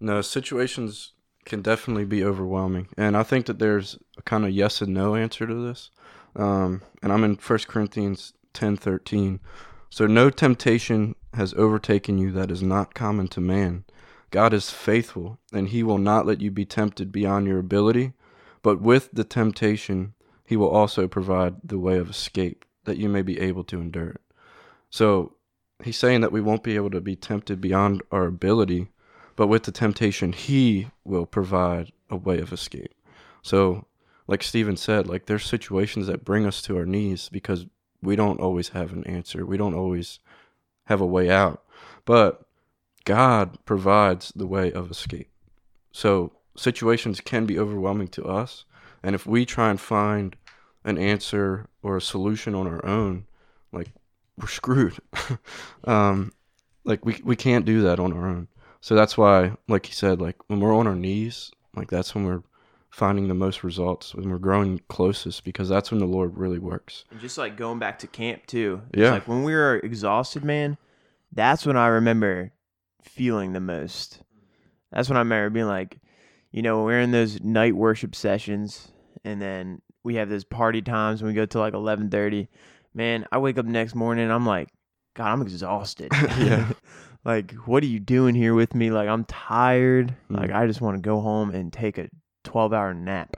No, 0.00 0.20
situations 0.20 1.12
can 1.44 1.62
definitely 1.62 2.04
be 2.04 2.24
overwhelming. 2.24 2.88
And 2.96 3.16
I 3.16 3.22
think 3.22 3.46
that 3.46 3.58
there's 3.58 3.98
a 4.18 4.22
kind 4.22 4.44
of 4.44 4.50
yes 4.50 4.82
and 4.82 4.92
no 4.92 5.14
answer 5.14 5.46
to 5.46 5.66
this. 5.66 5.90
Um, 6.36 6.82
and 7.02 7.12
I'm 7.12 7.24
in 7.24 7.34
1 7.36 7.58
Corinthians 7.66 8.32
10 8.52 8.76
13. 8.76 9.40
So 9.88 10.06
no 10.06 10.30
temptation 10.30 11.14
has 11.34 11.54
overtaken 11.54 12.18
you 12.18 12.30
that 12.32 12.50
is 12.50 12.62
not 12.62 12.94
common 12.94 13.28
to 13.28 13.40
man. 13.40 13.84
God 14.30 14.52
is 14.52 14.70
faithful, 14.70 15.38
and 15.52 15.68
he 15.68 15.82
will 15.82 15.98
not 15.98 16.26
let 16.26 16.40
you 16.40 16.50
be 16.50 16.64
tempted 16.64 17.10
beyond 17.10 17.46
your 17.46 17.58
ability. 17.58 18.12
But 18.62 18.80
with 18.80 19.10
the 19.12 19.24
temptation, 19.24 20.14
he 20.50 20.56
will 20.56 20.68
also 20.68 21.06
provide 21.06 21.54
the 21.62 21.78
way 21.78 21.96
of 21.96 22.10
escape 22.10 22.64
that 22.82 22.96
you 22.96 23.08
may 23.08 23.22
be 23.22 23.38
able 23.38 23.62
to 23.62 23.80
endure 23.80 24.08
it. 24.08 24.20
So 24.90 25.34
he's 25.80 25.96
saying 25.96 26.22
that 26.22 26.32
we 26.32 26.40
won't 26.40 26.64
be 26.64 26.74
able 26.74 26.90
to 26.90 27.00
be 27.00 27.14
tempted 27.14 27.60
beyond 27.60 28.02
our 28.10 28.26
ability, 28.26 28.88
but 29.36 29.46
with 29.46 29.62
the 29.62 29.70
temptation, 29.70 30.32
he 30.32 30.88
will 31.04 31.24
provide 31.24 31.92
a 32.10 32.16
way 32.16 32.40
of 32.40 32.52
escape. 32.52 32.92
So, 33.42 33.86
like 34.26 34.42
Stephen 34.42 34.76
said, 34.76 35.06
like 35.06 35.26
there's 35.26 35.44
situations 35.44 36.08
that 36.08 36.24
bring 36.24 36.44
us 36.44 36.60
to 36.62 36.76
our 36.76 36.84
knees 36.84 37.28
because 37.28 37.66
we 38.02 38.16
don't 38.16 38.40
always 38.40 38.70
have 38.70 38.92
an 38.92 39.04
answer. 39.04 39.46
We 39.46 39.56
don't 39.56 39.74
always 39.74 40.18
have 40.86 41.00
a 41.00 41.06
way 41.06 41.30
out. 41.30 41.62
But 42.04 42.42
God 43.04 43.56
provides 43.66 44.32
the 44.34 44.48
way 44.48 44.72
of 44.72 44.90
escape. 44.90 45.30
So, 45.92 46.32
situations 46.56 47.20
can 47.20 47.46
be 47.46 47.56
overwhelming 47.56 48.08
to 48.08 48.24
us, 48.24 48.64
and 49.02 49.14
if 49.14 49.26
we 49.26 49.46
try 49.46 49.70
and 49.70 49.80
find 49.80 50.36
an 50.84 50.98
answer 50.98 51.68
or 51.82 51.96
a 51.96 52.02
solution 52.02 52.54
on 52.54 52.66
our 52.66 52.84
own, 52.84 53.26
like 53.72 53.88
we're 54.38 54.48
screwed. 54.48 54.98
um, 55.84 56.32
like 56.84 57.04
we 57.04 57.20
we 57.24 57.36
can't 57.36 57.64
do 57.64 57.82
that 57.82 58.00
on 58.00 58.12
our 58.12 58.28
own. 58.28 58.48
So 58.80 58.94
that's 58.94 59.18
why, 59.18 59.52
like 59.68 59.88
you 59.88 59.94
said, 59.94 60.20
like 60.20 60.36
when 60.48 60.60
we're 60.60 60.74
on 60.74 60.86
our 60.86 60.94
knees, 60.94 61.50
like 61.76 61.90
that's 61.90 62.14
when 62.14 62.24
we're 62.24 62.42
finding 62.90 63.28
the 63.28 63.34
most 63.34 63.62
results, 63.62 64.14
when 64.14 64.30
we're 64.30 64.38
growing 64.38 64.80
closest, 64.88 65.44
because 65.44 65.68
that's 65.68 65.90
when 65.90 66.00
the 66.00 66.06
Lord 66.06 66.36
really 66.36 66.58
works. 66.58 67.04
And 67.10 67.20
just 67.20 67.38
like 67.38 67.56
going 67.56 67.78
back 67.78 67.98
to 68.00 68.06
camp 68.06 68.46
too. 68.46 68.82
It's 68.92 69.00
Yeah. 69.00 69.12
Like 69.12 69.28
when 69.28 69.44
we 69.44 69.52
were 69.52 69.76
exhausted, 69.76 70.44
man, 70.44 70.76
that's 71.32 71.66
when 71.66 71.76
I 71.76 71.88
remember 71.88 72.52
feeling 73.02 73.52
the 73.52 73.60
most. 73.60 74.22
That's 74.90 75.08
when 75.08 75.16
I 75.16 75.20
remember 75.20 75.50
being 75.50 75.66
like, 75.66 75.98
you 76.50 76.62
know, 76.62 76.82
we're 76.82 77.00
in 77.00 77.12
those 77.12 77.40
night 77.40 77.76
worship 77.76 78.14
sessions 78.14 78.90
and 79.24 79.40
then 79.40 79.82
we 80.04 80.14
have 80.16 80.28
those 80.28 80.44
party 80.44 80.82
times 80.82 81.22
when 81.22 81.28
we 81.30 81.34
go 81.36 81.46
till 81.46 81.60
like 81.60 81.74
eleven 81.74 82.10
thirty. 82.10 82.48
Man, 82.94 83.26
I 83.30 83.38
wake 83.38 83.58
up 83.58 83.66
next 83.66 83.94
morning 83.94 84.24
and 84.24 84.32
I'm 84.32 84.46
like, 84.46 84.68
God, 85.14 85.28
I'm 85.32 85.42
exhausted. 85.42 86.10
Yeah. 86.38 86.72
like, 87.24 87.52
what 87.66 87.82
are 87.82 87.86
you 87.86 88.00
doing 88.00 88.34
here 88.34 88.54
with 88.54 88.74
me? 88.74 88.90
Like 88.90 89.08
I'm 89.08 89.24
tired. 89.24 90.14
Like 90.28 90.50
Mm. 90.50 90.56
I 90.56 90.66
just 90.66 90.80
want 90.80 90.96
to 90.96 91.00
go 91.02 91.20
home 91.20 91.50
and 91.50 91.72
take 91.72 91.98
a 91.98 92.08
twelve 92.44 92.72
hour 92.72 92.94
nap. 92.94 93.36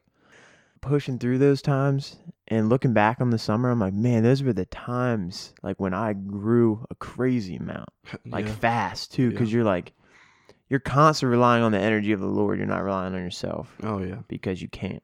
Pushing 0.81 1.19
through 1.19 1.39
those 1.39 1.63
times 1.63 2.17
and 2.49 2.69
looking 2.69 2.93
back 2.93 3.21
on 3.21 3.31
the 3.31 3.39
summer, 3.39 3.71
I'm 3.71 3.79
like, 3.79 3.93
man, 3.95 4.25
those 4.25 4.43
were 4.43 4.53
the 4.53 4.67
times 4.67 5.55
like 5.63 5.79
when 5.79 5.95
I 5.95 6.13
grew 6.13 6.85
a 6.91 6.97
crazy 6.97 7.55
amount, 7.57 7.89
like 8.27 8.47
yeah. 8.47 8.53
fast 8.55 9.13
too, 9.13 9.31
because 9.31 9.51
Yeah. 9.53 9.59
you're 9.59 9.65
like, 9.65 9.93
you're 10.69 10.81
constantly 10.81 11.37
relying 11.37 11.63
on 11.63 11.71
the 11.71 11.79
energy 11.79 12.11
of 12.11 12.19
the 12.21 12.27
Lord. 12.27 12.59
You're 12.59 12.67
not 12.67 12.83
relying 12.83 13.15
on 13.15 13.23
yourself 13.23 13.73
oh 13.85 13.99
yeah, 14.03 14.23
because 14.27 14.61
you 14.61 14.69
can't. 14.69 15.03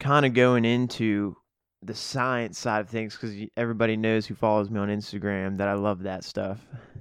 Kind 0.00 0.26
of 0.26 0.34
going 0.34 0.64
into 0.64 1.36
the 1.82 1.94
science 1.94 2.58
side 2.58 2.80
of 2.80 2.88
things 2.88 3.16
because 3.16 3.34
everybody 3.56 3.96
knows 3.96 4.26
who 4.26 4.34
follows 4.34 4.70
me 4.70 4.80
on 4.80 4.88
Instagram 4.88 5.58
that 5.58 5.68
I 5.68 5.74
love 5.74 6.02
that 6.02 6.24
stuff. 6.24 6.58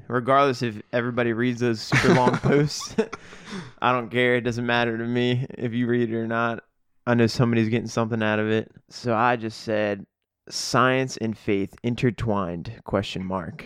Regardless 0.08 0.62
if 0.62 0.82
everybody 0.94 1.34
reads 1.34 1.60
those 1.60 1.82
super 1.82 2.14
long 2.14 2.38
posts, 2.38 2.96
I 3.82 3.92
don't 3.92 4.10
care. 4.10 4.36
It 4.36 4.42
doesn't 4.42 4.66
matter 4.66 4.98
to 4.98 5.04
me 5.04 5.46
if 5.58 5.74
you 5.74 5.88
read 5.88 6.10
it 6.10 6.16
or 6.16 6.28
not. 6.28 6.64
I 7.06 7.14
know 7.14 7.28
somebody's 7.28 7.70
getting 7.70 7.88
something 7.88 8.22
out 8.22 8.40
of 8.40 8.50
it. 8.50 8.72
So 8.90 9.16
I 9.16 9.36
just 9.36 9.62
said 9.62 10.06
science 10.50 11.18
and 11.18 11.38
faith 11.38 11.76
intertwined 11.84 12.82
question 12.84 13.24
mark. 13.24 13.66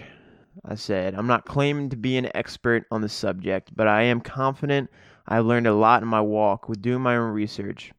I 0.65 0.75
said, 0.75 1.15
I'm 1.15 1.27
not 1.27 1.45
claiming 1.45 1.89
to 1.89 1.97
be 1.97 2.17
an 2.17 2.29
expert 2.35 2.85
on 2.91 3.01
the 3.01 3.09
subject, 3.09 3.71
but 3.75 3.87
I 3.87 4.03
am 4.03 4.21
confident 4.21 4.89
I 5.27 5.39
learned 5.39 5.67
a 5.67 5.73
lot 5.73 6.01
in 6.01 6.07
my 6.07 6.21
walk 6.21 6.67
with 6.67 6.81
doing 6.81 7.01
my 7.01 7.15
own 7.15 7.31
research. 7.31 7.93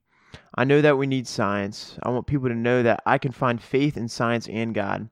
I 0.54 0.64
know 0.64 0.80
that 0.80 0.98
we 0.98 1.06
need 1.06 1.26
science. 1.26 1.98
I 2.02 2.10
want 2.10 2.26
people 2.26 2.48
to 2.48 2.54
know 2.54 2.82
that 2.82 3.02
I 3.06 3.18
can 3.18 3.32
find 3.32 3.60
faith 3.60 3.96
in 3.96 4.08
science 4.08 4.48
and 4.48 4.74
God. 4.74 5.08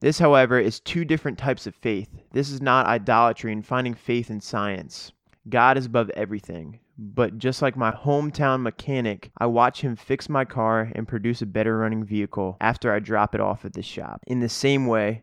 This, 0.00 0.18
however, 0.18 0.58
is 0.58 0.80
two 0.80 1.04
different 1.04 1.38
types 1.38 1.66
of 1.66 1.74
faith. 1.76 2.08
This 2.32 2.50
is 2.50 2.60
not 2.60 2.86
idolatry 2.86 3.52
and 3.52 3.64
finding 3.64 3.94
faith 3.94 4.30
in 4.30 4.40
science. 4.40 5.12
God 5.48 5.78
is 5.78 5.86
above 5.86 6.10
everything. 6.10 6.80
But 6.98 7.38
just 7.38 7.62
like 7.62 7.76
my 7.76 7.90
hometown 7.90 8.62
mechanic, 8.62 9.30
I 9.38 9.46
watch 9.46 9.80
him 9.80 9.96
fix 9.96 10.28
my 10.28 10.44
car 10.44 10.90
and 10.94 11.08
produce 11.08 11.40
a 11.42 11.46
better 11.46 11.78
running 11.78 12.04
vehicle 12.04 12.56
after 12.60 12.92
I 12.92 12.98
drop 12.98 13.34
it 13.34 13.40
off 13.40 13.64
at 13.64 13.72
the 13.72 13.82
shop. 13.82 14.22
In 14.26 14.40
the 14.40 14.48
same 14.48 14.86
way, 14.86 15.22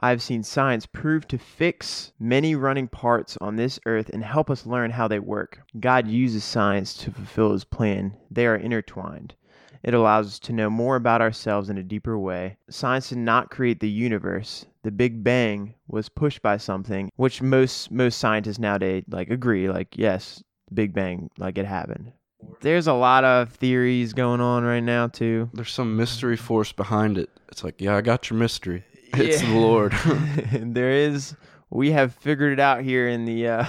I've 0.00 0.22
seen 0.22 0.42
science 0.42 0.86
prove 0.86 1.26
to 1.28 1.38
fix 1.38 2.12
many 2.20 2.54
running 2.54 2.88
parts 2.88 3.36
on 3.40 3.56
this 3.56 3.80
earth 3.84 4.10
and 4.10 4.22
help 4.22 4.50
us 4.50 4.66
learn 4.66 4.92
how 4.92 5.08
they 5.08 5.18
work. 5.18 5.60
God 5.80 6.06
uses 6.06 6.44
science 6.44 6.94
to 6.98 7.10
fulfill 7.10 7.52
his 7.52 7.64
plan, 7.64 8.16
they 8.30 8.46
are 8.46 8.56
intertwined. 8.56 9.34
It 9.82 9.94
allows 9.94 10.26
us 10.26 10.38
to 10.40 10.52
know 10.52 10.70
more 10.70 10.96
about 10.96 11.20
ourselves 11.20 11.68
in 11.68 11.78
a 11.78 11.82
deeper 11.82 12.18
way. 12.18 12.56
Science 12.68 13.10
did 13.10 13.18
not 13.18 13.50
create 13.50 13.80
the 13.80 13.88
universe. 13.88 14.66
The 14.82 14.90
Big 14.90 15.22
Bang 15.22 15.74
was 15.86 16.08
pushed 16.08 16.42
by 16.42 16.56
something, 16.56 17.10
which 17.16 17.42
most 17.42 17.90
most 17.90 18.18
scientists 18.18 18.58
nowadays 18.58 19.04
like 19.08 19.30
agree. 19.30 19.68
Like, 19.68 19.96
yes, 19.96 20.42
Big 20.72 20.92
Bang, 20.92 21.30
like 21.38 21.58
it 21.58 21.66
happened. 21.66 22.12
There's 22.60 22.86
a 22.86 22.92
lot 22.92 23.24
of 23.24 23.50
theories 23.50 24.12
going 24.12 24.40
on 24.40 24.64
right 24.64 24.82
now 24.82 25.08
too. 25.08 25.50
There's 25.54 25.72
some 25.72 25.96
mystery 25.96 26.36
force 26.36 26.72
behind 26.72 27.18
it. 27.18 27.30
It's 27.48 27.64
like, 27.64 27.80
yeah, 27.80 27.96
I 27.96 28.00
got 28.00 28.30
your 28.30 28.38
mystery. 28.38 28.84
It's 29.14 29.42
Yeah. 29.42 29.48
the 29.52 29.58
Lord. 29.58 29.92
there 30.52 30.90
is. 30.90 31.34
We 31.70 31.90
have 31.90 32.14
figured 32.14 32.54
it 32.54 32.60
out 32.60 32.82
here 32.82 33.08
in 33.08 33.26
the 33.26 33.46
uh, 33.46 33.64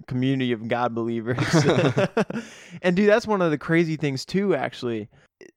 community 0.06 0.52
of 0.52 0.66
God 0.66 0.94
believers. 0.94 1.38
and 2.82 2.96
dude, 2.96 3.08
that's 3.08 3.26
one 3.26 3.42
of 3.42 3.50
the 3.50 3.58
crazy 3.58 3.96
things 3.96 4.24
too. 4.24 4.54
Actually, 4.54 5.08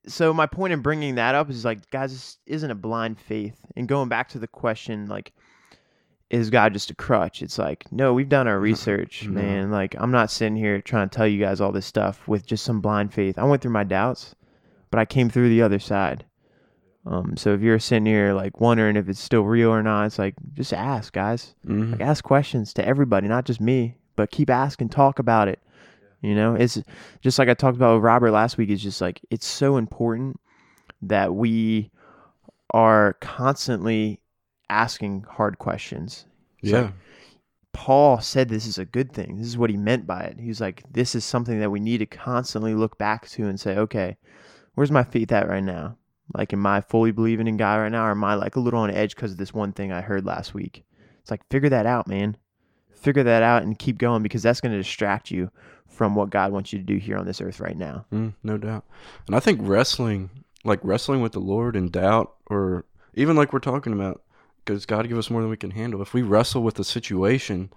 so 0.06 0.34
my 0.34 0.46
point 0.46 0.74
in 0.74 0.80
bringing 0.82 1.14
that 1.14 1.34
up 1.34 1.48
is 1.48 1.64
like, 1.64 1.88
guys, 1.90 2.12
this 2.12 2.38
isn't 2.46 2.70
a 2.70 2.74
blind 2.74 3.18
faith. 3.18 3.56
And 3.74 3.88
going 3.88 4.10
back 4.10 4.28
to 4.30 4.38
the 4.38 4.46
question, 4.46 5.06
like, 5.06 5.32
is 6.28 6.50
God 6.50 6.74
just 6.74 6.90
a 6.90 6.94
crutch? 6.94 7.40
It's 7.40 7.58
like, 7.58 7.90
no, 7.90 8.12
we've 8.12 8.28
done 8.28 8.46
our 8.48 8.60
research, 8.60 9.26
man. 9.26 9.70
Like, 9.70 9.94
I'm 9.98 10.10
not 10.10 10.30
sitting 10.30 10.56
here 10.56 10.82
trying 10.82 11.08
to 11.08 11.16
tell 11.16 11.26
you 11.26 11.40
guys 11.42 11.58
all 11.58 11.72
this 11.72 11.86
stuff 11.86 12.28
with 12.28 12.44
just 12.44 12.64
some 12.64 12.82
blind 12.82 13.14
faith. 13.14 13.38
I 13.38 13.44
went 13.44 13.62
through 13.62 13.70
my 13.72 13.84
doubts, 13.84 14.34
but 14.90 15.00
I 15.00 15.06
came 15.06 15.30
through 15.30 15.48
the 15.48 15.62
other 15.62 15.78
side. 15.78 16.26
Um, 17.10 17.36
so 17.38 17.54
if 17.54 17.62
you're 17.62 17.78
sitting 17.78 18.04
here 18.04 18.34
like 18.34 18.60
wondering 18.60 18.94
if 18.96 19.08
it's 19.08 19.18
still 19.20 19.42
real 19.42 19.70
or 19.70 19.82
not, 19.82 20.04
it's 20.06 20.18
like 20.18 20.34
just 20.52 20.74
ask, 20.74 21.12
guys. 21.12 21.54
Mhm. 21.66 21.92
Like 21.92 22.00
ask 22.02 22.22
questions 22.22 22.74
to 22.74 22.86
everybody, 22.86 23.26
not 23.28 23.46
just 23.46 23.60
me, 23.62 23.96
but 24.14 24.30
keep 24.30 24.50
asking, 24.50 24.90
talk 24.90 25.18
about 25.18 25.48
it. 25.48 25.58
You 26.20 26.34
know, 26.34 26.54
it's 26.54 26.78
just 27.22 27.38
like 27.38 27.48
I 27.48 27.54
talked 27.54 27.76
about 27.76 27.94
with 27.94 28.04
Robert 28.04 28.30
last 28.32 28.58
week. 28.58 28.68
It's 28.70 28.82
just 28.82 29.00
like 29.00 29.20
it's 29.30 29.46
so 29.46 29.76
important 29.78 30.38
that 31.00 31.34
we 31.34 31.90
are 32.74 33.14
constantly 33.20 34.20
asking 34.68 35.24
hard 35.30 35.58
questions. 35.58 36.26
It's 36.62 36.72
Yeah. 36.72 36.80
like, 36.82 36.92
Paul 37.72 38.20
said 38.20 38.48
this 38.48 38.66
is 38.66 38.78
a 38.78 38.84
good 38.84 39.12
thing. 39.12 39.38
This 39.38 39.46
is 39.46 39.56
what 39.56 39.70
he 39.70 39.76
meant 39.76 40.06
by 40.06 40.22
it. 40.22 40.40
He's 40.40 40.60
like, 40.60 40.82
this 40.90 41.14
is 41.14 41.24
something 41.24 41.60
that 41.60 41.70
we 41.70 41.78
need 41.80 41.98
to 41.98 42.06
constantly 42.06 42.74
look 42.74 42.98
back 42.98 43.28
to 43.30 43.46
and 43.46 43.58
say, 43.58 43.76
okay, 43.78 44.16
where's 44.74 44.90
my 44.90 45.04
faith 45.04 45.30
at 45.32 45.48
right 45.48 45.62
now? 45.62 45.96
Like, 46.34 46.52
am 46.52 46.66
I 46.66 46.80
fully 46.82 47.10
believing 47.10 47.46
in 47.46 47.56
God 47.56 47.76
right 47.76 47.92
now, 47.92 48.06
or 48.06 48.10
am 48.10 48.24
I 48.24 48.34
like 48.34 48.56
a 48.56 48.60
little 48.60 48.80
on 48.80 48.90
edge 48.90 49.14
because 49.14 49.32
of 49.32 49.38
this 49.38 49.54
one 49.54 49.72
thing 49.72 49.92
I 49.92 50.00
heard 50.00 50.26
last 50.26 50.54
week? 50.54 50.84
It's 51.20 51.30
like, 51.30 51.46
figure 51.50 51.70
that 51.70 51.86
out, 51.86 52.06
man. 52.06 52.36
Figure 52.94 53.22
that 53.22 53.42
out 53.42 53.62
and 53.62 53.78
keep 53.78 53.98
going 53.98 54.22
because 54.22 54.42
that's 54.42 54.60
going 54.60 54.72
to 54.72 54.78
distract 54.78 55.30
you 55.30 55.50
from 55.86 56.14
what 56.14 56.30
God 56.30 56.52
wants 56.52 56.72
you 56.72 56.78
to 56.78 56.84
do 56.84 56.96
here 56.96 57.16
on 57.16 57.26
this 57.26 57.40
earth 57.40 57.60
right 57.60 57.76
now. 57.76 58.04
Mm, 58.12 58.34
no 58.42 58.58
doubt. 58.58 58.84
And 59.26 59.34
I 59.34 59.40
think 59.40 59.60
wrestling, 59.62 60.30
like 60.64 60.80
wrestling 60.82 61.22
with 61.22 61.32
the 61.32 61.40
Lord 61.40 61.76
in 61.76 61.90
doubt, 61.90 62.34
or 62.46 62.84
even 63.14 63.36
like 63.36 63.52
we're 63.52 63.58
talking 63.60 63.92
about, 63.92 64.22
because 64.64 64.84
God 64.84 65.08
give 65.08 65.18
us 65.18 65.30
more 65.30 65.40
than 65.40 65.50
we 65.50 65.56
can 65.56 65.70
handle. 65.70 66.02
If 66.02 66.12
we 66.12 66.22
wrestle 66.22 66.62
with 66.62 66.74
the 66.74 66.84
situation, 66.84 67.70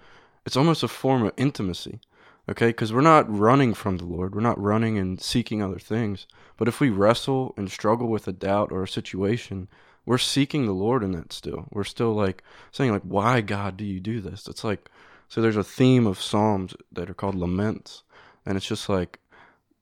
it's 0.46 0.58
almost 0.58 0.84
a 0.84 0.88
form 0.88 1.24
of 1.24 1.34
intimacy. 1.38 2.00
Okay, 2.50 2.68
because 2.68 2.92
we're 2.92 3.02
not 3.02 3.32
running 3.34 3.74
from 3.74 3.98
the 3.98 4.06
Lord. 4.06 4.34
We're 4.34 4.42
not 4.42 4.62
running 4.62 4.98
and 4.98 5.22
seeking 5.22 5.62
other 5.62 5.80
things. 5.80 6.28
But 6.58 6.68
if 6.68 6.80
we 6.80 6.90
wrestle 6.90 7.54
and 7.56 7.72
struggle 7.72 8.08
with 8.08 8.28
a 8.28 8.34
doubt 8.34 8.72
or 8.72 8.84
a 8.84 8.88
situation, 8.88 9.68
we're 10.06 10.18
seeking 10.18 10.66
the 10.66 10.74
Lord 10.74 11.04
in 11.04 11.12
that 11.12 11.32
still. 11.32 11.68
We're 11.72 11.84
still 11.84 12.14
like 12.14 12.44
saying, 12.72 12.92
like, 12.92 13.04
why 13.04 13.42
God 13.42 13.78
do 13.78 13.86
you 13.86 14.00
do 14.00 14.20
this? 14.22 14.48
It's 14.48 14.64
like 14.64 14.90
so 15.32 15.42
there's 15.42 15.56
a 15.56 15.64
theme 15.64 16.08
of 16.08 16.22
Psalms 16.22 16.76
that 16.92 17.10
are 17.10 17.14
called 17.14 17.36
laments. 17.36 18.04
And 18.46 18.58
it's 18.58 18.66
just 18.66 18.90
like 18.90 19.18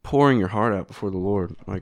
pouring 0.04 0.38
your 0.38 0.50
heart 0.50 0.74
out 0.74 0.88
before 0.88 1.10
the 1.10 1.18
Lord. 1.18 1.56
Like 1.66 1.82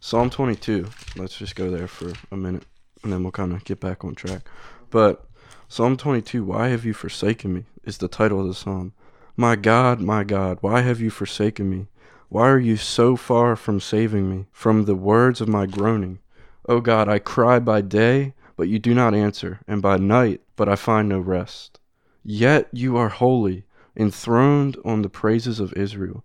Psalm 0.00 0.30
22. 0.30 0.88
Let's 1.14 1.38
just 1.38 1.54
go 1.54 1.70
there 1.70 1.86
for 1.86 2.12
a 2.32 2.36
minute 2.36 2.64
and 3.04 3.12
then 3.12 3.22
we'll 3.22 3.30
kind 3.30 3.52
of 3.52 3.62
get 3.62 3.78
back 3.78 4.04
on 4.04 4.16
track. 4.16 4.48
But 4.90 5.28
Psalm 5.68 5.96
22, 5.96 6.42
Why 6.42 6.70
have 6.70 6.84
you 6.84 6.92
forsaken 6.92 7.54
me? 7.54 7.64
is 7.84 7.98
the 7.98 8.08
title 8.08 8.40
of 8.40 8.48
the 8.48 8.54
psalm. 8.54 8.94
My 9.36 9.56
God, 9.56 10.00
my 10.00 10.22
God, 10.22 10.58
why 10.60 10.82
have 10.82 11.00
you 11.00 11.10
forsaken 11.10 11.68
me? 11.68 11.88
Why 12.28 12.48
are 12.48 12.58
you 12.58 12.76
so 12.76 13.16
far 13.16 13.56
from 13.56 13.80
saving 13.80 14.30
me 14.30 14.46
from 14.52 14.84
the 14.84 14.94
words 14.94 15.40
of 15.40 15.48
my 15.48 15.66
groaning? 15.66 16.20
O 16.68 16.80
God, 16.80 17.08
I 17.08 17.18
cry 17.18 17.58
by 17.58 17.80
day, 17.80 18.34
but 18.56 18.68
you 18.68 18.78
do 18.78 18.94
not 18.94 19.12
answer, 19.12 19.58
and 19.66 19.82
by 19.82 19.96
night, 19.96 20.40
but 20.54 20.68
I 20.68 20.76
find 20.76 21.08
no 21.08 21.18
rest. 21.18 21.80
Yet 22.22 22.68
you 22.72 22.96
are 22.96 23.08
holy, 23.08 23.64
enthroned 23.96 24.76
on 24.84 25.02
the 25.02 25.08
praises 25.08 25.58
of 25.58 25.72
Israel. 25.72 26.22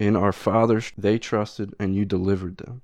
In 0.00 0.16
our 0.16 0.32
fathers 0.32 0.92
they 0.98 1.16
trusted, 1.16 1.76
and 1.78 1.94
you 1.94 2.04
delivered 2.04 2.56
them. 2.56 2.82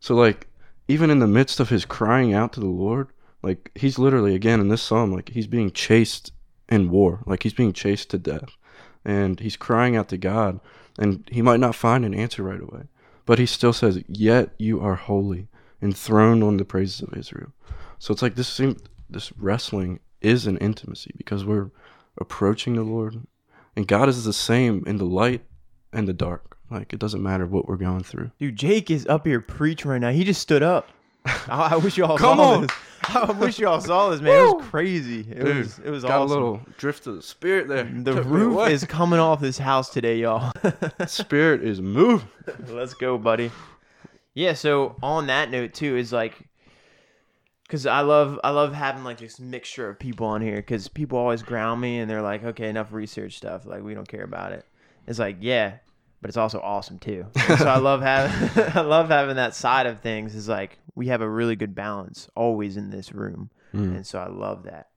So, 0.00 0.16
like, 0.16 0.48
even 0.88 1.10
in 1.10 1.20
the 1.20 1.28
midst 1.28 1.60
of 1.60 1.68
his 1.68 1.84
crying 1.84 2.34
out 2.34 2.52
to 2.54 2.60
the 2.60 2.66
Lord, 2.66 3.06
like, 3.40 3.70
he's 3.76 4.00
literally, 4.00 4.34
again, 4.34 4.58
in 4.58 4.66
this 4.66 4.82
psalm, 4.82 5.12
like, 5.12 5.28
he's 5.28 5.46
being 5.46 5.70
chased 5.70 6.32
in 6.68 6.90
war. 6.90 7.22
Like, 7.24 7.44
he's 7.44 7.54
being 7.54 7.72
chased 7.72 8.10
to 8.10 8.18
death. 8.18 8.56
And 9.04 9.40
he's 9.40 9.56
crying 9.56 9.96
out 9.96 10.08
to 10.10 10.16
God, 10.16 10.60
and 10.98 11.28
he 11.30 11.42
might 11.42 11.60
not 11.60 11.74
find 11.74 12.04
an 12.04 12.14
answer 12.14 12.42
right 12.42 12.60
away. 12.60 12.84
But 13.26 13.38
he 13.38 13.46
still 13.46 13.72
says, 13.72 14.02
Yet 14.08 14.50
you 14.58 14.80
are 14.80 14.94
holy, 14.94 15.48
enthroned 15.80 16.42
on 16.42 16.56
the 16.56 16.64
praises 16.64 17.02
of 17.02 17.16
Israel. 17.16 17.52
So 17.98 18.12
it's 18.12 18.22
like 18.22 18.34
this 18.34 18.60
this 19.10 19.32
wrestling 19.36 20.00
is 20.20 20.46
an 20.46 20.56
intimacy 20.58 21.12
because 21.16 21.44
we're 21.44 21.70
approaching 22.18 22.74
the 22.74 22.82
Lord, 22.82 23.26
and 23.76 23.86
God 23.86 24.08
is 24.08 24.24
the 24.24 24.32
same 24.32 24.84
in 24.86 24.98
the 24.98 25.04
light 25.04 25.44
and 25.92 26.06
the 26.06 26.12
dark. 26.12 26.58
Like 26.70 26.92
it 26.92 26.98
doesn't 26.98 27.22
matter 27.22 27.46
what 27.46 27.68
we're 27.68 27.76
going 27.76 28.02
through. 28.02 28.30
Dude, 28.38 28.56
Jake 28.56 28.90
is 28.90 29.06
up 29.06 29.26
here 29.26 29.40
preaching 29.40 29.90
right 29.90 30.00
now. 30.00 30.10
He 30.10 30.24
just 30.24 30.40
stood 30.40 30.62
up. 30.62 30.88
I, 31.24 31.40
I 31.72 31.76
wish 31.76 31.96
y'all 31.96 32.16
Come 32.18 32.38
saw 32.38 32.54
on. 32.54 32.60
this. 32.62 32.70
I 33.08 33.32
wish 33.32 33.58
y'all 33.58 33.80
saw 33.80 34.10
this, 34.10 34.20
man. 34.20 34.32
It 34.48 34.54
was 34.56 34.64
crazy. 34.68 35.20
It 35.20 35.44
Dude, 35.44 35.56
was 35.56 35.78
it 35.80 35.90
was 35.90 36.02
got 36.04 36.20
awesome. 36.22 36.30
a 36.30 36.34
little 36.34 36.60
drift 36.78 37.06
of 37.08 37.16
the 37.16 37.22
spirit 37.22 37.66
there. 37.68 37.84
the 37.84 38.14
Took 38.14 38.24
roof 38.26 38.68
is 38.68 38.84
coming 38.84 39.18
off 39.18 39.40
this 39.40 39.58
house 39.58 39.90
today, 39.90 40.18
y'all. 40.18 40.52
spirit 41.06 41.64
is 41.64 41.80
moving. 41.80 42.28
Let's 42.68 42.94
go, 42.94 43.18
buddy. 43.18 43.50
Yeah, 44.34 44.52
so 44.54 44.96
on 45.02 45.26
that 45.26 45.50
note 45.50 45.74
too 45.74 45.96
is 45.96 46.12
like 46.12 46.48
cuz 47.68 47.86
I 47.86 48.00
love 48.00 48.38
I 48.44 48.50
love 48.50 48.72
having 48.72 49.02
like 49.04 49.18
this 49.18 49.40
mixture 49.40 49.88
of 49.88 49.98
people 49.98 50.26
on 50.28 50.40
here 50.40 50.62
cuz 50.62 50.86
people 50.88 51.18
always 51.18 51.42
ground 51.42 51.80
me 51.80 51.98
and 51.98 52.08
they're 52.10 52.22
like, 52.22 52.44
"Okay, 52.44 52.68
enough 52.68 52.92
research 52.92 53.36
stuff. 53.36 53.66
Like 53.66 53.82
we 53.82 53.94
don't 53.94 54.08
care 54.08 54.24
about 54.24 54.52
it." 54.52 54.64
It's 55.08 55.18
like, 55.18 55.38
"Yeah, 55.40 55.74
but 56.22 56.28
it's 56.30 56.38
also 56.38 56.60
awesome 56.60 56.98
too." 56.98 57.26
And 57.34 57.58
so 57.58 57.68
I 57.68 57.76
love 57.76 58.00
having 58.02 58.72
I 58.74 58.80
love 58.80 59.08
having 59.08 59.36
that 59.36 59.54
side 59.54 59.84
of 59.84 60.00
things 60.00 60.34
is 60.34 60.48
like 60.48 60.78
we 60.94 61.08
have 61.08 61.20
a 61.20 61.28
really 61.28 61.56
good 61.56 61.74
balance 61.74 62.28
always 62.34 62.78
in 62.78 62.88
this 62.88 63.12
room. 63.12 63.50
Mm. 63.74 63.96
And 63.96 64.06
so 64.06 64.18
I 64.18 64.28
love 64.28 64.64
that. 64.64 64.88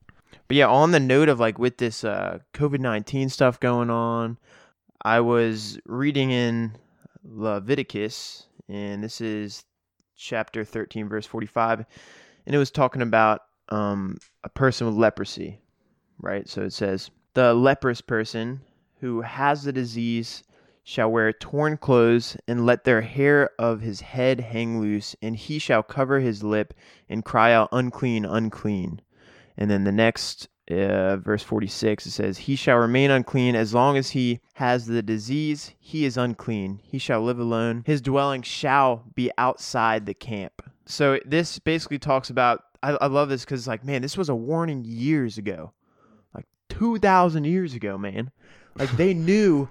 But 0.48 0.56
yeah, 0.56 0.68
on 0.68 0.92
the 0.92 1.00
note 1.00 1.28
of 1.28 1.40
like 1.40 1.58
with 1.58 1.76
this 1.76 2.04
uh, 2.04 2.38
COVID 2.54 2.80
19 2.80 3.28
stuff 3.28 3.60
going 3.60 3.90
on, 3.90 4.38
I 5.02 5.20
was 5.20 5.78
reading 5.86 6.30
in 6.30 6.76
Leviticus, 7.24 8.46
and 8.68 9.02
this 9.02 9.20
is 9.20 9.64
chapter 10.16 10.64
13, 10.64 11.08
verse 11.08 11.26
45, 11.26 11.84
and 12.46 12.54
it 12.54 12.58
was 12.58 12.70
talking 12.70 13.02
about 13.02 13.42
um, 13.68 14.18
a 14.44 14.48
person 14.48 14.86
with 14.86 14.96
leprosy, 14.96 15.60
right? 16.20 16.48
So 16.48 16.62
it 16.62 16.72
says, 16.72 17.10
The 17.34 17.54
leprous 17.54 18.00
person 18.00 18.60
who 19.00 19.20
has 19.20 19.64
the 19.64 19.72
disease 19.72 20.42
shall 20.88 21.10
wear 21.10 21.32
torn 21.32 21.76
clothes 21.76 22.36
and 22.46 22.64
let 22.64 22.84
their 22.84 23.00
hair 23.00 23.50
of 23.58 23.80
his 23.80 24.00
head 24.00 24.38
hang 24.38 24.80
loose, 24.80 25.16
and 25.20 25.34
he 25.34 25.58
shall 25.58 25.82
cover 25.82 26.20
his 26.20 26.44
lip 26.44 26.72
and 27.08 27.24
cry 27.24 27.52
out, 27.52 27.68
Unclean, 27.72 28.24
unclean. 28.24 29.00
And 29.58 29.68
then 29.68 29.82
the 29.82 29.90
next 29.90 30.46
uh, 30.70 31.16
verse 31.16 31.42
46 31.42 32.06
it 32.06 32.10
says, 32.12 32.38
He 32.38 32.54
shall 32.54 32.76
remain 32.76 33.10
unclean 33.10 33.56
as 33.56 33.74
long 33.74 33.96
as 33.96 34.10
he 34.10 34.38
has 34.54 34.86
the 34.86 35.02
disease, 35.02 35.74
he 35.80 36.04
is 36.04 36.16
unclean. 36.16 36.80
He 36.84 36.98
shall 36.98 37.20
live 37.20 37.40
alone. 37.40 37.82
His 37.84 38.00
dwelling 38.00 38.42
shall 38.42 39.02
be 39.16 39.32
outside 39.36 40.06
the 40.06 40.14
camp. 40.14 40.62
So 40.86 41.18
this 41.26 41.58
basically 41.58 41.98
talks 41.98 42.30
about, 42.30 42.62
I, 42.84 42.92
I 42.92 43.06
love 43.08 43.28
this 43.28 43.44
because, 43.44 43.62
it's 43.62 43.68
like, 43.68 43.84
man, 43.84 44.02
this 44.02 44.16
was 44.16 44.28
a 44.28 44.36
warning 44.36 44.84
years 44.84 45.36
ago, 45.36 45.72
like 46.32 46.46
2,000 46.68 47.42
years 47.42 47.74
ago, 47.74 47.98
man. 47.98 48.30
Like, 48.76 48.92
they 48.92 49.14
knew 49.14 49.68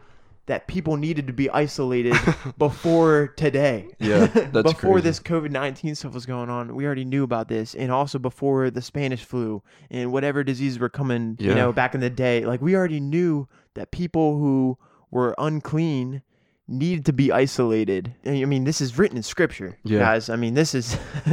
that 0.47 0.67
people 0.67 0.95
needed 0.97 1.27
to 1.27 1.33
be 1.33 1.49
isolated 1.49 2.15
before 2.57 3.33
today. 3.35 3.87
Yeah, 3.99 4.27
that's 4.27 4.51
before 4.73 4.93
crazy. 4.93 5.01
this 5.01 5.19
COVID 5.19 5.51
19 5.51 5.95
stuff 5.95 6.13
was 6.13 6.25
going 6.25 6.49
on, 6.49 6.75
we 6.75 6.85
already 6.85 7.05
knew 7.05 7.23
about 7.23 7.47
this. 7.47 7.73
And 7.73 7.91
also 7.91 8.19
before 8.19 8.69
the 8.69 8.81
Spanish 8.81 9.23
flu 9.23 9.63
and 9.89 10.11
whatever 10.11 10.43
diseases 10.43 10.77
were 10.79 10.89
coming, 10.89 11.37
yeah. 11.39 11.49
you 11.49 11.55
know, 11.55 11.73
back 11.73 11.95
in 11.95 12.01
the 12.01 12.09
day. 12.09 12.45
Like, 12.45 12.61
we 12.61 12.75
already 12.75 12.99
knew 12.99 13.47
that 13.73 13.91
people 13.91 14.37
who 14.37 14.77
were 15.11 15.33
unclean 15.37 16.21
needed 16.67 17.05
to 17.05 17.13
be 17.13 17.31
isolated. 17.31 18.13
I 18.25 18.45
mean, 18.45 18.63
this 18.63 18.81
is 18.81 18.97
written 18.97 19.17
in 19.17 19.23
scripture, 19.23 19.77
Yeah. 19.83 19.99
guys. 19.99 20.29
I 20.29 20.35
mean, 20.35 20.53
this 20.53 20.75
is 20.75 20.97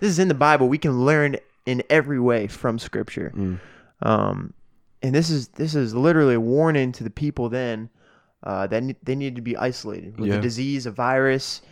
this 0.00 0.10
is 0.10 0.18
in 0.18 0.28
the 0.28 0.34
Bible. 0.34 0.68
We 0.68 0.78
can 0.78 1.04
learn 1.04 1.36
in 1.66 1.82
every 1.90 2.18
way 2.18 2.46
from 2.46 2.78
Scripture. 2.78 3.32
Mm. 3.36 3.60
Um, 4.02 4.54
and 5.02 5.14
this 5.14 5.30
is 5.30 5.48
this 5.48 5.74
is 5.74 5.94
literally 5.94 6.34
a 6.34 6.40
warning 6.40 6.92
to 6.92 7.04
the 7.04 7.10
people 7.10 7.48
then 7.48 7.90
uh, 8.42 8.66
ne- 8.70 8.96
they 9.02 9.14
need 9.14 9.36
to 9.36 9.42
be 9.42 9.56
isolated 9.56 10.18
with 10.18 10.30
Yeah. 10.30 10.36
a 10.36 10.40
disease, 10.40 10.86
a 10.86 10.90
virus, 10.90 11.62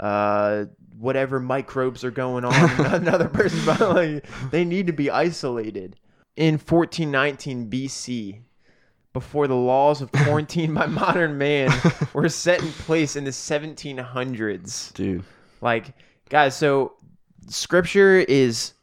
uh, 0.00 0.64
whatever 0.98 1.38
microbes 1.40 2.04
are 2.04 2.10
going 2.10 2.44
on 2.44 2.54
another 2.94 3.28
person's 3.28 3.66
body. 3.78 4.20
They 4.50 4.64
need 4.64 4.86
to 4.86 4.92
be 4.92 5.10
isolated. 5.10 5.96
In 6.36 6.54
1419 6.54 7.70
BC, 7.70 8.40
before 9.14 9.46
the 9.48 9.54
laws 9.56 10.02
of 10.02 10.12
quarantine 10.12 10.74
by 10.74 10.84
modern 11.04 11.38
man 11.38 11.70
were 12.12 12.28
set 12.28 12.60
in 12.62 12.68
place 12.72 13.16
in 13.16 13.24
the 13.24 13.30
1700s. 13.30 14.92
Dude. 14.94 15.24
Like, 15.62 15.94
guys, 16.28 16.54
so 16.56 16.94
scripture 17.48 18.18
is 18.18 18.74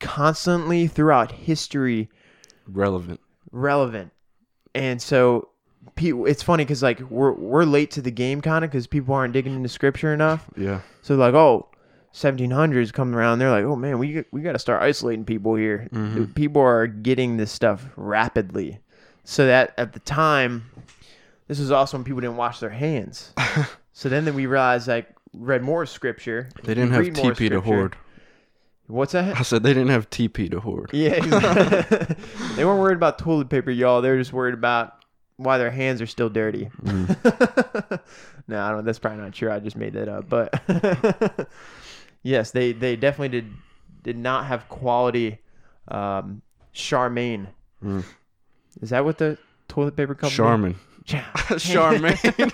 constantly 0.00 0.86
throughout 0.86 1.32
history 1.32 2.08
Relevant. 2.66 3.20
relevant. 3.50 4.12
And 4.74 5.00
so 5.00 5.48
it's 5.96 6.42
funny 6.42 6.64
cuz 6.64 6.82
like 6.82 7.00
we're 7.10 7.32
we're 7.32 7.64
late 7.64 7.90
to 7.92 8.02
the 8.02 8.10
game 8.10 8.40
kind 8.40 8.64
of 8.64 8.70
cuz 8.70 8.86
people 8.86 9.14
aren't 9.14 9.32
digging 9.32 9.54
into 9.54 9.68
scripture 9.68 10.12
enough. 10.12 10.48
Yeah. 10.56 10.80
So 11.02 11.16
like, 11.16 11.34
oh, 11.34 11.68
1700s 12.12 12.92
come 12.92 13.14
around, 13.14 13.38
they're 13.38 13.50
like, 13.50 13.64
"Oh 13.64 13.76
man, 13.76 13.98
we 13.98 14.24
we 14.32 14.40
got 14.42 14.52
to 14.52 14.58
start 14.58 14.82
isolating 14.82 15.24
people 15.24 15.54
here. 15.54 15.88
Mhm. 15.92 16.34
People 16.34 16.62
are 16.62 16.86
getting 16.86 17.36
this 17.36 17.52
stuff 17.52 17.88
rapidly." 17.96 18.80
So 19.24 19.46
that 19.46 19.74
at 19.76 19.92
the 19.92 20.00
time 20.00 20.64
this 21.48 21.58
was 21.58 21.70
also 21.70 21.96
when 21.96 22.04
people 22.04 22.20
didn't 22.20 22.36
wash 22.36 22.60
their 22.60 22.70
hands. 22.70 23.32
so 23.92 24.08
then 24.08 24.24
then 24.24 24.34
we 24.34 24.46
realized 24.46 24.88
like 24.88 25.08
read 25.34 25.62
more 25.62 25.86
scripture. 25.86 26.48
They 26.64 26.74
didn't 26.74 26.92
have 26.92 27.04
TP 27.06 27.48
to 27.50 27.60
hoard. 27.60 27.96
What's 28.86 29.12
that? 29.12 29.36
I 29.36 29.42
said 29.42 29.62
they 29.62 29.74
didn't 29.74 29.90
have 29.90 30.08
TP 30.08 30.50
to 30.50 30.60
hoard. 30.60 30.90
Yeah, 30.94 31.10
exactly. 31.10 32.16
they 32.56 32.64
weren't 32.64 32.80
worried 32.80 32.96
about 32.96 33.18
toilet 33.18 33.50
paper, 33.50 33.70
y'all. 33.70 34.00
They 34.00 34.08
were 34.10 34.16
just 34.16 34.32
worried 34.32 34.54
about 34.54 34.97
why 35.38 35.56
their 35.56 35.70
hands 35.70 36.02
are 36.02 36.06
still 36.06 36.28
dirty. 36.28 36.68
Mm. 36.84 38.00
no, 38.48 38.60
I 38.62 38.70
don't. 38.72 38.84
That's 38.84 38.98
probably 38.98 39.22
not 39.22 39.32
true. 39.32 39.50
I 39.50 39.58
just 39.60 39.76
made 39.76 39.94
that 39.94 40.08
up. 40.08 40.28
But 40.28 41.48
yes, 42.22 42.50
they 42.50 42.72
they 42.72 42.96
definitely 42.96 43.40
did 43.40 43.50
did 44.02 44.16
not 44.18 44.46
have 44.46 44.68
quality 44.68 45.38
um, 45.88 46.42
Charmaine. 46.74 47.46
Mm. 47.82 48.04
Is 48.82 48.90
that 48.90 49.04
what 49.04 49.18
the 49.18 49.38
toilet 49.68 49.96
paper 49.96 50.14
company? 50.14 50.36
Charmin. 50.36 50.76
Charmaine. 51.06 52.52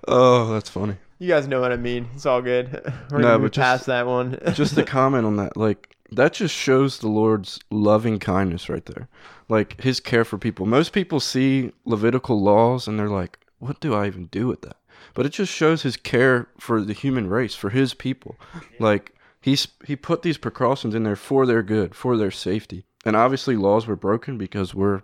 oh, 0.08 0.52
that's 0.52 0.70
funny. 0.70 0.96
you 1.18 1.28
guys 1.28 1.46
know 1.48 1.60
what 1.60 1.72
I 1.72 1.76
mean. 1.76 2.08
It's 2.14 2.26
all 2.26 2.40
good. 2.42 2.72
We're 3.10 3.18
No, 3.18 3.22
gonna 3.24 3.38
move 3.38 3.42
but 3.50 3.52
just- 3.52 3.64
past 3.64 3.86
that 3.86 4.06
one. 4.06 4.38
just 4.54 4.76
a 4.78 4.84
comment 4.84 5.26
on 5.26 5.36
that, 5.36 5.56
like 5.56 5.96
that 6.12 6.34
just 6.34 6.54
shows 6.54 6.98
the 6.98 7.08
Lord's 7.08 7.58
loving 7.70 8.18
kindness 8.18 8.68
right 8.68 8.84
there. 8.86 9.08
Like 9.48 9.80
his 9.80 10.00
care 10.00 10.24
for 10.24 10.38
people. 10.38 10.66
Most 10.66 10.92
people 10.92 11.20
see 11.20 11.72
Levitical 11.84 12.40
laws 12.40 12.86
and 12.86 12.98
they're 12.98 13.08
like, 13.08 13.38
what 13.58 13.80
do 13.80 13.94
I 13.94 14.06
even 14.06 14.26
do 14.26 14.46
with 14.46 14.62
that? 14.62 14.76
But 15.14 15.26
it 15.26 15.32
just 15.32 15.52
shows 15.52 15.82
his 15.82 15.96
care 15.96 16.48
for 16.58 16.80
the 16.80 16.92
human 16.92 17.28
race, 17.28 17.54
for 17.54 17.70
his 17.70 17.94
people. 17.94 18.36
Like 18.78 19.14
he's 19.40 19.68
he 19.84 19.96
put 19.96 20.22
these 20.22 20.38
precautions 20.38 20.94
in 20.94 21.02
there 21.02 21.16
for 21.16 21.46
their 21.46 21.62
good, 21.62 21.94
for 21.94 22.16
their 22.16 22.30
safety. 22.30 22.84
And 23.04 23.16
obviously 23.16 23.56
laws 23.56 23.86
were 23.86 23.96
broken 23.96 24.38
because 24.38 24.74
we're 24.74 25.00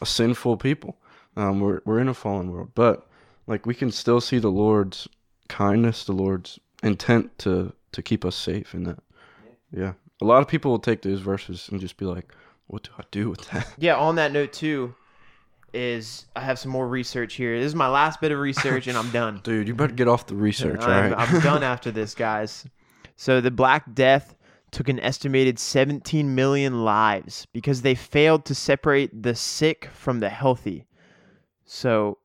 a 0.00 0.06
sinful 0.06 0.56
people. 0.58 0.96
Um, 1.36 1.60
we're 1.60 1.80
we're 1.84 2.00
in 2.00 2.08
a 2.08 2.14
fallen 2.14 2.50
world. 2.50 2.70
But 2.74 3.06
like 3.46 3.66
we 3.66 3.74
can 3.74 3.90
still 3.90 4.20
see 4.20 4.38
the 4.38 4.50
Lord's 4.50 5.08
kindness, 5.48 6.04
the 6.04 6.12
Lord's 6.12 6.58
intent 6.82 7.36
to 7.38 7.72
to 7.92 8.02
keep 8.02 8.24
us 8.24 8.36
safe 8.36 8.74
in 8.74 8.84
that. 8.84 8.98
Yeah. 9.70 9.92
A 10.22 10.24
lot 10.24 10.40
of 10.40 10.46
people 10.48 10.70
will 10.70 10.78
take 10.78 11.02
those 11.02 11.20
verses 11.20 11.68
and 11.70 11.80
just 11.80 11.96
be 11.96 12.04
like, 12.04 12.32
what 12.68 12.84
do 12.84 12.90
I 12.96 13.02
do 13.10 13.28
with 13.28 13.50
that? 13.50 13.66
Yeah, 13.78 13.96
on 13.96 14.14
that 14.16 14.32
note 14.32 14.52
too, 14.52 14.94
is 15.74 16.26
I 16.36 16.40
have 16.40 16.58
some 16.58 16.70
more 16.70 16.86
research 16.86 17.34
here. 17.34 17.58
This 17.58 17.66
is 17.66 17.74
my 17.74 17.88
last 17.88 18.20
bit 18.20 18.30
of 18.30 18.38
research, 18.38 18.86
and 18.86 18.96
I'm 18.96 19.10
done. 19.20 19.40
Dude, 19.42 19.66
you 19.66 19.74
better 19.74 19.92
get 19.92 20.06
off 20.06 20.26
the 20.26 20.36
research, 20.36 20.80
all 20.80 20.90
I'm, 20.90 21.12
right? 21.12 21.28
I'm 21.28 21.40
done 21.40 21.62
after 21.74 21.90
this, 21.90 22.14
guys. 22.14 22.64
So 23.16 23.40
the 23.40 23.50
Black 23.50 23.92
Death 23.94 24.36
took 24.70 24.88
an 24.88 25.00
estimated 25.00 25.58
17 25.58 26.34
million 26.34 26.84
lives 26.84 27.46
because 27.52 27.82
they 27.82 27.94
failed 27.94 28.44
to 28.44 28.54
separate 28.54 29.22
the 29.22 29.34
sick 29.34 29.90
from 29.92 30.20
the 30.20 30.30
healthy. 30.30 30.86
So, 31.64 32.18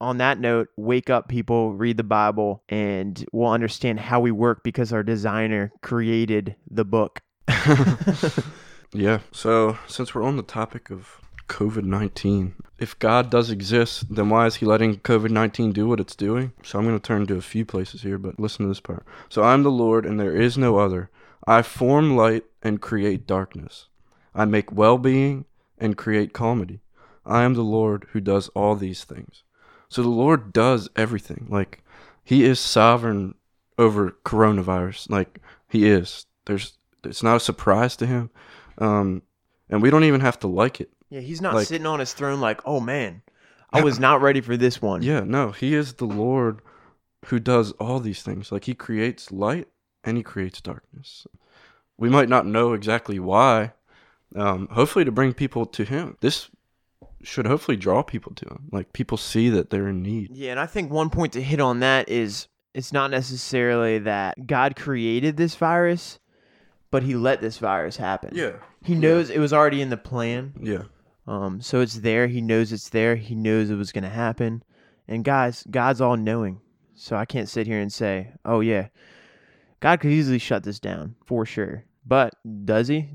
on 0.00 0.18
that 0.18 0.38
note, 0.38 0.68
wake 0.76 1.10
up, 1.10 1.28
people, 1.28 1.74
read 1.74 1.96
the 1.96 2.04
Bible, 2.04 2.62
and 2.68 3.24
we'll 3.32 3.50
understand 3.50 4.00
how 4.00 4.20
we 4.20 4.30
work 4.30 4.62
because 4.64 4.92
our 4.92 5.02
designer 5.02 5.72
created 5.82 6.56
the 6.70 6.84
book. 6.84 7.22
yeah. 8.92 9.20
So, 9.32 9.78
since 9.86 10.14
we're 10.14 10.22
on 10.22 10.36
the 10.36 10.42
topic 10.42 10.90
of 10.90 11.20
COVID 11.48 11.84
19, 11.84 12.54
if 12.78 12.98
God 12.98 13.30
does 13.30 13.50
exist, 13.50 14.14
then 14.14 14.28
why 14.28 14.46
is 14.46 14.56
he 14.56 14.66
letting 14.66 14.96
COVID 15.00 15.30
19 15.30 15.72
do 15.72 15.86
what 15.88 16.00
it's 16.00 16.16
doing? 16.16 16.52
So, 16.62 16.78
I'm 16.78 16.86
going 16.86 16.98
to 16.98 17.06
turn 17.06 17.26
to 17.26 17.36
a 17.36 17.42
few 17.42 17.64
places 17.64 18.02
here, 18.02 18.18
but 18.18 18.40
listen 18.40 18.64
to 18.64 18.68
this 18.68 18.80
part. 18.80 19.04
So, 19.28 19.42
I'm 19.42 19.62
the 19.62 19.70
Lord, 19.70 20.04
and 20.04 20.18
there 20.18 20.34
is 20.34 20.58
no 20.58 20.78
other. 20.78 21.10
I 21.46 21.62
form 21.62 22.16
light 22.16 22.44
and 22.62 22.80
create 22.80 23.26
darkness. 23.26 23.86
I 24.34 24.46
make 24.46 24.72
well 24.72 24.98
being 24.98 25.44
and 25.78 25.96
create 25.96 26.32
comedy. 26.32 26.80
I 27.26 27.42
am 27.44 27.54
the 27.54 27.62
Lord 27.62 28.06
who 28.12 28.20
does 28.20 28.48
all 28.48 28.74
these 28.74 29.04
things. 29.04 29.43
So, 29.94 30.02
the 30.02 30.08
Lord 30.08 30.52
does 30.52 30.88
everything. 30.96 31.46
Like, 31.48 31.84
he 32.24 32.42
is 32.44 32.58
sovereign 32.58 33.34
over 33.78 34.16
coronavirus. 34.24 35.08
Like, 35.08 35.38
he 35.68 35.88
is. 35.88 36.26
There's, 36.46 36.76
it's 37.04 37.22
not 37.22 37.36
a 37.36 37.40
surprise 37.40 37.94
to 37.98 38.06
him. 38.06 38.30
Um, 38.78 39.22
and 39.70 39.80
we 39.80 39.90
don't 39.90 40.02
even 40.02 40.20
have 40.20 40.38
to 40.40 40.48
like 40.48 40.80
it. 40.80 40.90
Yeah, 41.10 41.20
he's 41.20 41.40
not 41.40 41.54
Like- 41.54 41.68
sitting 41.68 41.86
on 41.86 42.00
his 42.00 42.12
throne 42.12 42.40
like, 42.40 42.60
oh 42.64 42.80
man, 42.80 43.22
I 43.72 43.82
was 43.82 44.00
not 44.00 44.20
ready 44.20 44.40
for 44.40 44.56
this 44.56 44.82
one. 44.82 45.00
Yeah, 45.04 45.20
no, 45.20 45.52
he 45.52 45.74
is 45.74 45.94
the 45.94 46.06
Lord 46.06 46.60
who 47.26 47.38
does 47.38 47.70
all 47.72 48.00
these 48.00 48.22
things. 48.22 48.50
Like 48.50 48.64
he 48.64 48.74
creates 48.74 49.30
light 49.30 49.68
and 50.02 50.16
he 50.16 50.24
creates 50.24 50.60
darkness. 50.60 51.24
We 51.96 52.08
might 52.08 52.28
not 52.28 52.46
know 52.46 52.72
exactly 52.72 53.20
why. 53.20 53.74
Um, 54.34 54.66
hopefully 54.72 55.04
to 55.04 55.12
bring 55.12 55.34
people 55.34 55.66
to 55.66 55.84
him. 55.84 56.16
This 56.20 56.50
should 57.24 57.46
hopefully 57.46 57.76
draw 57.76 58.02
people 58.02 58.32
to 58.34 58.46
him. 58.46 58.68
Like 58.70 58.92
people 58.92 59.18
see 59.18 59.48
that 59.50 59.70
they're 59.70 59.88
in 59.88 60.02
need. 60.02 60.36
Yeah, 60.36 60.52
and 60.52 60.60
I 60.60 60.66
think 60.66 60.90
one 60.90 61.10
point 61.10 61.32
to 61.34 61.42
hit 61.42 61.60
on 61.60 61.80
that 61.80 62.08
is 62.08 62.48
it's 62.74 62.92
not 62.92 63.10
necessarily 63.10 63.98
that 64.00 64.46
God 64.46 64.76
created 64.76 65.36
this 65.36 65.54
virus, 65.54 66.18
but 66.90 67.02
he 67.02 67.14
let 67.14 67.40
this 67.40 67.58
virus 67.58 67.96
happen. 67.96 68.30
Yeah. 68.34 68.52
He 68.82 68.94
knows 68.94 69.30
it 69.30 69.38
was 69.38 69.52
already 69.52 69.80
in 69.80 69.90
the 69.90 69.96
plan. 69.96 70.54
Yeah. 70.60 70.82
Um, 71.26 71.60
so 71.60 71.80
it's 71.80 72.00
there. 72.00 72.26
He 72.26 72.40
knows 72.40 72.72
it's 72.72 72.90
there. 72.90 73.16
He 73.16 73.34
knows 73.34 73.70
it 73.70 73.76
was 73.76 73.92
going 73.92 74.04
to 74.04 74.10
happen. 74.10 74.62
And 75.08 75.24
guys, 75.24 75.64
God's 75.70 76.00
all 76.00 76.16
knowing. 76.16 76.60
So 76.94 77.16
I 77.16 77.24
can't 77.24 77.48
sit 77.48 77.66
here 77.66 77.80
and 77.80 77.92
say, 77.92 78.32
oh, 78.44 78.60
yeah, 78.60 78.88
God 79.80 80.00
could 80.00 80.10
easily 80.10 80.38
shut 80.38 80.64
this 80.64 80.78
down 80.78 81.16
for 81.24 81.46
sure. 81.46 81.84
But 82.06 82.34
does 82.64 82.88
he? 82.88 83.08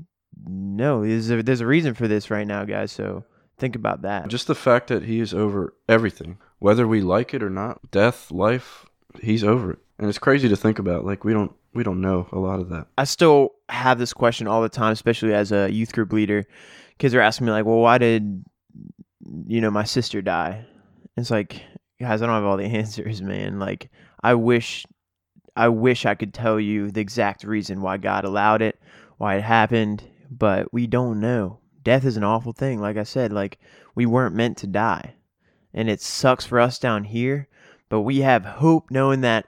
No, 0.44 1.06
there's 1.06 1.30
a, 1.30 1.42
there's 1.42 1.60
a 1.60 1.66
reason 1.66 1.94
for 1.94 2.08
this 2.08 2.30
right 2.30 2.46
now, 2.46 2.64
guys. 2.64 2.92
So 2.92 3.24
think 3.60 3.76
about 3.76 4.02
that. 4.02 4.28
Just 4.28 4.46
the 4.46 4.54
fact 4.54 4.88
that 4.88 5.04
he 5.04 5.20
is 5.20 5.32
over 5.34 5.74
everything, 5.88 6.38
whether 6.58 6.88
we 6.88 7.00
like 7.00 7.34
it 7.34 7.42
or 7.42 7.50
not, 7.50 7.90
death, 7.90 8.30
life, 8.30 8.86
he's 9.22 9.44
over 9.44 9.72
it. 9.72 9.78
And 9.98 10.08
it's 10.08 10.18
crazy 10.18 10.48
to 10.48 10.56
think 10.56 10.78
about. 10.78 11.04
Like 11.04 11.24
we 11.24 11.32
don't 11.32 11.52
we 11.74 11.84
don't 11.84 12.00
know 12.00 12.26
a 12.32 12.38
lot 12.38 12.60
of 12.60 12.70
that. 12.70 12.86
I 12.98 13.04
still 13.04 13.50
have 13.68 13.98
this 13.98 14.12
question 14.12 14.48
all 14.48 14.62
the 14.62 14.68
time, 14.68 14.92
especially 14.92 15.34
as 15.34 15.52
a 15.52 15.70
youth 15.70 15.92
group 15.92 16.12
leader. 16.12 16.46
Kids 16.98 17.14
are 17.14 17.20
asking 17.20 17.46
me 17.46 17.52
like, 17.52 17.64
"Well, 17.66 17.78
why 17.78 17.98
did 17.98 18.44
you 19.46 19.60
know 19.60 19.70
my 19.70 19.84
sister 19.84 20.22
die?" 20.22 20.66
It's 21.16 21.30
like, 21.30 21.62
guys, 22.00 22.22
I 22.22 22.26
don't 22.26 22.34
have 22.34 22.44
all 22.44 22.56
the 22.56 22.64
answers, 22.78 23.22
man. 23.22 23.58
Like, 23.58 23.90
I 24.22 24.34
wish, 24.34 24.86
I 25.54 25.68
wish 25.68 26.06
I 26.06 26.14
could 26.14 26.34
tell 26.34 26.58
you 26.58 26.90
the 26.90 27.00
exact 27.00 27.44
reason 27.44 27.82
why 27.82 27.98
God 27.98 28.24
allowed 28.24 28.62
it, 28.62 28.80
why 29.18 29.36
it 29.36 29.42
happened, 29.42 30.02
but 30.30 30.72
we 30.72 30.86
don't 30.86 31.20
know. 31.20 31.59
Death 31.82 32.04
is 32.04 32.16
an 32.16 32.24
awful 32.24 32.52
thing. 32.52 32.80
Like 32.80 32.96
I 32.96 33.04
said, 33.04 33.32
like 33.32 33.58
we 33.94 34.06
weren't 34.06 34.34
meant 34.34 34.56
to 34.58 34.66
die, 34.66 35.14
and 35.72 35.88
it 35.88 36.00
sucks 36.00 36.44
for 36.44 36.60
us 36.60 36.78
down 36.78 37.04
here. 37.04 37.48
But 37.88 38.02
we 38.02 38.18
have 38.20 38.44
hope, 38.44 38.90
knowing 38.90 39.22
that 39.22 39.46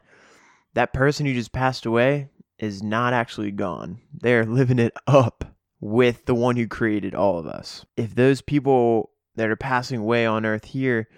that 0.75 0.93
person 0.93 1.27
who 1.27 1.35
just 1.35 1.53
passed 1.53 1.87
away 1.87 2.29
is 2.59 2.83
not 2.83 3.13
actually 3.13 3.51
gone. 3.51 4.01
They're 4.13 4.45
living 4.45 4.79
it 4.79 4.95
up 5.07 5.45
with 5.81 6.25
the 6.27 6.35
one 6.35 6.57
who 6.57 6.67
created 6.67 7.15
all 7.15 7.39
of 7.39 7.47
us. 7.47 7.85
If 7.97 8.15
those 8.15 8.41
people 8.41 9.11
that 9.37 9.49
are 9.49 9.57
passing 9.57 10.01
away 10.01 10.27
on 10.27 10.47
earth 10.47 10.65
here 10.65 11.09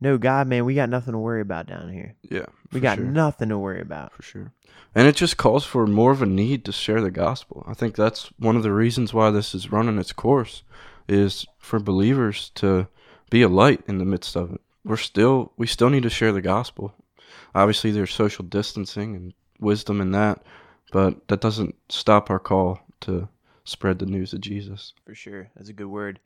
know 0.00 0.18
God, 0.18 0.46
man, 0.48 0.64
we 0.64 0.74
got 0.74 0.88
nothing 0.88 1.12
to 1.12 1.18
worry 1.18 1.40
about 1.40 1.66
down 1.66 1.92
here. 1.92 2.14
Yeah. 2.22 2.46
We 2.72 2.80
got 2.80 2.98
sure. 2.98 3.06
nothing 3.06 3.48
to 3.48 3.58
worry 3.58 3.80
about. 3.80 4.12
for 4.12 4.22
sure. 4.22 4.52
And 4.94 5.08
it 5.08 5.16
just 5.16 5.36
calls 5.36 5.64
for 5.64 5.86
more 5.86 6.12
of 6.12 6.22
a 6.22 6.26
need 6.26 6.64
to 6.64 6.72
share 6.72 7.00
the 7.00 7.10
gospel. 7.10 7.64
I 7.66 7.74
think 7.74 7.96
that's 7.96 8.30
one 8.38 8.56
of 8.56 8.62
the 8.62 8.72
reasons 8.72 9.12
why 9.12 9.30
this 9.30 9.54
is 9.54 9.72
running 9.72 9.98
its 9.98 10.12
course 10.12 10.62
is 11.08 11.46
for 11.58 11.78
believers 11.78 12.50
to 12.56 12.88
be 13.30 13.42
a 13.42 13.48
light 13.48 13.82
in 13.86 13.98
the 13.98 14.04
midst 14.04 14.36
of 14.36 14.52
it. 14.52 14.60
We're 14.84 14.96
still 14.96 15.52
we 15.56 15.66
still 15.66 15.90
need 15.90 16.02
to 16.02 16.10
share 16.10 16.32
the 16.32 16.42
gospel. 16.42 16.94
Obviously 17.54 17.90
there's 17.90 18.12
social 18.12 18.44
distancing 18.44 19.16
and 19.16 19.34
wisdom 19.58 20.00
in 20.00 20.12
that, 20.12 20.42
but 20.92 21.26
that 21.28 21.40
doesn't 21.40 21.74
stop 21.88 22.30
our 22.30 22.38
call 22.38 22.80
to 23.00 23.28
spread 23.64 23.98
the 23.98 24.06
news 24.06 24.32
of 24.32 24.40
Jesus. 24.40 24.92
For 25.04 25.14
sure. 25.14 25.50
That's 25.56 25.70
a 25.70 25.74
good 25.74 25.86
word. 25.86 26.20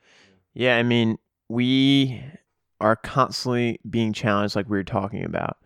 Yeah, 0.54 0.76
I 0.76 0.82
mean, 0.82 1.18
we 1.48 2.22
are 2.80 2.96
constantly 2.96 3.80
being 3.88 4.12
challenged 4.12 4.56
like 4.56 4.68
we 4.68 4.76
were 4.76 4.84
talking 4.84 5.24
about. 5.24 5.56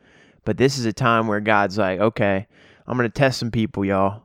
But 0.45 0.57
this 0.57 0.79
is 0.79 0.85
a 0.87 0.93
time 0.93 1.27
where 1.29 1.41
God's 1.41 1.79
like, 1.79 2.01
okay, 2.01 2.47
I'm 2.87 2.97
going 2.97 3.09
to 3.09 3.15
test 3.15 3.39
some 3.39 3.51
people, 3.51 3.85
y'all. 3.85 4.23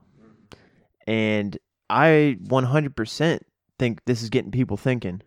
And 1.05 1.57
I 1.89 2.37
100% 2.43 3.39
think 3.79 4.03
this 4.05 4.21
is 4.21 4.29
getting 4.29 4.51
people 4.51 4.77
thinking. 4.77 5.21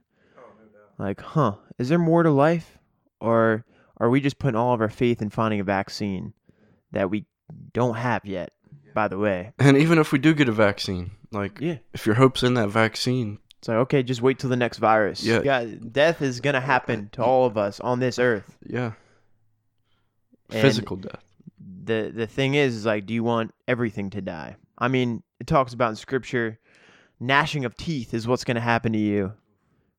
Like, 0.98 1.20
huh, 1.20 1.54
is 1.78 1.88
there 1.88 1.98
more 1.98 2.22
to 2.22 2.30
life? 2.30 2.78
Or 3.20 3.64
are 3.98 4.10
we 4.10 4.20
just 4.20 4.38
putting 4.38 4.56
all 4.56 4.74
of 4.74 4.80
our 4.80 4.88
faith 4.88 5.22
in 5.22 5.30
finding 5.30 5.60
a 5.60 5.64
vaccine 5.64 6.34
that 6.92 7.08
we 7.10 7.26
don't 7.72 7.94
have 7.96 8.24
yet, 8.26 8.52
by 8.94 9.08
the 9.08 9.16
way? 9.18 9.52
And 9.58 9.76
even 9.76 9.98
if 9.98 10.12
we 10.12 10.18
do 10.18 10.34
get 10.34 10.48
a 10.48 10.52
vaccine, 10.52 11.12
like 11.30 11.58
Yeah. 11.60 11.78
if 11.94 12.04
your 12.06 12.16
hope's 12.16 12.42
in 12.42 12.54
that 12.54 12.68
vaccine, 12.68 13.38
It's 13.60 13.68
like, 13.68 13.76
okay, 13.76 14.02
just 14.02 14.22
wait 14.22 14.38
till 14.38 14.48
the 14.48 14.56
next 14.56 14.78
virus. 14.78 15.22
Yeah. 15.22 15.42
God, 15.42 15.92
death 15.92 16.22
is 16.22 16.40
going 16.40 16.54
to 16.54 16.60
happen 16.60 17.10
to 17.12 17.22
all 17.22 17.44
of 17.44 17.58
us 17.58 17.78
on 17.80 18.00
this 18.00 18.18
earth. 18.18 18.56
yeah, 18.66 18.92
And 20.48 20.62
physical 20.62 20.96
death. 20.96 21.22
The 21.84 22.10
the 22.14 22.26
thing 22.26 22.54
is, 22.54 22.74
is 22.74 22.86
like, 22.86 23.04
do 23.04 23.12
you 23.12 23.22
want 23.22 23.52
everything 23.68 24.08
to 24.10 24.22
die? 24.22 24.56
I 24.78 24.88
mean, 24.88 25.22
it 25.40 25.46
talks 25.46 25.74
about 25.74 25.90
in 25.90 25.96
scripture, 25.96 26.58
gnashing 27.20 27.66
of 27.66 27.76
teeth 27.76 28.14
is 28.14 28.26
what's 28.26 28.44
going 28.44 28.54
to 28.54 28.62
happen 28.62 28.92
to 28.94 28.98
you. 28.98 29.34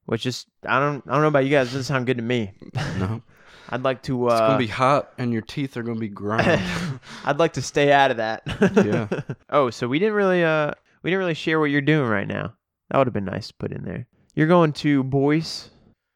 Which 0.06 0.26
is, 0.26 0.48
I 0.66 0.80
don't, 0.80 1.04
I 1.08 1.12
don't 1.14 1.22
know 1.22 1.28
about 1.28 1.44
you 1.46 1.52
guys. 1.52 1.68
Doesn't 1.68 1.84
sound 1.84 2.08
good 2.08 2.18
to 2.18 2.24
me. 2.24 2.54
No, 2.98 3.22
I'd 3.70 3.84
like 3.84 4.02
to. 4.04 4.30
Uh, 4.30 4.34
it's 4.34 4.40
gonna 4.42 4.58
be 4.58 4.66
hot, 4.68 5.14
and 5.20 5.32
your 5.32 5.44
teeth 5.44 5.78
are 5.78 5.84
gonna 5.84 6.00
be 6.00 6.10
ground. 6.10 6.60
I'd 7.24 7.38
like 7.38 7.54
to 7.54 7.62
stay 7.62 7.92
out 7.92 8.10
of 8.10 8.18
that. 8.18 8.42
Yeah. 8.76 9.08
oh, 9.52 9.70
so 9.70 9.88
we 9.88 10.00
didn't 10.00 10.16
really, 10.16 10.44
uh, 10.44 10.72
we 11.04 11.12
didn't 11.12 11.20
really 11.20 11.36
share 11.36 11.60
what 11.60 11.70
you're 11.70 11.82
doing 11.82 12.10
right 12.10 12.28
now. 12.28 12.54
That 12.92 12.98
would 12.98 13.08
have 13.08 13.14
been 13.14 13.26
nice 13.26 13.48
to 13.48 13.54
put 13.54 13.72
in 13.72 13.84
there. 13.86 14.06
You're 14.36 14.48
going 14.48 14.74
to 14.74 15.04
Boise, 15.04 15.70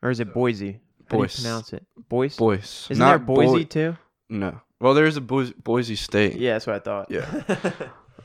or 0.04 0.10
is 0.10 0.20
it 0.20 0.34
Boise? 0.34 0.80
How 1.10 1.18
Boise. 1.18 1.36
do 1.38 1.42
you 1.42 1.48
pronounce 1.48 1.74
it? 1.74 1.86
Boise. 2.10 2.38
Boise, 2.38 2.94
Isn't 2.94 3.00
not 3.00 3.10
there 3.10 3.20
Boise 3.20 3.64
Boi- 3.64 3.64
too? 3.64 3.98
no. 4.30 4.62
Well, 4.82 4.94
there's 4.94 5.16
a 5.16 5.22
Boise, 5.22 5.54
Boise 5.64 5.96
State. 5.96 6.36
Yeah, 6.36 6.54
that's 6.54 6.68
what 6.68 6.76
I 6.76 6.80
thought. 6.80 7.10
Yeah. 7.10 7.26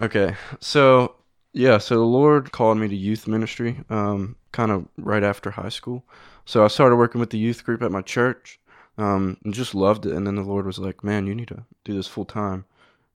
Okay. 0.02 0.34
So, 0.60 1.14
yeah, 1.52 1.76
so 1.76 1.96
the 1.96 2.00
Lord 2.00 2.52
called 2.52 2.78
me 2.78 2.88
to 2.88 2.96
youth 2.96 3.28
ministry 3.28 3.84
um 3.90 4.34
kind 4.52 4.70
of 4.70 4.86
right 4.96 5.22
after 5.22 5.50
high 5.50 5.68
school. 5.68 6.04
So 6.46 6.64
I 6.64 6.68
started 6.68 6.96
working 6.96 7.20
with 7.20 7.28
the 7.30 7.38
youth 7.38 7.64
group 7.64 7.82
at 7.82 7.90
my 7.92 8.00
church. 8.00 8.58
Um 8.96 9.36
and 9.44 9.52
just 9.52 9.74
loved 9.74 10.06
it 10.06 10.14
and 10.14 10.26
then 10.26 10.36
the 10.36 10.42
Lord 10.42 10.64
was 10.64 10.78
like, 10.78 11.04
"Man, 11.04 11.26
you 11.26 11.34
need 11.34 11.48
to 11.48 11.64
do 11.84 11.92
this 11.92 12.06
full 12.06 12.24
time." 12.24 12.64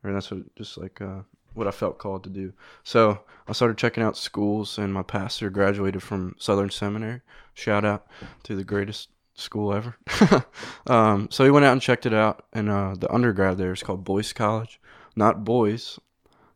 And 0.03 0.15
that's 0.15 0.29
what 0.29 0.53
just 0.55 0.77
like 0.77 1.01
uh 1.01 1.21
what 1.55 1.67
I 1.67 1.71
felt 1.71 1.97
called 1.97 2.23
to 2.25 2.29
do. 2.29 2.53
So, 2.83 3.21
I 3.47 3.53
started 3.53 3.77
checking 3.77 4.03
out 4.03 4.17
schools 4.17 4.77
and 4.77 4.93
my 4.93 5.03
pastor 5.03 5.49
graduated 5.49 6.03
from 6.03 6.35
Southern 6.39 6.69
Seminary. 6.69 7.21
Shout 7.53 7.85
out 7.85 8.07
to 8.43 8.55
the 8.55 8.63
greatest 8.63 9.09
school 9.35 9.73
ever. 9.73 9.97
um 10.87 11.27
so 11.29 11.43
he 11.43 11.51
went 11.51 11.65
out 11.65 11.73
and 11.73 11.81
checked 11.81 12.05
it 12.05 12.13
out 12.13 12.45
and 12.53 12.69
uh 12.69 12.95
the 12.97 13.11
undergrad 13.13 13.57
there 13.57 13.73
is 13.73 13.83
called 13.83 14.03
Boyce 14.03 14.33
College. 14.33 14.79
Not 15.15 15.43
boys, 15.45 15.99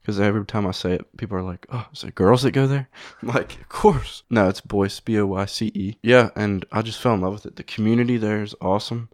because 0.02 0.20
every 0.20 0.46
time 0.46 0.66
I 0.66 0.72
say 0.72 0.94
it, 0.94 1.18
people 1.18 1.38
are 1.38 1.44
like, 1.44 1.66
"Oh, 1.72 1.88
is 1.94 2.04
it 2.04 2.16
girls 2.16 2.42
that 2.44 2.52
go 2.52 2.68
there?" 2.68 2.90
I'm 3.22 3.30
like, 3.30 3.62
"Of 3.62 3.70
course." 3.70 4.24
No, 4.30 4.50
it's 4.50 4.60
Boyce, 4.60 5.00
B 5.00 5.18
O 5.20 5.28
Y 5.28 5.46
C 5.46 5.72
E. 5.74 5.96
Yeah, 6.02 6.30
and 6.36 6.66
I 6.72 6.82
just 6.82 7.00
fell 7.00 7.14
in 7.14 7.22
love 7.22 7.34
with 7.34 7.46
it. 7.46 7.56
The 7.56 7.64
community 7.64 8.18
there 8.18 8.42
is 8.42 8.56
awesome. 8.60 9.10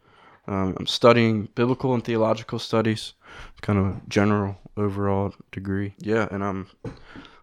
Um, 0.48 0.76
I'm 0.80 0.88
studying 0.88 1.50
biblical 1.56 1.94
and 1.94 2.04
theological 2.04 2.60
studies, 2.60 3.14
kind 3.62 3.80
of 3.80 3.86
a 3.86 4.02
general 4.08 4.58
overall 4.78 5.34
degree. 5.52 5.96
Yeah, 6.00 6.28
and 6.32 6.44
I'm 6.44 6.68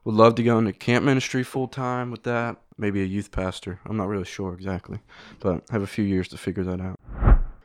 would 0.05 0.15
love 0.15 0.35
to 0.35 0.43
go 0.43 0.59
into 0.59 0.73
camp 0.73 1.05
ministry 1.05 1.45
full 1.45 1.69
time 1.69 2.11
with 2.11 2.25
that. 2.25 2.57
Maybe 2.77 3.03
a 3.03 3.07
youth 3.07 3.31
pastor. 3.31 3.79
I'm 3.87 3.97
not 3.97 4.09
really 4.09 4.25
sure 4.25 4.55
exactly, 4.55 4.99
but 5.41 5.63
I 5.71 5.73
have 5.75 5.83
a 5.83 5.87
few 5.87 6.05
years 6.05 6.29
to 6.29 6.39
figure 6.39 6.65
that 6.65 6.81
out. 6.81 6.99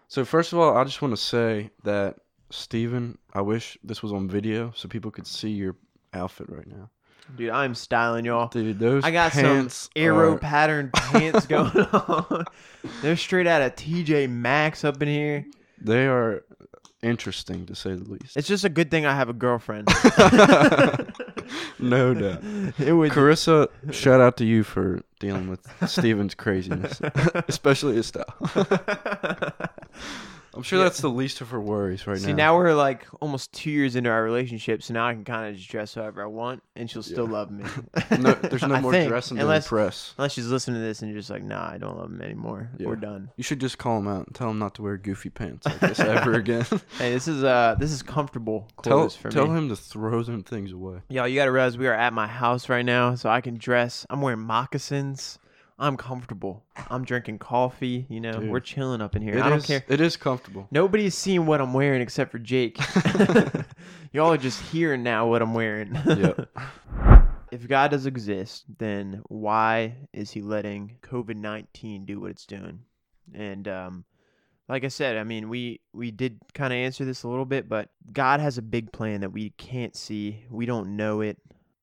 So 0.08 0.23
first 0.23 0.54
of 0.54 0.60
all, 0.60 0.78
I 0.78 0.84
just 0.84 1.02
want 1.02 1.13
to 1.13 1.21
say 1.21 1.71
that 1.84 2.17
Stephen, 2.50 3.17
I 3.34 3.41
wish 3.41 3.78
this 3.84 4.04
was 4.04 4.13
on 4.13 4.30
video 4.30 4.71
so 4.76 4.88
people 4.88 5.12
could 5.12 5.28
see 5.28 5.50
your 5.50 5.76
outfit 6.13 6.47
right 6.50 6.67
now. 6.67 6.89
Dude, 7.36 7.50
I'm 7.50 7.76
styling 7.76 8.26
y'all. 8.26 8.48
Dude, 8.48 8.80
those 8.80 9.04
I 9.04 9.12
got 9.12 9.34
some 9.34 9.70
arrow 9.96 10.34
are- 10.34 10.38
pattern 10.40 10.92
pants 10.96 11.46
going 11.46 11.72
on. 11.78 12.46
They're 13.02 13.18
straight 13.18 13.48
out 13.48 13.62
of 13.62 13.76
TJ 13.76 14.30
Maxx 14.30 14.84
up 14.86 15.02
in 15.02 15.08
here. 15.08 15.46
they 15.82 16.08
are 16.08 16.44
interesting 17.04 17.66
to 17.68 17.76
say 17.76 17.94
the 17.94 18.04
least. 18.10 18.36
It's 18.38 18.48
just 18.48 18.63
a 18.66 18.70
good 18.70 18.90
thing 18.90 19.06
I 19.06 19.13
have 19.16 19.30
a 19.30 19.34
girlfriend. 19.34 19.88
no 21.80 22.13
doubt. 22.13 22.42
it 22.80 22.94
would 22.94 23.12
Carissa, 23.12 23.68
shout 23.92 24.20
out 24.20 24.38
to 24.38 24.46
you 24.46 24.63
for 24.63 25.02
dealing 25.20 25.48
with 25.50 25.60
Steven's 25.88 26.34
craziness, 26.34 27.00
especially 27.48 27.96
his 27.96 28.08
style. 28.08 28.36
I'm 30.58 30.63
sure 30.63 30.80
that's 30.80 31.00
the 31.00 31.10
least 31.10 31.39
of 31.41 31.50
her 31.52 31.62
worries 31.62 32.06
right 32.08 32.20
now. 32.20 32.26
See, 32.26 32.32
now. 32.34 32.52
now 32.52 32.58
we're 32.58 32.74
like 32.74 33.06
almost 33.22 33.52
two 33.54 33.72
years 33.72 33.96
into 33.96 34.10
our 34.10 34.24
relationship, 34.24 34.84
so 34.84 34.93
now 34.93 35.08
I 35.08 35.13
can 35.13 35.24
kind 35.24 35.50
of 35.50 35.56
just 35.56 35.70
dress 35.70 35.93
however 35.96 36.22
I 36.24 36.26
want, 36.26 36.63
and 36.76 36.89
she'll 36.89 37.04
still 37.04 37.26
Yeah. 37.28 37.32
love 37.32 37.52
me. 37.52 37.63
no, 38.20 38.34
there's 38.34 38.63
no 38.63 38.76
I 38.76 38.82
more 38.82 38.91
think, 38.91 39.08
dressing 39.10 39.38
to 39.38 39.43
unless, 39.43 39.65
impress. 39.65 40.13
unless 40.17 40.34
she's 40.34 40.48
listening 40.48 40.82
to 40.82 40.86
this 40.86 41.02
and 41.02 41.10
you're 41.12 41.20
just 41.20 41.30
like, 41.30 41.43
nah, 41.43 41.70
I 41.70 41.78
don't 41.78 41.98
love 41.98 42.10
him 42.12 42.22
anymore. 42.22 42.70
Yeah. 42.78 42.88
We're 42.88 42.96
done. 42.96 43.30
You 43.38 43.43
should 43.43 43.60
just 43.60 43.78
call 43.78 44.00
him 44.00 44.08
out 44.08 44.26
and 44.28 44.36
tell 44.36 44.50
him 44.50 44.60
not 44.60 44.76
to 44.76 44.82
wear 44.82 44.98
goofy 44.98 45.30
pants 45.30 45.65
like 45.65 45.80
this 45.80 46.00
ever 46.00 46.34
again. 46.34 46.65
Hey, 46.98 47.13
this 47.13 47.28
is 47.28 47.43
uh, 47.43 47.76
this 47.80 47.91
is 47.91 48.02
comfortable 48.02 48.67
tell 48.82 48.98
clothes 49.00 49.15
for 49.15 49.28
me. 49.28 49.34
tell 49.34 49.48
me. 49.48 49.58
him 49.58 49.70
to 49.70 49.76
throw 49.76 50.24
them 50.24 50.43
things 50.43 50.72
away. 50.72 51.00
Yo, 51.10 51.26
you 51.26 51.36
gotta 51.36 51.52
realize 51.52 51.78
we 51.78 51.88
are 51.88 51.93
at 51.93 52.13
my 52.13 52.28
house 52.28 52.67
right 52.70 52.86
now, 52.86 53.15
so 53.15 53.30
I 53.30 53.41
can 53.41 53.58
dress. 53.58 54.06
I'm 54.10 54.22
wearing 54.22 54.39
moccasins. 54.41 55.39
I'm 55.80 55.96
comfortable. 55.96 56.63
I'm 56.90 57.04
drinking 57.06 57.40
coffee. 57.40 58.06
You 58.10 58.20
know, 58.20 58.40
Dude. 58.40 58.50
we're 58.50 58.60
chilling 58.60 59.02
up 59.02 59.16
in 59.16 59.22
here. 59.22 59.38
It 59.38 59.42
I 59.42 59.50
don't 59.50 59.60
is- 59.60 59.66
care. 59.66 59.84
It 59.88 60.02
is 60.02 60.18
comfortable. 60.18 60.68
Nobody's 60.72 61.16
seeing 61.16 61.46
what 61.46 61.62
I'm 61.62 61.74
wearing 61.74 62.02
except 62.02 62.32
for 62.32 62.40
Jake. 62.40 62.80
Y'all 64.12 64.32
are 64.32 64.38
just 64.38 64.62
hearing 64.62 65.04
now 65.04 65.28
what 65.28 65.42
I'm 65.42 65.54
wearing. 65.54 65.94
Yep. 66.06 66.50
if 67.52 67.68
God 67.68 67.92
does 67.92 68.06
exist, 68.06 68.66
then 68.80 69.22
why 69.30 69.96
is 70.13 70.32
he 70.32 70.42
letting 70.42 70.98
COVID 71.04 71.36
19 71.36 72.06
do 72.06 72.20
what 72.22 72.32
it's 72.32 72.46
doing? 72.46 72.80
And, 73.34 73.68
um, 73.68 74.06
like 74.70 74.84
I 74.84 74.90
said, 74.90 75.16
I 75.18 75.24
mean, 75.24 75.48
we, 75.48 75.80
we 75.94 76.12
did 76.12 76.40
kind 76.54 76.74
of 76.74 76.78
answer 76.78 77.06
this 77.06 77.24
a 77.24 77.30
little 77.30 77.46
bit, 77.46 77.70
but 77.70 77.90
God 78.12 78.42
has 78.42 78.58
a 78.58 78.62
big 78.62 78.92
plan 78.92 79.22
that 79.22 79.32
we 79.32 79.52
can't 79.52 79.96
see. 79.96 80.44
We 80.50 80.66
don't 80.66 80.98
know 80.98 81.22
it, 81.22 81.38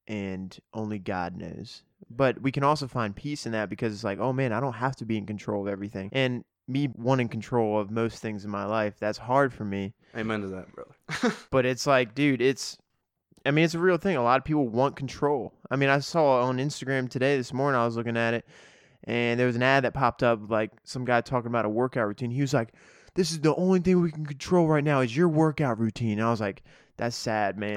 and 0.06 0.54
only 0.74 0.98
God 0.98 1.34
knows. 1.36 1.82
But 2.10 2.40
we 2.40 2.52
can 2.52 2.62
also 2.62 2.86
find 2.86 3.14
peace 3.14 3.46
in 3.46 3.52
that 3.52 3.70
because 3.70 3.92
it's 3.92 4.04
like, 4.04 4.18
oh 4.18 4.32
man, 4.32 4.52
I 4.52 4.60
don't 4.60 4.74
have 4.74 4.96
to 4.96 5.04
be 5.04 5.16
in 5.16 5.26
control 5.26 5.62
of 5.62 5.68
everything. 5.68 6.10
And 6.12 6.44
me 6.66 6.88
wanting 6.94 7.28
control 7.28 7.78
of 7.78 7.90
most 7.90 8.20
things 8.20 8.44
in 8.44 8.50
my 8.50 8.64
life, 8.64 8.94
that's 8.98 9.18
hard 9.18 9.52
for 9.52 9.64
me. 9.64 9.94
Amen 10.16 10.40
to 10.42 10.48
that, 10.48 10.66
brother. 10.72 11.36
But 11.50 11.66
it's 11.66 11.86
like, 11.86 12.14
dude, 12.14 12.40
it's 12.40 12.78
I 13.46 13.50
mean, 13.50 13.64
it's 13.64 13.74
a 13.74 13.78
real 13.78 13.98
thing. 13.98 14.16
A 14.16 14.22
lot 14.22 14.38
of 14.38 14.44
people 14.44 14.66
want 14.68 14.96
control. 14.96 15.52
I 15.70 15.76
mean, 15.76 15.90
I 15.90 15.98
saw 15.98 16.42
on 16.42 16.58
Instagram 16.58 17.10
today 17.10 17.36
this 17.36 17.52
morning 17.52 17.78
I 17.78 17.84
was 17.84 17.96
looking 17.96 18.16
at 18.16 18.34
it 18.34 18.46
and 19.04 19.38
there 19.38 19.46
was 19.46 19.56
an 19.56 19.62
ad 19.62 19.84
that 19.84 19.94
popped 19.94 20.22
up 20.22 20.50
like 20.50 20.70
some 20.84 21.04
guy 21.04 21.20
talking 21.20 21.48
about 21.48 21.64
a 21.64 21.68
workout 21.68 22.06
routine. 22.06 22.30
He 22.30 22.40
was 22.40 22.54
like, 22.54 22.72
"This 23.14 23.30
is 23.30 23.40
the 23.40 23.54
only 23.54 23.80
thing 23.80 24.00
we 24.00 24.10
can 24.10 24.26
control 24.26 24.66
right 24.66 24.84
now 24.84 25.00
is 25.00 25.16
your 25.16 25.28
workout 25.28 25.78
routine." 25.78 26.18
And 26.18 26.26
I 26.26 26.30
was 26.30 26.40
like, 26.40 26.62
"That's 26.96 27.16
sad, 27.16 27.58
man." 27.58 27.76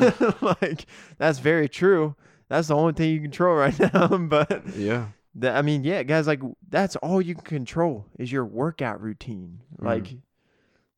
like 0.40 0.86
that's 1.18 1.38
very 1.38 1.68
true. 1.68 2.16
That's 2.52 2.68
the 2.68 2.76
only 2.76 2.92
thing 2.92 3.14
you 3.14 3.20
control 3.22 3.56
right 3.56 3.78
now, 3.94 4.08
but 4.08 4.76
yeah. 4.76 5.06
I 5.42 5.62
mean, 5.62 5.84
yeah, 5.84 6.02
guys, 6.02 6.26
like 6.26 6.42
that's 6.68 6.96
all 6.96 7.22
you 7.22 7.34
can 7.34 7.44
control 7.44 8.04
is 8.18 8.30
your 8.30 8.44
workout 8.44 9.00
routine. 9.00 9.60
Mhm. 9.80 9.86
Like 9.86 10.14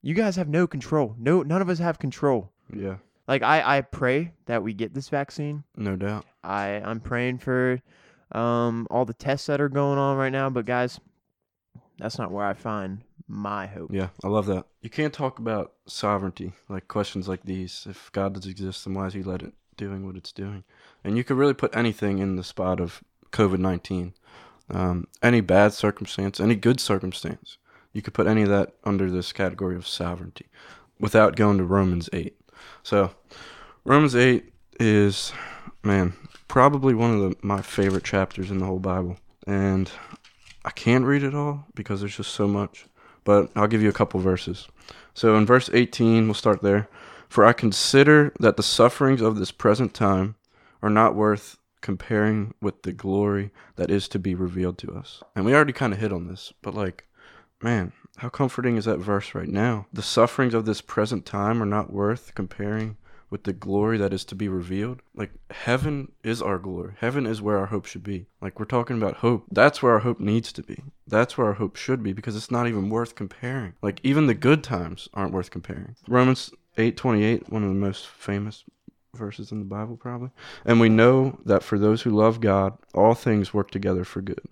you 0.02 0.14
guys 0.14 0.34
have 0.34 0.48
no 0.48 0.66
control. 0.66 1.14
No 1.16 1.44
none 1.44 1.62
of 1.62 1.68
us 1.68 1.78
have 1.78 2.00
control. 2.00 2.50
Yeah. 2.74 2.96
Like 3.28 3.44
I 3.44 3.78
I 3.78 3.80
pray 3.82 4.32
that 4.46 4.64
we 4.64 4.74
get 4.74 4.94
this 4.94 5.08
vaccine. 5.08 5.62
No 5.76 5.94
doubt. 5.94 6.26
I 6.42 6.82
I'm 6.84 6.98
praying 6.98 7.38
for 7.38 7.80
um 8.32 8.88
all 8.90 9.04
the 9.04 9.14
tests 9.14 9.46
that 9.46 9.60
are 9.60 9.68
going 9.68 9.96
on 10.00 10.16
right 10.16 10.32
now, 10.32 10.50
but 10.50 10.66
guys, 10.66 10.98
that's 11.98 12.18
not 12.18 12.32
where 12.32 12.44
I 12.44 12.54
find 12.54 13.02
my 13.28 13.68
hope. 13.68 13.94
Yeah, 13.94 14.08
I 14.24 14.26
love 14.26 14.46
that. 14.46 14.66
You 14.82 14.90
can't 14.90 15.14
talk 15.14 15.38
about 15.38 15.74
sovereignty, 15.86 16.50
like 16.68 16.88
questions 16.88 17.28
like 17.28 17.44
these. 17.44 17.86
If 17.88 18.10
God 18.10 18.34
does 18.34 18.46
exist, 18.46 18.84
then 18.84 18.94
why 18.94 19.06
is 19.06 19.14
He 19.14 19.22
let 19.22 19.42
it 19.42 19.54
doing 19.76 20.06
what 20.06 20.16
it's 20.16 20.32
doing? 20.32 20.64
And 21.02 21.16
you 21.16 21.24
could 21.24 21.36
really 21.36 21.54
put 21.54 21.74
anything 21.76 22.18
in 22.18 22.36
the 22.36 22.44
spot 22.44 22.80
of 22.80 23.02
COVID 23.32 23.58
nineteen. 23.58 24.14
Um, 24.70 25.08
any 25.22 25.40
bad 25.40 25.74
circumstance, 25.74 26.40
any 26.40 26.54
good 26.54 26.80
circumstance, 26.80 27.58
you 27.92 28.00
could 28.00 28.14
put 28.14 28.26
any 28.26 28.42
of 28.42 28.48
that 28.48 28.74
under 28.84 29.10
this 29.10 29.32
category 29.32 29.76
of 29.76 29.86
sovereignty, 29.86 30.46
without 30.98 31.36
going 31.36 31.58
to 31.58 31.64
Romans 31.64 32.08
eight. 32.12 32.40
So, 32.82 33.10
Romans 33.84 34.16
eight 34.16 34.52
is, 34.80 35.32
man, 35.82 36.14
probably 36.48 36.94
one 36.94 37.14
of 37.14 37.20
the, 37.20 37.36
my 37.42 37.60
favorite 37.60 38.04
chapters 38.04 38.50
in 38.50 38.58
the 38.58 38.64
whole 38.64 38.78
Bible, 38.78 39.18
and 39.46 39.90
I 40.64 40.70
can't 40.70 41.04
read 41.04 41.22
it 41.22 41.34
all 41.34 41.66
because 41.74 42.00
there's 42.00 42.16
just 42.16 42.32
so 42.32 42.48
much 42.48 42.86
but 43.24 43.50
I'll 43.56 43.66
give 43.66 43.82
you 43.82 43.88
a 43.88 43.92
couple 43.92 44.20
verses. 44.20 44.68
So 45.14 45.36
in 45.36 45.46
verse 45.46 45.70
18, 45.72 46.26
we'll 46.26 46.34
start 46.34 46.62
there. 46.62 46.88
For 47.34 47.44
I 47.44 47.52
consider 47.52 48.32
that 48.38 48.56
the 48.56 48.62
sufferings 48.62 49.20
of 49.20 49.40
this 49.40 49.50
present 49.50 49.92
time 49.92 50.36
are 50.80 50.88
not 50.88 51.16
worth 51.16 51.58
comparing 51.80 52.54
with 52.62 52.82
the 52.82 52.92
glory 52.92 53.50
that 53.74 53.90
is 53.90 54.06
to 54.10 54.20
be 54.20 54.36
revealed 54.36 54.78
to 54.78 54.92
us. 54.94 55.20
And 55.34 55.44
we 55.44 55.52
already 55.52 55.72
kind 55.72 55.92
of 55.92 55.98
hit 55.98 56.12
on 56.12 56.28
this, 56.28 56.52
but 56.62 56.76
like, 56.76 57.08
man, 57.60 57.92
how 58.18 58.28
comforting 58.28 58.76
is 58.76 58.84
that 58.84 58.98
verse 58.98 59.34
right 59.34 59.48
now? 59.48 59.88
The 59.92 60.00
sufferings 60.00 60.54
of 60.54 60.64
this 60.64 60.80
present 60.80 61.26
time 61.26 61.60
are 61.60 61.66
not 61.66 61.92
worth 61.92 62.36
comparing 62.36 62.98
with 63.30 63.42
the 63.42 63.52
glory 63.52 63.98
that 63.98 64.12
is 64.12 64.24
to 64.26 64.36
be 64.36 64.46
revealed. 64.46 65.02
Like 65.12 65.32
heaven 65.50 66.12
is 66.22 66.40
our 66.40 66.60
glory. 66.60 66.92
Heaven 67.00 67.26
is 67.26 67.42
where 67.42 67.58
our 67.58 67.66
hope 67.66 67.86
should 67.86 68.04
be. 68.04 68.26
Like 68.40 68.60
we're 68.60 68.66
talking 68.66 68.96
about 68.96 69.16
hope. 69.16 69.46
That's 69.50 69.82
where 69.82 69.94
our 69.94 69.98
hope 69.98 70.20
needs 70.20 70.52
to 70.52 70.62
be. 70.62 70.84
That's 71.08 71.36
where 71.36 71.48
our 71.48 71.54
hope 71.54 71.74
should 71.74 72.00
be 72.00 72.12
because 72.12 72.36
it's 72.36 72.52
not 72.52 72.68
even 72.68 72.90
worth 72.90 73.16
comparing. 73.16 73.72
Like 73.82 73.98
even 74.04 74.28
the 74.28 74.34
good 74.34 74.62
times 74.62 75.08
aren't 75.14 75.32
worth 75.32 75.50
comparing. 75.50 75.96
Romans 76.06 76.52
8:28, 76.76 77.50
one 77.50 77.62
of 77.62 77.68
the 77.68 77.74
most 77.74 78.06
famous 78.06 78.64
verses 79.14 79.52
in 79.52 79.60
the 79.60 79.64
Bible 79.64 79.96
probably. 79.96 80.30
And 80.64 80.80
we 80.80 80.88
know 80.88 81.38
that 81.44 81.62
for 81.62 81.78
those 81.78 82.02
who 82.02 82.10
love 82.10 82.40
God, 82.40 82.76
all 82.94 83.14
things 83.14 83.54
work 83.54 83.70
together 83.70 84.04
for 84.04 84.20
good. 84.20 84.42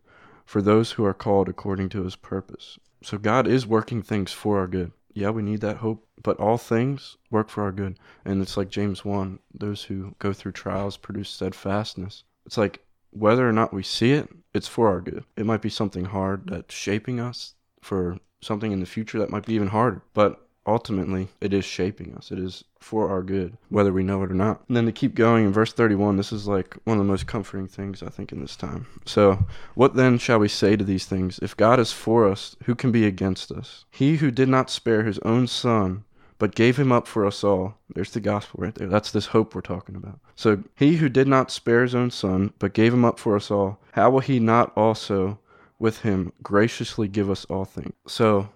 For 0.45 0.63
those 0.63 0.93
who 0.93 1.05
are 1.05 1.15
called 1.15 1.49
according 1.49 1.89
to 1.91 2.05
his 2.05 2.17
purpose. 2.17 2.79
So 3.03 3.19
God 3.19 3.47
is 3.49 3.67
working 3.67 4.03
things 4.03 4.33
for 4.33 4.59
our 4.59 4.67
good 4.67 4.93
yeah, 5.15 5.31
we 5.31 5.43
need 5.43 5.61
that 5.61 5.79
hope, 5.79 6.07
but 6.23 6.39
all 6.39 6.59
things 6.59 7.17
work 7.31 7.49
for 7.49 7.65
our 7.65 7.73
good. 7.73 7.99
And 8.25 8.41
it's 8.41 8.57
like 8.57 8.71
James 8.71 9.05
1 9.05 9.39
those 9.55 9.85
who 9.85 10.15
go 10.19 10.33
through 10.33 10.53
trials 10.53 10.97
produce 10.97 11.29
steadfastness. 11.29 12.25
It's 12.47 12.59
like 12.59 12.81
whether 13.11 13.49
or 13.49 13.53
not 13.53 13.75
we 13.75 13.83
see 13.83 14.13
it, 14.13 14.29
it's 14.55 14.69
for 14.69 14.89
our 14.89 15.01
good. 15.01 15.25
It 15.37 15.47
might 15.47 15.63
be 15.63 15.69
something 15.69 16.07
hard 16.07 16.47
that's 16.47 16.75
shaping 16.75 17.21
us 17.21 17.55
for 17.81 18.19
something 18.41 18.73
in 18.73 18.81
the 18.81 18.87
future 18.87 19.19
that 19.19 19.31
might 19.31 19.47
be 19.47 19.55
even 19.55 19.69
harder. 19.69 20.03
But 20.15 20.42
ultimately 20.67 21.29
it 21.41 21.53
is 21.53 21.65
shaping 21.65 22.15
us. 22.15 22.31
It 22.31 22.39
is 22.39 22.65
for 22.79 23.09
our 23.09 23.23
good, 23.23 23.57
whether 23.69 23.93
we 23.93 24.03
know 24.03 24.23
it 24.23 24.31
or 24.31 24.35
not. 24.35 24.63
And 24.69 24.77
then 24.77 24.87
to 24.87 24.93
keep 24.93 25.15
going 25.15 25.47
in 25.47 25.53
verse 25.53 25.73
31, 25.73 26.17
this 26.17 26.33
is 26.33 26.47
like 26.47 26.77
one 26.85 26.99
of 26.99 27.05
the 27.05 27.11
most 27.11 27.27
comforting 27.27 27.69
things 27.69 28.03
I 28.03 28.09
think 28.09 28.33
in 28.33 28.41
this 28.41 28.57
time. 28.57 28.87
So, 29.05 29.47
what 29.75 29.95
then 29.95 30.19
shall 30.19 30.39
we 30.39 30.49
say 30.49 30.77
to 30.77 30.85
these 30.85 31.07
things? 31.07 31.39
If 31.41 31.57
God 31.57 31.81
is 31.81 31.93
for 31.93 32.29
us, 32.29 32.57
who 32.65 32.75
can 32.75 32.93
be 32.93 33.07
against 33.07 33.51
us? 33.51 33.85
He 33.91 34.17
who 34.17 34.31
did 34.31 34.49
not 34.49 34.71
spare 34.71 35.03
his 35.05 35.19
own 35.21 35.47
son, 35.47 36.05
but 36.39 36.55
gave 36.55 36.77
him 36.77 36.91
up 36.91 37.07
for 37.07 37.25
us 37.25 37.45
all. 37.45 37.77
There's 37.95 38.11
the 38.11 38.21
gospel 38.21 38.61
right 38.63 38.75
there. 38.75 38.89
That's 38.89 39.13
this 39.13 39.27
hope 39.27 39.55
we're 39.55 39.61
talking 39.61 39.95
about. 39.95 40.19
So, 40.35 40.63
he 40.77 40.97
who 40.97 41.09
did 41.09 41.29
not 41.29 41.51
spare 41.51 41.83
his 41.83 41.95
own 41.95 42.11
son, 42.11 42.53
but 42.59 42.75
gave 42.75 42.93
him 42.93 43.05
up 43.05 43.19
for 43.19 43.37
us 43.37 43.51
all, 43.51 43.81
how 43.93 44.11
will 44.11 44.21
he 44.21 44.41
not 44.41 44.73
also 44.77 45.39
with 45.79 46.01
him 46.01 46.33
graciously 46.43 47.09
give 47.09 47.31
us 47.31 47.45
all 47.47 47.65
things? 47.65 47.93
So, 48.07 48.49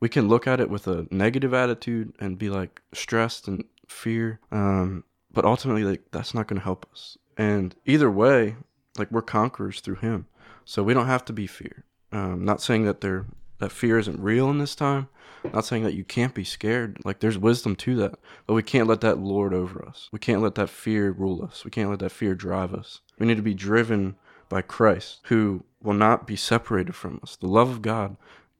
we 0.00 0.08
can 0.08 0.28
look 0.28 0.46
at 0.46 0.60
it 0.60 0.70
with 0.70 0.86
a 0.86 1.06
negative 1.10 1.54
attitude 1.54 2.12
and 2.20 2.38
be 2.38 2.50
like 2.50 2.80
stressed 2.92 3.48
and 3.48 3.64
fear 3.86 4.40
um, 4.52 5.04
but 5.32 5.44
ultimately 5.44 5.84
like 5.84 6.02
that's 6.10 6.34
not 6.34 6.46
going 6.46 6.58
to 6.58 6.64
help 6.64 6.86
us. 6.92 7.18
And 7.36 7.74
either 7.84 8.10
way 8.10 8.56
like 8.98 9.10
we're 9.10 9.22
conquerors 9.22 9.80
through 9.80 9.96
him 9.96 10.26
so 10.64 10.82
we 10.82 10.94
don't 10.94 11.06
have 11.06 11.24
to 11.26 11.32
be 11.32 11.46
fear 11.46 11.84
um, 12.12 12.44
not 12.44 12.62
saying 12.62 12.84
that 12.84 13.00
there 13.00 13.26
that 13.58 13.72
fear 13.72 13.98
isn't 13.98 14.20
real 14.20 14.50
in 14.50 14.58
this 14.58 14.74
time 14.74 15.08
not 15.52 15.64
saying 15.64 15.84
that 15.84 15.94
you 15.94 16.04
can't 16.04 16.34
be 16.34 16.44
scared 16.44 16.98
like 17.04 17.20
there's 17.20 17.38
wisdom 17.38 17.76
to 17.76 17.94
that 17.96 18.18
but 18.46 18.54
we 18.54 18.62
can't 18.62 18.88
let 18.88 19.00
that 19.02 19.18
lord 19.18 19.54
over 19.54 19.84
us. 19.86 20.08
We 20.12 20.18
can't 20.18 20.42
let 20.42 20.54
that 20.56 20.70
fear 20.70 21.10
rule 21.10 21.44
us. 21.44 21.64
We 21.64 21.70
can't 21.70 21.90
let 21.90 22.00
that 22.00 22.12
fear 22.12 22.34
drive 22.34 22.74
us. 22.74 23.00
We 23.18 23.26
need 23.26 23.36
to 23.36 23.42
be 23.42 23.54
driven 23.54 24.16
by 24.48 24.62
christ 24.62 25.20
who 25.24 25.64
will 25.82 25.94
not 25.94 26.26
be 26.26 26.36
separated 26.36 26.94
from 26.94 27.20
us. 27.22 27.36
The 27.36 27.46
love 27.46 27.70
of 27.70 27.82
god 27.82 28.16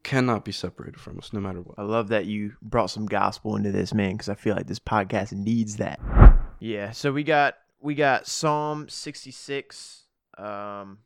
cannot 0.07 0.45
be 0.45 0.53
separated 0.53 1.01
from 1.01 1.19
us 1.19 1.33
no 1.33 1.41
matter 1.41 1.61
what. 1.61 1.77
I 1.77 1.83
love 1.83 2.09
that 2.09 2.27
you 2.27 2.53
brought 2.63 2.91
some 2.91 3.07
gospel 3.07 3.57
into 3.57 3.73
this, 3.73 3.93
man, 3.93 4.13
because 4.13 4.29
I 4.29 4.37
feel 4.37 4.55
like 4.55 4.69
this 4.69 4.79
podcast 4.79 5.33
needs 5.33 5.79
that. 5.79 5.99
Yeah, 6.61 6.93
so 6.93 7.13
we 7.13 7.25
got 7.25 7.55
we 7.81 7.97
got 7.97 8.29
Psalm 8.29 8.89
66 8.89 10.05
um 10.39 10.99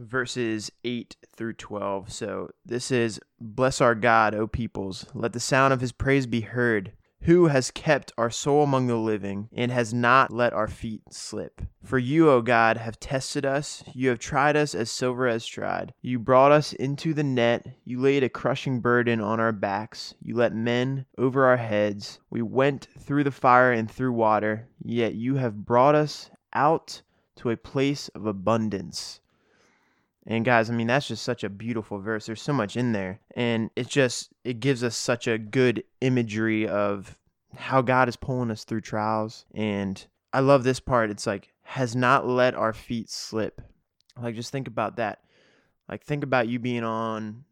verses 0.00 0.72
8 0.82 1.16
through 1.36 1.54
12. 1.54 2.12
So 2.12 2.50
this 2.66 2.90
is 2.90 3.20
bless 3.40 3.80
our 3.80 3.94
God, 3.94 4.34
O 4.34 4.48
peoples, 4.48 5.06
let 5.14 5.32
the 5.32 5.40
sound 5.40 5.72
of 5.72 5.80
his 5.80 5.92
praise 5.92 6.26
be 6.26 6.40
heard 6.40 6.92
who 7.22 7.46
has 7.46 7.70
kept 7.70 8.12
our 8.16 8.30
soul 8.30 8.62
among 8.62 8.86
the 8.86 8.96
living 8.96 9.48
and 9.52 9.70
has 9.70 9.92
not 9.92 10.32
let 10.32 10.52
our 10.52 10.68
feet 10.68 11.02
slip. 11.10 11.62
For 11.82 11.98
you, 11.98 12.30
O 12.30 12.40
God, 12.42 12.76
have 12.76 13.00
tested 13.00 13.44
us. 13.44 13.82
You 13.92 14.08
have 14.10 14.18
tried 14.18 14.56
us 14.56 14.74
as 14.74 14.90
silver 14.90 15.28
has 15.28 15.44
tried. 15.44 15.92
You 16.00 16.18
brought 16.18 16.52
us 16.52 16.72
into 16.72 17.14
the 17.14 17.24
net. 17.24 17.66
You 17.84 18.00
laid 18.00 18.22
a 18.22 18.28
crushing 18.28 18.80
burden 18.80 19.20
on 19.20 19.40
our 19.40 19.52
backs. 19.52 20.14
You 20.22 20.36
let 20.36 20.54
men 20.54 21.06
over 21.16 21.44
our 21.46 21.56
heads. 21.56 22.20
We 22.30 22.42
went 22.42 22.88
through 22.98 23.24
the 23.24 23.30
fire 23.30 23.72
and 23.72 23.90
through 23.90 24.12
water, 24.12 24.68
yet 24.82 25.14
you 25.14 25.36
have 25.36 25.64
brought 25.66 25.94
us 25.94 26.30
out 26.54 27.02
to 27.36 27.50
a 27.50 27.56
place 27.56 28.08
of 28.08 28.26
abundance. 28.26 29.20
And 30.30 30.44
guys, 30.44 30.68
I 30.68 30.74
mean 30.74 30.86
that's 30.86 31.08
just 31.08 31.22
such 31.22 31.42
a 31.42 31.48
beautiful 31.48 31.98
verse. 31.98 32.26
There's 32.26 32.42
so 32.42 32.52
much 32.52 32.76
in 32.76 32.92
there. 32.92 33.20
And 33.34 33.70
it 33.74 33.88
just 33.88 34.30
it 34.44 34.60
gives 34.60 34.84
us 34.84 34.94
such 34.94 35.26
a 35.26 35.38
good 35.38 35.82
imagery 36.02 36.68
of 36.68 37.16
how 37.56 37.80
God 37.80 38.10
is 38.10 38.16
pulling 38.16 38.50
us 38.50 38.64
through 38.64 38.82
trials. 38.82 39.46
And 39.54 40.06
I 40.34 40.40
love 40.40 40.64
this 40.64 40.80
part. 40.80 41.10
It's 41.10 41.26
like 41.26 41.54
has 41.62 41.96
not 41.96 42.28
let 42.28 42.54
our 42.54 42.74
feet 42.74 43.08
slip. 43.08 43.62
Like 44.20 44.34
just 44.34 44.52
think 44.52 44.68
about 44.68 44.96
that. 44.96 45.20
Like 45.88 46.04
think 46.04 46.22
about 46.22 46.46
you 46.46 46.58
being 46.58 46.84
on 46.84 47.44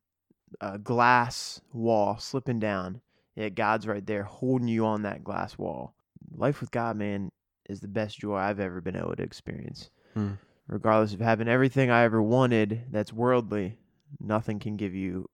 a 0.61 0.77
glass 0.79 1.62
wall 1.72 2.18
slipping 2.18 2.61
down. 2.61 3.01
Yet 3.37 3.55
God's 3.55 3.87
right 3.87 4.07
there 4.07 4.22
holding 4.24 4.68
you 4.68 4.85
on 4.85 5.03
that 5.03 5.24
glass 5.24 5.57
wall. 5.57 5.95
Life 6.31 6.61
with 6.61 6.70
God, 6.70 6.97
man, 6.97 7.33
is 7.70 7.81
the 7.81 7.89
best 7.89 8.18
joy 8.18 8.37
I've 8.37 8.61
ever 8.61 8.83
been 8.83 8.97
able 8.97 9.16
to 9.16 9.22
experience. 9.22 9.89
Hmm 10.12 10.35
regardless 10.69 11.14
of 11.14 11.21
having 11.21 11.49
everything 11.49 11.91
I 11.91 12.05
ever 12.05 12.23
wanted 12.23 12.83
that's 12.91 13.12
worldly, 13.12 13.77
nothing 14.21 14.59
can 14.59 14.77
give 14.77 14.95
you 14.95 15.29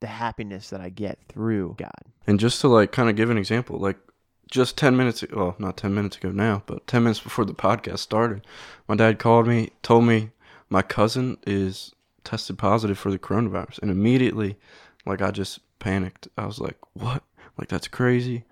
the 0.00 0.06
happiness 0.06 0.70
that 0.70 0.80
I 0.80 0.90
get 0.90 1.18
through 1.28 1.74
God. 1.78 1.90
And 2.26 2.38
just 2.38 2.60
to 2.60 2.68
like 2.68 2.92
kind 2.92 3.08
of 3.08 3.16
give 3.16 3.30
an 3.30 3.38
example, 3.38 3.78
like 3.78 3.98
just 4.50 4.76
10 4.78 4.96
minutes 4.96 5.24
well, 5.32 5.56
not 5.58 5.76
10 5.76 5.94
minutes 5.94 6.16
ago 6.16 6.30
now, 6.30 6.62
but 6.66 6.86
10 6.86 7.02
minutes 7.02 7.20
before 7.20 7.44
the 7.44 7.54
podcast 7.54 7.98
started, 7.98 8.46
my 8.86 8.94
dad 8.94 9.18
called 9.18 9.46
me, 9.46 9.70
told 9.82 10.04
me 10.04 10.30
my 10.70 10.82
cousin 10.82 11.38
is 11.46 11.92
tested 12.24 12.58
positive 12.58 12.98
for 12.98 13.10
the 13.10 13.18
coronavirus 13.18 13.80
and 13.80 13.90
immediately 13.90 14.56
like 15.06 15.22
I 15.22 15.30
just 15.30 15.60
panicked. 15.78 16.28
I 16.36 16.44
was 16.44 16.58
like, 16.58 16.76
"What? 16.92 17.22
Like 17.56 17.68
that's 17.68 17.88
crazy. 17.88 18.44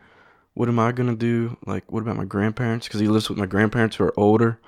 What 0.54 0.68
am 0.68 0.78
I 0.78 0.92
going 0.92 1.10
to 1.10 1.16
do? 1.16 1.58
Like 1.66 1.90
what 1.92 2.00
about 2.00 2.16
my 2.16 2.24
grandparents 2.24 2.88
cuz 2.88 3.00
he 3.00 3.08
lives 3.08 3.28
with 3.28 3.38
my 3.38 3.46
grandparents 3.46 3.96
who 3.96 4.04
are 4.04 4.18
older." 4.18 4.58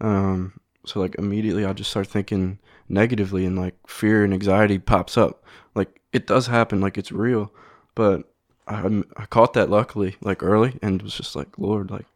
Um 0.00 0.60
so 0.88 1.00
like 1.00 1.14
immediately 1.16 1.64
I 1.64 1.72
just 1.72 1.90
start 1.90 2.06
thinking 2.06 2.58
negatively 2.88 3.44
and 3.44 3.58
like 3.58 3.74
fear 3.86 4.24
and 4.24 4.32
anxiety 4.32 4.78
pops 4.78 5.16
up. 5.16 5.44
Like 5.74 6.00
it 6.12 6.26
does 6.26 6.46
happen, 6.46 6.80
like 6.80 6.98
it's 6.98 7.12
real, 7.12 7.52
but 7.94 8.32
I 8.66 9.02
I 9.16 9.26
caught 9.26 9.52
that 9.54 9.70
luckily 9.70 10.16
like 10.20 10.42
early 10.42 10.78
and 10.82 11.02
was 11.02 11.14
just 11.14 11.36
like 11.36 11.58
Lord, 11.58 11.90
like 11.90 12.06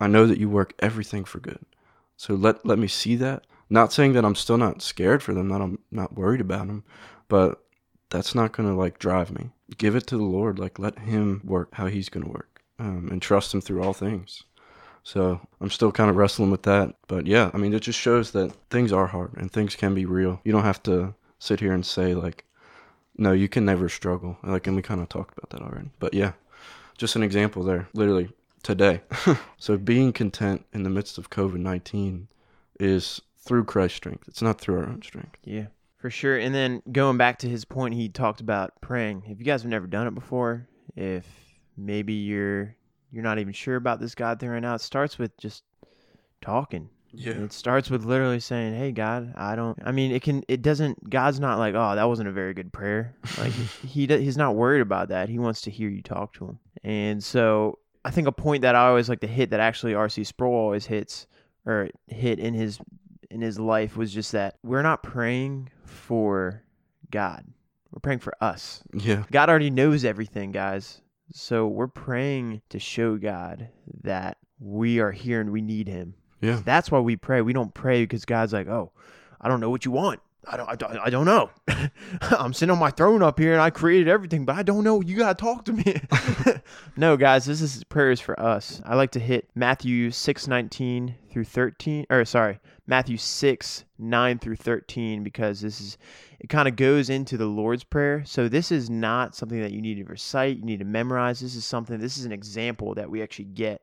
I 0.00 0.06
know 0.06 0.26
that 0.26 0.38
you 0.38 0.48
work 0.48 0.74
everything 0.80 1.24
for 1.24 1.40
good. 1.40 1.60
So 2.16 2.34
let 2.34 2.64
let 2.66 2.78
me 2.78 2.88
see 2.88 3.16
that. 3.16 3.46
Not 3.70 3.92
saying 3.92 4.12
that 4.12 4.24
I'm 4.24 4.34
still 4.34 4.58
not 4.58 4.82
scared 4.82 5.22
for 5.22 5.32
them, 5.32 5.48
that 5.48 5.62
I'm 5.62 5.78
not 5.90 6.14
worried 6.14 6.42
about 6.42 6.66
them, 6.66 6.84
but 7.28 7.64
that's 8.10 8.34
not 8.34 8.52
gonna 8.52 8.76
like 8.76 8.98
drive 8.98 9.32
me. 9.32 9.50
Give 9.78 9.96
it 9.96 10.06
to 10.08 10.18
the 10.18 10.22
Lord. 10.24 10.58
Like 10.58 10.78
let 10.78 10.98
Him 10.98 11.40
work 11.44 11.70
how 11.72 11.86
He's 11.86 12.10
gonna 12.10 12.28
work, 12.28 12.62
um, 12.78 13.08
and 13.10 13.22
trust 13.22 13.54
Him 13.54 13.60
through 13.60 13.82
all 13.82 13.94
things. 13.94 14.44
So 15.04 15.40
I'm 15.60 15.70
still 15.70 15.92
kind 15.92 16.10
of 16.10 16.16
wrestling 16.16 16.50
with 16.50 16.62
that. 16.62 16.94
But 17.08 17.26
yeah, 17.26 17.50
I 17.52 17.58
mean, 17.58 17.74
it 17.74 17.80
just 17.80 17.98
shows 17.98 18.30
that 18.32 18.52
things 18.70 18.92
are 18.92 19.06
hard 19.06 19.32
and 19.36 19.50
things 19.50 19.74
can 19.74 19.94
be 19.94 20.06
real. 20.06 20.40
You 20.44 20.52
don't 20.52 20.62
have 20.62 20.82
to 20.84 21.14
sit 21.38 21.60
here 21.60 21.72
and 21.72 21.84
say, 21.84 22.14
like, 22.14 22.44
no, 23.16 23.32
you 23.32 23.48
can 23.48 23.64
never 23.64 23.88
struggle. 23.88 24.38
Like, 24.42 24.66
and 24.66 24.76
we 24.76 24.82
kind 24.82 25.00
of 25.00 25.08
talked 25.08 25.36
about 25.36 25.50
that 25.50 25.66
already. 25.66 25.90
But 25.98 26.14
yeah, 26.14 26.32
just 26.96 27.16
an 27.16 27.22
example 27.22 27.64
there, 27.64 27.88
literally 27.92 28.30
today. 28.62 29.02
so 29.56 29.76
being 29.76 30.12
content 30.12 30.64
in 30.72 30.82
the 30.82 30.90
midst 30.90 31.18
of 31.18 31.30
COVID 31.30 31.58
19 31.58 32.28
is 32.78 33.20
through 33.38 33.64
Christ's 33.64 33.96
strength, 33.96 34.28
it's 34.28 34.42
not 34.42 34.60
through 34.60 34.78
our 34.78 34.88
own 34.88 35.02
strength. 35.02 35.36
Yeah. 35.44 35.66
For 35.98 36.10
sure. 36.10 36.36
And 36.36 36.52
then 36.52 36.82
going 36.90 37.16
back 37.16 37.38
to 37.40 37.48
his 37.48 37.64
point, 37.64 37.94
he 37.94 38.08
talked 38.08 38.40
about 38.40 38.80
praying. 38.80 39.22
If 39.28 39.38
you 39.38 39.44
guys 39.44 39.62
have 39.62 39.70
never 39.70 39.86
done 39.86 40.08
it 40.08 40.14
before, 40.16 40.66
if 40.96 41.24
maybe 41.76 42.12
you're 42.12 42.74
you're 43.12 43.22
not 43.22 43.38
even 43.38 43.52
sure 43.52 43.76
about 43.76 44.00
this 44.00 44.14
God 44.14 44.40
thing 44.40 44.48
right 44.48 44.60
now, 44.60 44.74
it 44.74 44.80
starts 44.80 45.18
with 45.18 45.36
just 45.36 45.62
talking. 46.40 46.88
Yeah. 47.14 47.32
It 47.32 47.52
starts 47.52 47.90
with 47.90 48.04
literally 48.04 48.40
saying, 48.40 48.74
"Hey 48.74 48.90
God, 48.90 49.34
I 49.36 49.54
don't 49.54 49.78
I 49.84 49.92
mean, 49.92 50.12
it 50.12 50.22
can 50.22 50.42
it 50.48 50.62
doesn't 50.62 51.10
God's 51.10 51.38
not 51.38 51.58
like, 51.58 51.74
"Oh, 51.74 51.94
that 51.94 52.08
wasn't 52.08 52.30
a 52.30 52.32
very 52.32 52.54
good 52.54 52.72
prayer." 52.72 53.14
Like 53.38 53.52
he 53.86 54.06
he's 54.06 54.38
not 54.38 54.56
worried 54.56 54.80
about 54.80 55.08
that. 55.08 55.28
He 55.28 55.38
wants 55.38 55.60
to 55.62 55.70
hear 55.70 55.90
you 55.90 56.02
talk 56.02 56.32
to 56.34 56.46
him. 56.46 56.58
And 56.82 57.22
so, 57.22 57.78
I 58.02 58.10
think 58.10 58.28
a 58.28 58.32
point 58.32 58.62
that 58.62 58.74
I 58.74 58.88
always 58.88 59.10
like 59.10 59.20
to 59.20 59.26
hit 59.26 59.50
that 59.50 59.60
actually 59.60 59.92
RC 59.92 60.26
Sproul 60.26 60.54
always 60.54 60.86
hits 60.86 61.26
or 61.66 61.90
hit 62.06 62.38
in 62.38 62.54
his 62.54 62.78
in 63.30 63.42
his 63.42 63.58
life 63.58 63.96
was 63.96 64.12
just 64.12 64.32
that 64.32 64.56
we're 64.62 64.82
not 64.82 65.02
praying 65.02 65.68
for 65.84 66.62
God. 67.10 67.44
We're 67.90 68.00
praying 68.00 68.20
for 68.20 68.32
us. 68.40 68.82
Yeah. 68.94 69.24
God 69.30 69.50
already 69.50 69.70
knows 69.70 70.02
everything, 70.06 70.50
guys. 70.50 71.01
So 71.34 71.66
we're 71.66 71.86
praying 71.86 72.62
to 72.68 72.78
show 72.78 73.16
God 73.16 73.68
that 74.02 74.38
we 74.58 75.00
are 75.00 75.12
here 75.12 75.40
and 75.40 75.50
we 75.50 75.62
need 75.62 75.88
Him. 75.88 76.14
Yeah. 76.40 76.60
That's 76.64 76.90
why 76.90 77.00
we 77.00 77.16
pray. 77.16 77.40
We 77.40 77.52
don't 77.52 77.72
pray 77.72 78.02
because 78.02 78.24
God's 78.24 78.52
like, 78.52 78.68
oh, 78.68 78.92
I 79.40 79.48
don't 79.48 79.60
know 79.60 79.70
what 79.70 79.84
you 79.84 79.90
want. 79.90 80.20
I 80.46 80.56
don't, 80.56 80.68
I 80.68 80.74
don't, 80.74 80.98
I 80.98 81.10
don't 81.10 81.24
know. 81.24 81.50
I'm 82.22 82.52
sitting 82.52 82.72
on 82.72 82.78
my 82.78 82.90
throne 82.90 83.22
up 83.22 83.38
here 83.38 83.52
and 83.52 83.62
I 83.62 83.70
created 83.70 84.08
everything, 84.08 84.44
but 84.44 84.56
I 84.56 84.62
don't 84.62 84.82
know. 84.82 85.00
You 85.00 85.16
got 85.16 85.38
to 85.38 85.42
talk 85.42 85.64
to 85.66 85.72
me. 85.72 86.00
no, 86.96 87.16
guys, 87.16 87.44
this 87.44 87.60
is 87.60 87.84
prayers 87.84 88.20
for 88.20 88.38
us. 88.40 88.82
I 88.84 88.96
like 88.96 89.12
to 89.12 89.20
hit 89.20 89.48
Matthew 89.54 90.10
6, 90.10 90.48
19 90.48 91.14
through 91.30 91.44
13, 91.44 92.06
or 92.10 92.24
sorry, 92.24 92.58
Matthew 92.86 93.16
6, 93.16 93.84
9 93.98 94.38
through 94.40 94.56
13, 94.56 95.22
because 95.22 95.60
this 95.60 95.80
is, 95.80 95.96
it 96.40 96.48
kind 96.48 96.66
of 96.66 96.74
goes 96.74 97.08
into 97.08 97.36
the 97.36 97.46
Lord's 97.46 97.84
Prayer. 97.84 98.24
So 98.26 98.48
this 98.48 98.72
is 98.72 98.90
not 98.90 99.36
something 99.36 99.60
that 99.60 99.72
you 99.72 99.80
need 99.80 99.98
to 99.98 100.04
recite, 100.04 100.56
you 100.56 100.64
need 100.64 100.80
to 100.80 100.84
memorize. 100.84 101.38
This 101.40 101.54
is 101.54 101.64
something, 101.64 102.00
this 102.00 102.18
is 102.18 102.24
an 102.24 102.32
example 102.32 102.94
that 102.94 103.08
we 103.08 103.22
actually 103.22 103.44
get 103.46 103.82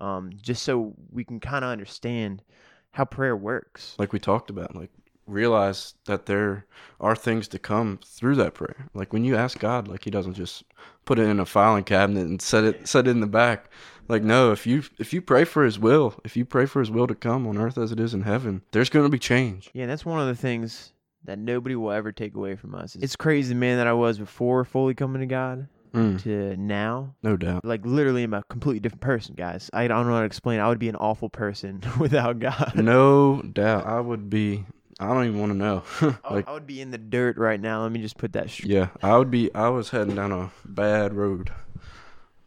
um, 0.00 0.30
just 0.40 0.64
so 0.64 0.94
we 1.10 1.24
can 1.24 1.40
kind 1.40 1.64
of 1.64 1.70
understand 1.70 2.42
how 2.90 3.06
prayer 3.06 3.36
works. 3.36 3.96
Like 3.98 4.12
we 4.12 4.18
talked 4.18 4.50
about, 4.50 4.76
like 4.76 4.90
realize 5.26 5.94
that 6.06 6.26
there 6.26 6.66
are 7.00 7.16
things 7.16 7.48
to 7.48 7.58
come 7.58 7.98
through 8.04 8.36
that 8.36 8.54
prayer. 8.54 8.88
Like 8.94 9.12
when 9.12 9.24
you 9.24 9.36
ask 9.36 9.58
God, 9.58 9.88
like 9.88 10.04
He 10.04 10.10
doesn't 10.10 10.34
just 10.34 10.64
put 11.04 11.18
it 11.18 11.28
in 11.28 11.40
a 11.40 11.46
filing 11.46 11.84
cabinet 11.84 12.26
and 12.26 12.40
set 12.40 12.64
it 12.64 12.86
set 12.88 13.06
it 13.06 13.10
in 13.10 13.20
the 13.20 13.26
back. 13.26 13.70
Like 14.08 14.22
no, 14.22 14.52
if 14.52 14.66
you 14.66 14.82
if 14.98 15.12
you 15.12 15.20
pray 15.22 15.44
for 15.44 15.64
His 15.64 15.78
will, 15.78 16.14
if 16.24 16.36
you 16.36 16.44
pray 16.44 16.66
for 16.66 16.80
His 16.80 16.90
will 16.90 17.06
to 17.06 17.14
come 17.14 17.46
on 17.46 17.58
earth 17.58 17.78
as 17.78 17.92
it 17.92 18.00
is 18.00 18.14
in 18.14 18.22
heaven, 18.22 18.62
there's 18.72 18.90
going 18.90 19.04
to 19.06 19.10
be 19.10 19.18
change. 19.18 19.70
Yeah, 19.72 19.86
that's 19.86 20.04
one 20.04 20.20
of 20.20 20.26
the 20.26 20.34
things 20.34 20.92
that 21.24 21.38
nobody 21.38 21.74
will 21.74 21.90
ever 21.90 22.12
take 22.12 22.34
away 22.34 22.54
from 22.54 22.74
us. 22.74 22.96
It's 22.96 23.16
crazy, 23.16 23.54
the 23.54 23.58
man 23.58 23.78
that 23.78 23.86
I 23.86 23.94
was 23.94 24.18
before 24.18 24.64
fully 24.64 24.94
coming 24.94 25.20
to 25.20 25.26
God 25.26 25.68
Mm, 25.94 26.20
to 26.24 26.56
now. 26.56 27.14
no 27.22 27.36
doubt. 27.36 27.64
Like 27.64 27.86
literally, 27.86 28.24
I'm 28.24 28.34
a 28.34 28.42
completely 28.42 28.80
different 28.80 29.00
person, 29.02 29.36
guys. 29.36 29.70
I 29.72 29.86
don't 29.86 30.08
know 30.08 30.14
how 30.14 30.20
to 30.20 30.26
explain. 30.26 30.58
I 30.58 30.66
would 30.68 30.80
be 30.80 30.88
an 30.88 30.96
awful 30.96 31.28
person 31.28 31.82
without 32.00 32.40
God. 32.40 32.72
No 32.74 33.40
doubt. 33.42 33.86
I 33.86 34.00
would 34.00 34.28
be. 34.28 34.66
I 35.00 35.08
don't 35.08 35.26
even 35.26 35.40
want 35.40 35.52
to 35.52 35.58
know. 35.58 35.82
I- 36.24 36.34
like 36.34 36.48
I 36.48 36.52
would 36.52 36.66
be 36.66 36.80
in 36.80 36.90
the 36.90 36.98
dirt 36.98 37.36
right 37.36 37.60
now. 37.60 37.82
Let 37.82 37.92
me 37.92 38.00
just 38.00 38.16
put 38.16 38.32
that 38.34 38.50
straight. 38.50 38.70
yeah, 38.70 38.88
I 39.02 39.16
would 39.16 39.30
be. 39.30 39.52
I 39.54 39.68
was 39.68 39.90
heading 39.90 40.14
down 40.14 40.32
a 40.32 40.50
bad 40.64 41.14
road, 41.14 41.50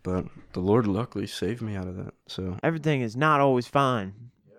but 0.03 0.25
the 0.53 0.59
Lord 0.59 0.87
luckily 0.87 1.27
saved 1.27 1.61
me 1.61 1.75
out 1.75 1.87
of 1.87 1.95
that. 1.97 2.13
So 2.27 2.57
Everything 2.63 3.01
is 3.01 3.15
not 3.15 3.41
always 3.41 3.67
fine, 3.67 4.13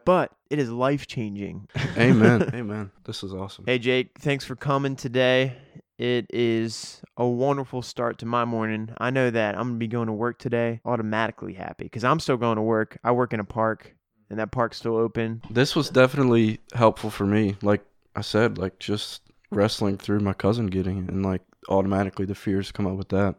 but 0.04 0.32
it 0.50 0.58
is 0.58 0.70
life 0.70 1.06
changing. 1.06 1.68
amen, 1.96 2.50
amen. 2.54 2.90
This 3.04 3.22
is 3.22 3.32
awesome. 3.32 3.64
Hey, 3.66 3.78
Jake, 3.78 4.18
thanks 4.18 4.44
for 4.44 4.56
coming 4.56 4.96
today. 4.96 5.56
It 5.98 6.26
is 6.30 7.02
a 7.16 7.26
wonderful 7.26 7.82
start 7.82 8.18
to 8.18 8.26
my 8.26 8.44
morning. 8.44 8.90
I 8.98 9.10
know 9.10 9.30
that 9.30 9.56
I'm 9.56 9.62
going 9.62 9.74
to 9.74 9.78
be 9.78 9.88
going 9.88 10.06
to 10.06 10.12
work 10.12 10.38
today 10.38 10.80
automatically 10.84 11.54
happy 11.54 11.84
because 11.84 12.04
I'm 12.04 12.20
still 12.20 12.36
going 12.36 12.54
to 12.54 12.62
work. 12.62 12.98
I 13.02 13.10
work 13.10 13.32
in 13.32 13.40
a 13.40 13.44
park, 13.44 13.96
and 14.30 14.38
that 14.38 14.50
park's 14.50 14.76
still 14.76 14.96
open. 14.96 15.42
This 15.50 15.74
was 15.74 15.90
definitely 15.90 16.60
helpful 16.74 17.10
for 17.10 17.26
me. 17.26 17.56
Like 17.62 17.84
I 18.16 18.20
said, 18.20 18.58
like 18.58 18.78
just 18.78 19.22
wrestling 19.50 19.96
through 19.96 20.20
my 20.20 20.32
cousin 20.34 20.66
getting 20.66 20.98
it, 20.98 21.08
and 21.08 21.24
like 21.24 21.42
automatically 21.68 22.26
the 22.26 22.34
fears 22.34 22.72
come 22.72 22.86
up 22.86 22.96
with 22.96 23.08
that. 23.08 23.36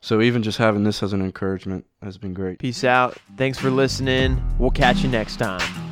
So 0.00 0.20
even 0.20 0.42
just 0.42 0.58
having 0.58 0.84
this 0.84 1.02
as 1.02 1.12
an 1.12 1.22
encouragement 1.22 1.84
has 2.02 2.18
been 2.18 2.34
great. 2.34 2.58
Peace 2.58 2.84
out. 2.84 3.18
Thanks 3.36 3.58
for 3.58 3.70
listening. 3.70 4.42
We'll 4.58 4.70
catch 4.70 5.02
you 5.02 5.08
next 5.08 5.36
time. 5.36 5.85